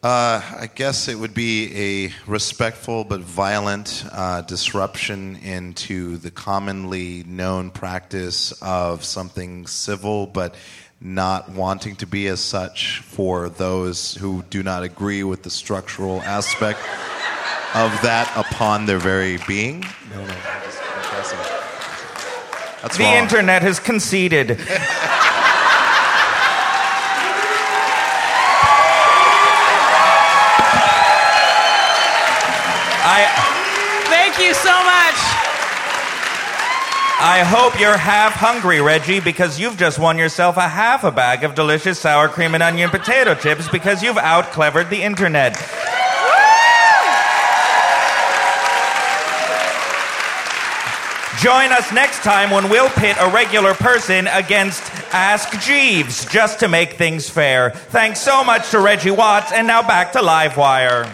Uh, 0.06 0.40
I 0.60 0.70
guess 0.72 1.08
it 1.08 1.16
would 1.16 1.34
be 1.34 2.04
a 2.06 2.12
respectful 2.30 3.02
but 3.02 3.22
violent 3.22 4.04
uh, 4.12 4.42
disruption 4.42 5.34
into 5.42 6.16
the 6.18 6.30
commonly 6.30 7.24
known 7.26 7.72
practice 7.72 8.52
of 8.62 9.02
something 9.02 9.66
civil 9.66 10.28
but 10.28 10.54
not 11.00 11.48
wanting 11.50 11.96
to 11.96 12.06
be 12.06 12.28
as 12.28 12.38
such 12.38 13.00
for 13.00 13.48
those 13.48 14.14
who 14.14 14.44
do 14.48 14.62
not 14.62 14.84
agree 14.84 15.24
with 15.24 15.42
the 15.42 15.50
structural 15.50 16.22
aspect 16.22 16.78
of 17.74 17.90
that 18.02 18.32
upon 18.36 18.86
their 18.86 19.00
very 19.00 19.38
being. 19.48 19.80
No, 20.12 20.20
no, 20.20 20.34
just 20.62 20.82
confessing. 20.82 21.38
That's 22.80 22.96
the 22.96 23.02
wrong. 23.02 23.24
internet 23.24 23.62
has 23.62 23.80
conceded. 23.80 24.60
I 37.18 37.44
hope 37.44 37.80
you're 37.80 37.96
half 37.96 38.34
hungry, 38.34 38.82
Reggie, 38.82 39.20
because 39.20 39.58
you've 39.58 39.78
just 39.78 39.98
won 39.98 40.18
yourself 40.18 40.58
a 40.58 40.68
half 40.68 41.02
a 41.02 41.10
bag 41.10 41.44
of 41.44 41.54
delicious 41.54 41.98
sour 41.98 42.28
cream 42.28 42.52
and 42.52 42.62
onion 42.62 42.90
potato 42.90 43.34
chips 43.34 43.66
because 43.68 44.02
you've 44.02 44.18
out 44.18 44.52
clevered 44.52 44.90
the 44.90 45.02
internet. 45.02 45.54
Join 51.40 51.72
us 51.72 51.90
next 51.90 52.22
time 52.22 52.50
when 52.50 52.68
we'll 52.68 52.90
pit 52.90 53.16
a 53.18 53.30
regular 53.30 53.72
person 53.72 54.26
against 54.26 54.82
Ask 55.14 55.58
Jeeves 55.60 56.26
just 56.26 56.60
to 56.60 56.68
make 56.68 56.94
things 56.94 57.30
fair. 57.30 57.70
Thanks 57.70 58.20
so 58.20 58.44
much 58.44 58.70
to 58.72 58.80
Reggie 58.80 59.10
Watts, 59.10 59.52
and 59.52 59.66
now 59.66 59.80
back 59.80 60.12
to 60.12 60.18
Livewire. 60.18 61.04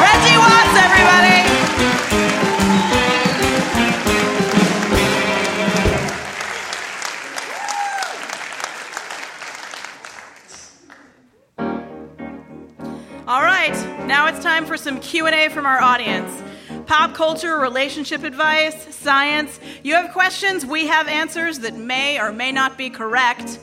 Reggie 0.00 0.36
Watts, 0.36 0.76
everybody. 0.76 1.47
All 13.28 13.42
right, 13.42 13.74
now 14.06 14.26
it's 14.26 14.42
time 14.42 14.64
for 14.64 14.78
some 14.78 14.98
Q&A 15.00 15.50
from 15.50 15.66
our 15.66 15.82
audience. 15.82 16.42
pop 16.86 17.12
culture, 17.12 17.58
relationship 17.58 18.24
advice, 18.24 18.94
science. 18.94 19.60
You 19.82 19.96
have 19.96 20.14
questions, 20.14 20.64
we 20.64 20.86
have 20.86 21.06
answers 21.08 21.58
that 21.58 21.74
may 21.74 22.18
or 22.18 22.32
may 22.32 22.52
not 22.52 22.78
be 22.78 22.88
correct. 22.88 23.58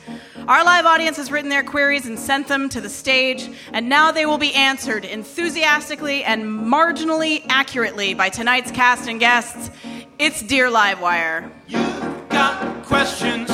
Our 0.47 0.63
live 0.63 0.85
audience 0.85 1.17
has 1.17 1.31
written 1.31 1.49
their 1.49 1.63
queries 1.63 2.05
and 2.05 2.19
sent 2.19 2.47
them 2.47 2.69
to 2.69 2.79
the 2.79 2.89
stage, 2.89 3.49
and 3.73 3.89
now 3.89 4.11
they 4.11 4.27
will 4.27 4.37
be 4.37 4.53
answered 4.53 5.03
enthusiastically 5.03 6.23
and 6.23 6.43
marginally 6.43 7.43
accurately 7.49 8.13
by 8.13 8.29
tonight's 8.29 8.69
cast 8.69 9.09
and 9.09 9.19
guests. 9.19 9.71
It's 10.19 10.43
Dear 10.43 10.69
Livewire. 10.69 11.49
You've 11.67 12.29
got 12.29 12.85
questions, 12.85 13.49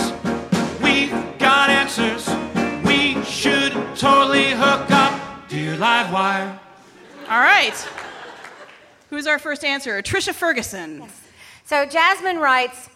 we've 0.84 1.12
got 1.40 1.70
answers. 1.70 2.28
We 2.86 3.24
should 3.24 3.72
totally 3.96 4.52
hook 4.52 4.71
up, 5.82 6.12
wire. 6.12 6.60
All 7.30 7.40
right. 7.40 7.76
Who's 9.10 9.28
our 9.28 9.40
first 9.40 9.64
answer? 9.64 10.02
Trisha 10.02 10.34
Ferguson. 10.34 11.02
Yes. 11.02 11.22
So 11.66 11.86
Jasmine 11.86 12.38
writes, 12.38 12.90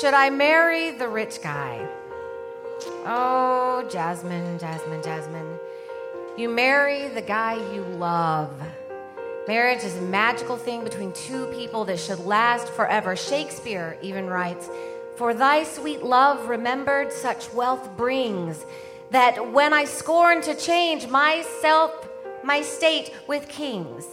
Should 0.00 0.14
I 0.14 0.30
marry 0.30 0.90
the 0.92 1.08
rich 1.08 1.42
guy? 1.42 1.86
Oh, 3.04 3.86
Jasmine, 3.90 4.58
Jasmine, 4.58 5.02
Jasmine. 5.02 5.58
You 6.36 6.48
marry 6.48 7.08
the 7.08 7.22
guy 7.22 7.54
you 7.74 7.82
love. 7.82 8.52
Marriage 9.48 9.84
is 9.84 9.96
a 9.96 10.02
magical 10.02 10.56
thing 10.56 10.84
between 10.84 11.12
two 11.12 11.46
people 11.46 11.84
that 11.86 11.98
should 11.98 12.20
last 12.20 12.68
forever. 12.68 13.16
Shakespeare 13.16 13.98
even 14.00 14.26
writes, 14.26 14.68
For 15.16 15.34
thy 15.34 15.64
sweet 15.64 16.02
love 16.02 16.48
remembered 16.48 17.12
such 17.12 17.52
wealth 17.52 17.96
brings, 17.96 18.64
that 19.10 19.52
when 19.52 19.72
I 19.72 19.84
scorn 19.84 20.40
to 20.42 20.54
change 20.54 21.08
myself, 21.08 22.08
my 22.44 22.62
state 22.62 23.12
with 23.26 23.48
kings. 23.48 24.06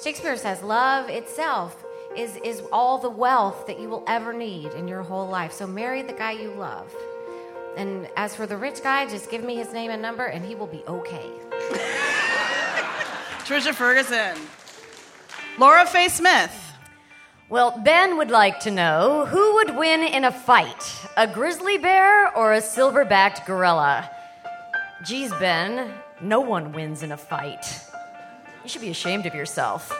Shakespeare 0.00 0.36
says, 0.36 0.62
Love 0.62 1.08
itself 1.08 1.84
is, 2.16 2.36
is 2.44 2.62
all 2.72 2.98
the 2.98 3.10
wealth 3.10 3.66
that 3.66 3.80
you 3.80 3.88
will 3.88 4.04
ever 4.06 4.32
need 4.32 4.72
in 4.72 4.86
your 4.88 5.02
whole 5.02 5.26
life. 5.26 5.52
So 5.52 5.66
marry 5.66 6.02
the 6.02 6.12
guy 6.12 6.32
you 6.32 6.50
love. 6.52 6.94
And 7.76 8.08
as 8.16 8.36
for 8.36 8.46
the 8.46 8.56
rich 8.56 8.82
guy, 8.82 9.06
just 9.06 9.30
give 9.30 9.42
me 9.42 9.56
his 9.56 9.72
name 9.72 9.90
and 9.90 10.00
number 10.00 10.26
and 10.26 10.44
he 10.44 10.54
will 10.54 10.68
be 10.68 10.84
okay. 10.86 11.30
Trisha 13.44 13.74
Ferguson. 13.74 14.38
Laura 15.58 15.84
Faye 15.86 16.08
Smith. 16.08 16.60
Well, 17.50 17.78
Ben 17.84 18.16
would 18.16 18.30
like 18.30 18.60
to 18.60 18.70
know 18.70 19.26
who 19.26 19.54
would 19.54 19.76
win 19.76 20.02
in 20.02 20.24
a 20.24 20.32
fight, 20.32 21.06
a 21.16 21.26
grizzly 21.26 21.76
bear 21.76 22.34
or 22.36 22.52
a 22.52 22.60
silver 22.60 23.04
backed 23.04 23.46
gorilla? 23.46 24.10
Geez, 25.04 25.30
Ben, 25.34 25.92
no 26.22 26.40
one 26.40 26.72
wins 26.72 27.02
in 27.02 27.12
a 27.12 27.16
fight. 27.16 27.66
You 28.62 28.70
should 28.70 28.80
be 28.80 28.88
ashamed 28.88 29.26
of 29.26 29.34
yourself. 29.34 29.92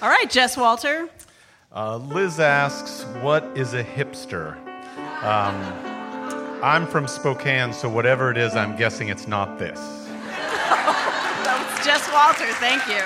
All 0.00 0.08
right, 0.08 0.30
Jess 0.30 0.56
Walter. 0.56 1.08
Uh, 1.74 1.96
Liz 1.96 2.38
asks, 2.38 3.04
What 3.22 3.42
is 3.56 3.74
a 3.74 3.82
hipster? 3.82 4.56
Um, 5.24 5.56
I'm 6.62 6.86
from 6.86 7.08
Spokane, 7.08 7.72
so 7.72 7.88
whatever 7.88 8.30
it 8.30 8.38
is, 8.38 8.54
I'm 8.54 8.76
guessing 8.76 9.08
it's 9.08 9.26
not 9.26 9.58
this. 9.58 9.80
That 10.28 11.76
was 11.76 11.84
Jess 11.84 12.08
Walter. 12.12 12.52
Thank 12.60 12.86
you. 12.86 13.02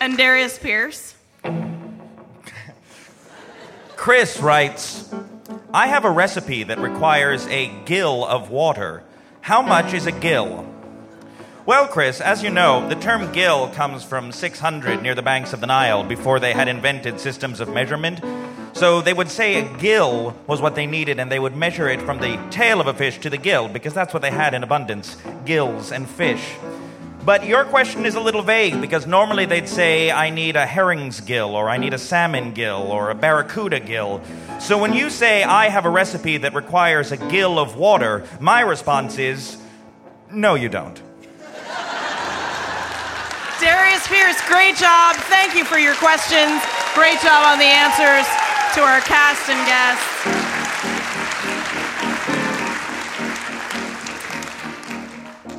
And 0.00 0.18
Darius 0.18 0.58
Pierce. 0.58 1.14
Chris 3.96 4.40
writes 4.40 5.14
I 5.72 5.86
have 5.86 6.04
a 6.04 6.10
recipe 6.10 6.64
that 6.64 6.80
requires 6.80 7.46
a 7.46 7.68
gill 7.84 8.24
of 8.24 8.50
water. 8.50 9.04
How 9.40 9.62
much 9.62 9.94
is 9.94 10.04
a 10.04 10.10
gill? 10.10 10.66
Well, 11.64 11.86
Chris, 11.86 12.20
as 12.20 12.42
you 12.42 12.50
know, 12.50 12.88
the 12.88 12.96
term 12.96 13.30
gill 13.30 13.68
comes 13.68 14.02
from 14.02 14.32
600 14.32 15.00
near 15.00 15.14
the 15.14 15.22
banks 15.22 15.52
of 15.52 15.60
the 15.60 15.68
Nile 15.68 16.02
before 16.02 16.40
they 16.40 16.54
had 16.54 16.66
invented 16.66 17.20
systems 17.20 17.60
of 17.60 17.68
measurement. 17.68 18.20
So 18.72 19.00
they 19.00 19.12
would 19.12 19.28
say 19.28 19.60
a 19.60 19.78
gill 19.78 20.34
was 20.48 20.60
what 20.60 20.74
they 20.74 20.86
needed, 20.86 21.20
and 21.20 21.30
they 21.30 21.38
would 21.38 21.54
measure 21.54 21.88
it 21.88 22.02
from 22.02 22.18
the 22.18 22.44
tail 22.50 22.80
of 22.80 22.88
a 22.88 22.94
fish 22.94 23.20
to 23.20 23.30
the 23.30 23.38
gill 23.38 23.68
because 23.68 23.94
that's 23.94 24.12
what 24.12 24.22
they 24.22 24.32
had 24.32 24.54
in 24.54 24.64
abundance 24.64 25.16
gills 25.44 25.92
and 25.92 26.08
fish. 26.08 26.56
But 27.24 27.44
your 27.44 27.64
question 27.64 28.06
is 28.06 28.14
a 28.14 28.20
little 28.20 28.40
vague 28.42 28.80
because 28.80 29.06
normally 29.06 29.44
they'd 29.44 29.68
say, 29.68 30.10
I 30.10 30.30
need 30.30 30.56
a 30.56 30.64
herring's 30.64 31.20
gill, 31.20 31.54
or 31.54 31.68
I 31.68 31.76
need 31.76 31.92
a 31.92 31.98
salmon 31.98 32.52
gill, 32.52 32.90
or 32.90 33.10
a 33.10 33.14
barracuda 33.14 33.78
gill. 33.78 34.22
So 34.58 34.78
when 34.78 34.94
you 34.94 35.10
say, 35.10 35.42
I 35.42 35.68
have 35.68 35.84
a 35.84 35.90
recipe 35.90 36.38
that 36.38 36.54
requires 36.54 37.12
a 37.12 37.18
gill 37.18 37.58
of 37.58 37.76
water, 37.76 38.24
my 38.40 38.62
response 38.62 39.18
is, 39.18 39.58
no, 40.32 40.54
you 40.54 40.70
don't. 40.70 41.00
Darius 43.60 44.08
Pierce, 44.08 44.40
great 44.48 44.76
job. 44.76 45.16
Thank 45.28 45.54
you 45.54 45.66
for 45.66 45.78
your 45.78 45.94
questions. 45.96 46.62
Great 46.94 47.20
job 47.20 47.44
on 47.44 47.58
the 47.58 47.68
answers 47.68 48.26
to 48.74 48.80
our 48.80 49.00
cast 49.02 49.50
and 49.50 49.66
guests. 49.66 50.59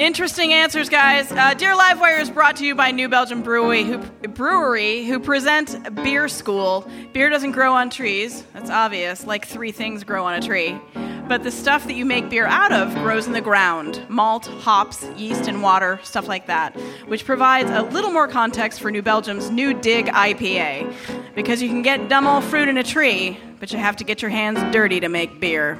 Interesting 0.01 0.51
answers, 0.51 0.89
guys. 0.89 1.31
Uh, 1.31 1.53
Dear 1.53 1.75
Livewire 1.75 2.19
is 2.19 2.31
brought 2.31 2.55
to 2.55 2.65
you 2.65 2.73
by 2.73 2.89
New 2.89 3.07
Belgium 3.07 3.43
Brewery 3.43 3.83
who, 3.83 3.99
Brewery, 4.29 5.05
who 5.05 5.19
present 5.19 5.93
Beer 5.97 6.27
School. 6.27 6.89
Beer 7.13 7.29
doesn't 7.29 7.51
grow 7.51 7.71
on 7.75 7.91
trees. 7.91 8.43
That's 8.53 8.71
obvious. 8.71 9.27
Like 9.27 9.45
three 9.45 9.71
things 9.71 10.03
grow 10.03 10.25
on 10.25 10.33
a 10.33 10.41
tree. 10.41 10.75
But 11.27 11.43
the 11.43 11.51
stuff 11.51 11.85
that 11.85 11.93
you 11.93 12.03
make 12.03 12.31
beer 12.31 12.47
out 12.47 12.71
of 12.71 12.91
grows 12.95 13.27
in 13.27 13.33
the 13.33 13.41
ground 13.41 14.03
malt, 14.09 14.47
hops, 14.47 15.05
yeast, 15.17 15.47
and 15.47 15.61
water, 15.61 15.99
stuff 16.01 16.27
like 16.27 16.47
that, 16.47 16.75
which 17.05 17.23
provides 17.23 17.69
a 17.69 17.83
little 17.83 18.09
more 18.09 18.27
context 18.27 18.81
for 18.81 18.89
New 18.89 19.03
Belgium's 19.03 19.51
new 19.51 19.71
Dig 19.71 20.07
IPA. 20.07 20.95
Because 21.35 21.61
you 21.61 21.69
can 21.69 21.83
get 21.83 22.09
dumb 22.09 22.25
old 22.25 22.43
fruit 22.45 22.67
in 22.67 22.79
a 22.79 22.83
tree, 22.83 23.39
but 23.59 23.71
you 23.71 23.77
have 23.77 23.97
to 23.97 24.03
get 24.03 24.23
your 24.23 24.31
hands 24.31 24.59
dirty 24.73 24.99
to 24.99 25.09
make 25.09 25.39
beer. 25.39 25.77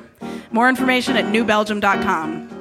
More 0.51 0.69
information 0.69 1.17
at 1.17 1.25
newbelgium.com. 1.25 2.60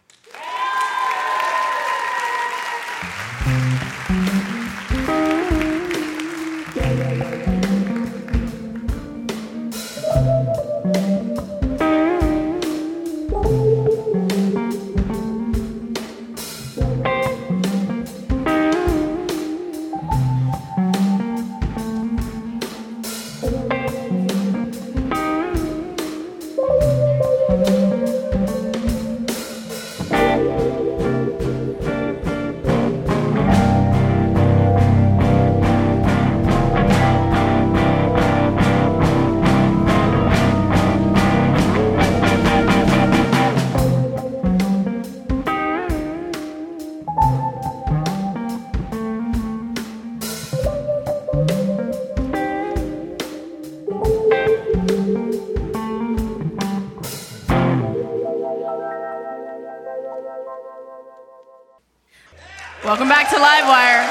Livewire. 63.41 64.07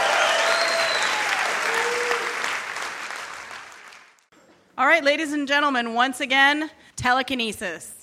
All 4.76 4.86
right, 4.86 5.04
ladies 5.04 5.32
and 5.32 5.46
gentlemen, 5.46 5.94
once 5.94 6.20
again, 6.20 6.68
telekinesis. 6.96 7.94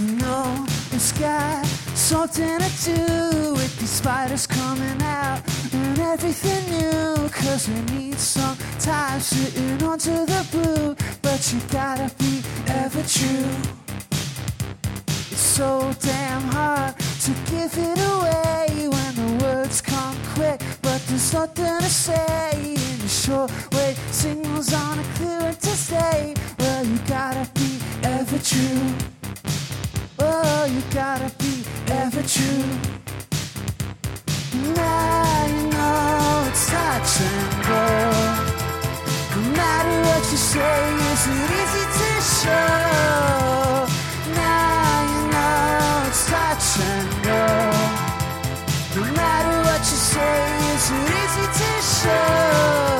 No, 0.00 0.66
the 0.90 0.98
sky, 0.98 1.62
something 1.94 2.58
to 2.58 2.70
do 2.84 3.52
with 3.52 3.78
these 3.78 3.90
spiders 3.90 4.48
coming 4.48 5.00
out 5.02 5.42
and 5.72 5.98
everything 6.00 6.62
new. 6.76 7.28
Cause 7.28 7.68
we 7.68 7.80
need 7.96 8.18
some 8.18 8.56
time 8.80 9.20
sitting 9.20 9.80
onto 9.84 10.10
the 10.26 10.44
blue, 10.50 10.96
but 11.22 11.52
you 11.52 11.60
gotta 11.70 12.12
be 12.18 12.42
ever 12.66 13.02
true 13.04 13.83
so 15.54 15.94
damn 16.00 16.42
hard 16.42 16.98
to 16.98 17.30
give 17.48 17.72
it 17.78 17.98
away 18.12 18.88
when 18.88 19.14
the 19.14 19.44
words 19.44 19.80
come 19.80 20.16
quick. 20.34 20.60
But 20.82 21.00
there's 21.06 21.32
nothing 21.32 21.78
to 21.78 21.90
say 22.06 22.50
in 22.60 22.98
the 22.98 23.08
short 23.08 23.52
way. 23.72 23.94
Signals 24.10 24.74
on 24.74 24.98
a 24.98 25.04
clearer 25.14 25.52
to 25.52 25.74
say. 25.88 26.34
Well, 26.58 26.84
you 26.84 26.98
gotta 27.06 27.48
be 27.54 27.78
ever 28.02 28.38
true. 28.40 28.94
Oh, 30.18 30.64
you 30.64 30.82
gotta 30.92 31.30
be 31.38 31.62
ever 32.02 32.22
true. 32.24 32.66
Now 34.74 35.46
you 35.46 35.62
know 35.70 36.48
it's 36.48 36.66
touch 36.68 37.12
and 37.30 37.52
go. 37.70 37.86
No 39.36 39.40
matter 39.54 39.96
what 40.08 40.22
you 40.32 40.36
say, 40.36 40.94
is 41.12 41.26
it 41.28 41.50
easy 41.60 41.84
to 41.98 42.10
show? 42.42 43.63
No 47.26 47.30
matter 49.12 49.56
what 49.64 49.80
you 49.80 49.98
say, 50.12 50.36
it's 50.74 50.88
too 50.88 50.94
easy 50.94 51.46
to 51.58 51.70
show. 51.82 52.93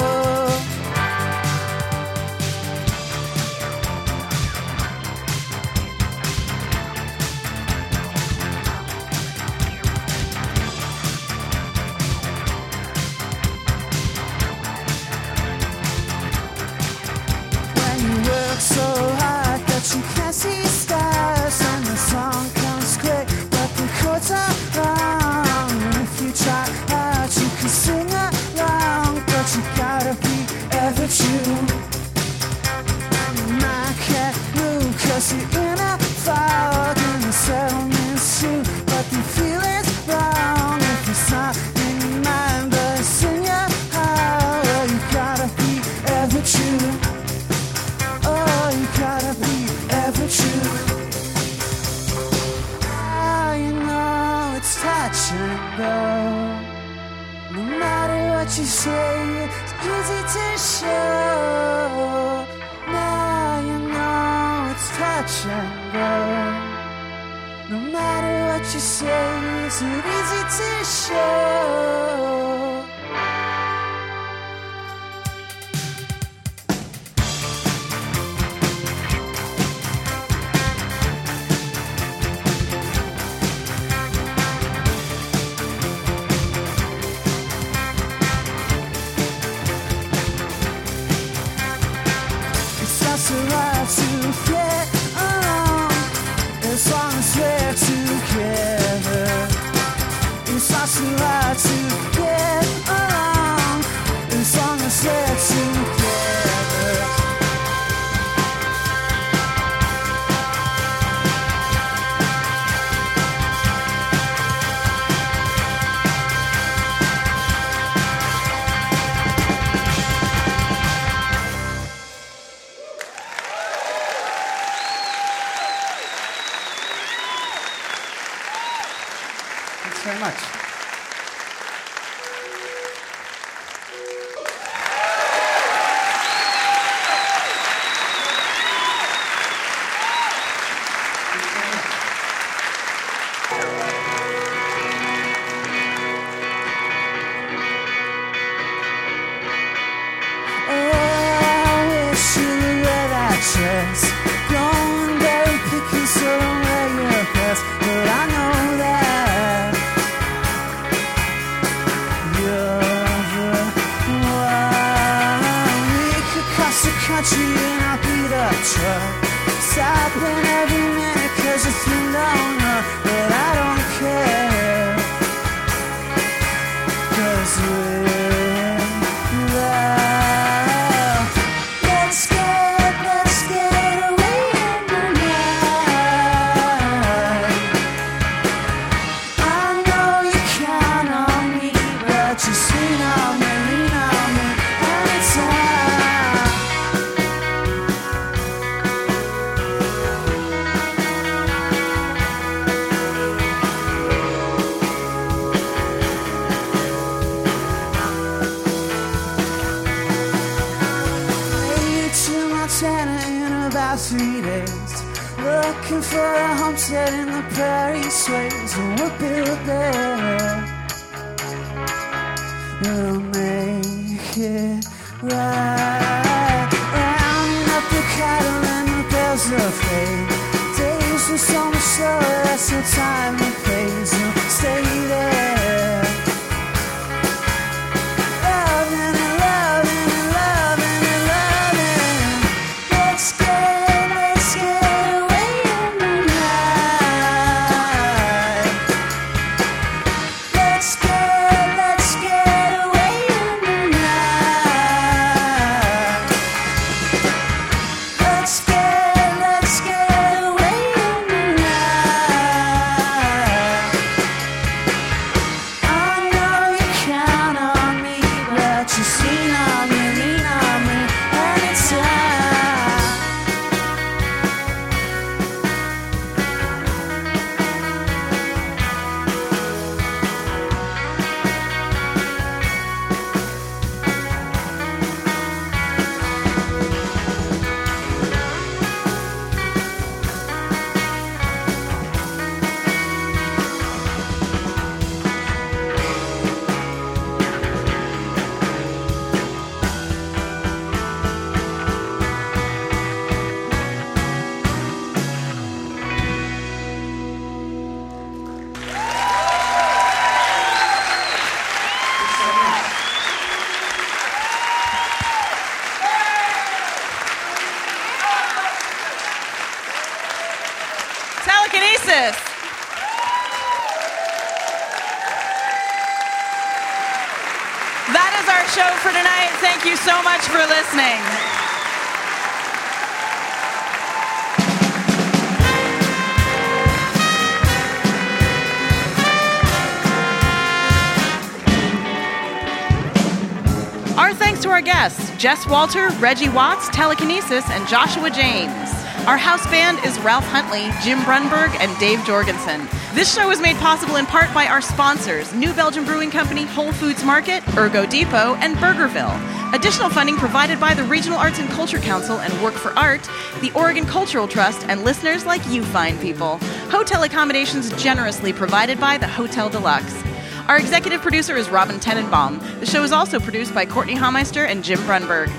Jess 345.45 345.67
Walter, 345.67 346.09
Reggie 346.21 346.49
Watts, 346.49 346.89
Telekinesis, 346.89 347.69
and 347.69 347.87
Joshua 347.87 348.31
James. 348.31 348.89
Our 349.27 349.37
house 349.37 349.63
band 349.67 350.03
is 350.03 350.19
Ralph 350.21 350.47
Huntley, 350.47 350.89
Jim 351.05 351.19
Brunberg, 351.19 351.79
and 351.81 351.95
Dave 352.01 352.25
Jorgensen. 352.25 352.89
This 353.13 353.35
show 353.35 353.51
is 353.51 353.61
made 353.61 353.77
possible 353.77 354.17
in 354.17 354.25
part 354.25 354.55
by 354.55 354.69
our 354.69 354.81
sponsors, 354.81 355.53
New 355.53 355.75
Belgium 355.75 356.07
Brewing 356.07 356.31
Company, 356.31 356.65
Whole 356.65 356.93
Foods 356.93 357.23
Market, 357.25 357.63
Ergo 357.77 358.07
Depot, 358.07 358.55
and 358.55 358.75
Burgerville. 358.79 359.39
Additional 359.75 360.09
funding 360.09 360.37
provided 360.37 360.81
by 360.81 360.95
the 360.95 361.05
Regional 361.05 361.37
Arts 361.37 361.59
and 361.59 361.69
Culture 361.69 361.99
Council 361.99 362.41
and 362.41 362.63
Work 362.63 362.73
for 362.73 362.99
Art, 362.99 363.29
the 363.61 363.71
Oregon 363.73 364.07
Cultural 364.07 364.49
Trust, 364.49 364.87
and 364.89 365.05
listeners 365.05 365.45
like 365.45 365.61
you 365.69 365.85
fine 365.85 366.19
people. 366.21 366.57
Hotel 366.89 367.23
accommodations 367.23 367.93
generously 368.03 368.55
provided 368.55 368.99
by 368.99 369.19
the 369.19 369.29
Hotel 369.29 369.69
Deluxe. 369.69 370.25
Our 370.67 370.79
executive 370.79 371.21
producer 371.21 371.57
is 371.57 371.69
Robin 371.69 372.01
Tenenbaum. 372.01 372.81
The 372.81 372.87
show 372.87 373.03
is 373.03 373.13
also 373.13 373.39
produced 373.39 373.75
by 373.75 373.85
Courtenay 373.85 374.15
Hameister 374.15 374.67
and 374.67 374.83
Jim 374.83 374.99
Brunberg. 375.01 375.51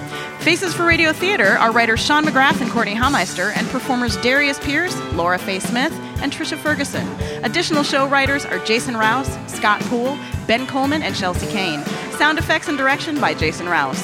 Faces 0.41 0.73
for 0.73 0.83
Radio 0.83 1.13
Theater 1.13 1.57
are 1.59 1.71
writers 1.71 2.03
Sean 2.03 2.25
McGrath 2.25 2.59
and 2.59 2.71
Courtenay 2.71 2.95
Hameister, 2.95 3.55
and 3.55 3.67
performers 3.67 4.17
Darius 4.17 4.57
Pierce, 4.59 4.99
Laura 5.13 5.37
Faye 5.37 5.59
Smith, 5.59 5.93
and 6.21 6.31
Trisha 6.31 6.57
Ferguson. 6.57 7.07
Additional 7.43 7.83
show 7.83 8.07
writers 8.07 8.45
are 8.45 8.57
Jason 8.65 8.97
Rouse, 8.97 9.29
Scott 9.47 9.79
Poole, 9.81 10.17
Ben 10.47 10.65
Coleman, 10.65 11.03
and 11.03 11.15
Chelsea 11.15 11.47
Kane. 11.47 11.83
Sound 12.17 12.39
effects 12.39 12.67
and 12.67 12.77
direction 12.77 13.21
by 13.21 13.35
Jason 13.35 13.69
Rouse. 13.69 14.03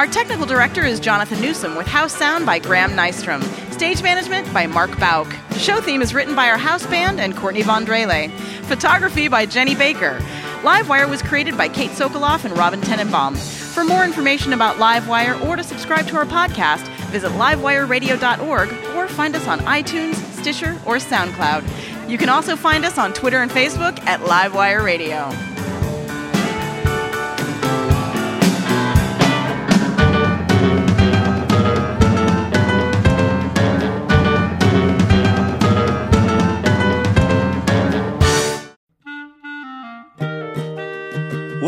Our 0.00 0.06
technical 0.06 0.46
director 0.46 0.82
is 0.82 0.98
Jonathan 0.98 1.42
Newsom, 1.42 1.76
with 1.76 1.86
house 1.86 2.16
sound 2.16 2.46
by 2.46 2.58
Graham 2.58 2.92
Nystrom. 2.92 3.42
Stage 3.70 4.02
management 4.02 4.50
by 4.50 4.66
Mark 4.66 4.98
Bauk. 4.98 5.30
The 5.50 5.58
show 5.58 5.78
theme 5.82 6.00
is 6.00 6.14
written 6.14 6.34
by 6.34 6.48
our 6.48 6.56
house 6.56 6.86
band 6.86 7.20
and 7.20 7.36
Courtney 7.36 7.60
Von 7.60 7.84
Drehle. 7.84 8.30
Photography 8.64 9.28
by 9.28 9.44
Jenny 9.44 9.74
Baker. 9.74 10.18
Livewire 10.62 11.06
was 11.06 11.20
created 11.20 11.54
by 11.58 11.68
Kate 11.68 11.90
Sokoloff 11.90 12.46
and 12.46 12.56
Robin 12.56 12.80
Tenenbaum. 12.80 13.36
For 13.74 13.84
more 13.84 14.02
information 14.02 14.54
about 14.54 14.76
Livewire 14.76 15.38
or 15.46 15.56
to 15.56 15.62
subscribe 15.62 16.06
to 16.06 16.16
our 16.16 16.24
podcast, 16.24 16.88
visit 17.08 17.30
livewireradio.org 17.32 18.72
or 18.96 19.06
find 19.06 19.36
us 19.36 19.46
on 19.46 19.58
iTunes, 19.60 20.14
Stitcher, 20.40 20.80
or 20.86 20.96
SoundCloud. 20.96 22.08
You 22.08 22.16
can 22.16 22.30
also 22.30 22.56
find 22.56 22.86
us 22.86 22.96
on 22.96 23.12
Twitter 23.12 23.42
and 23.42 23.50
Facebook 23.50 24.00
at 24.06 24.20
Livewire 24.20 24.82
Radio. 24.82 25.49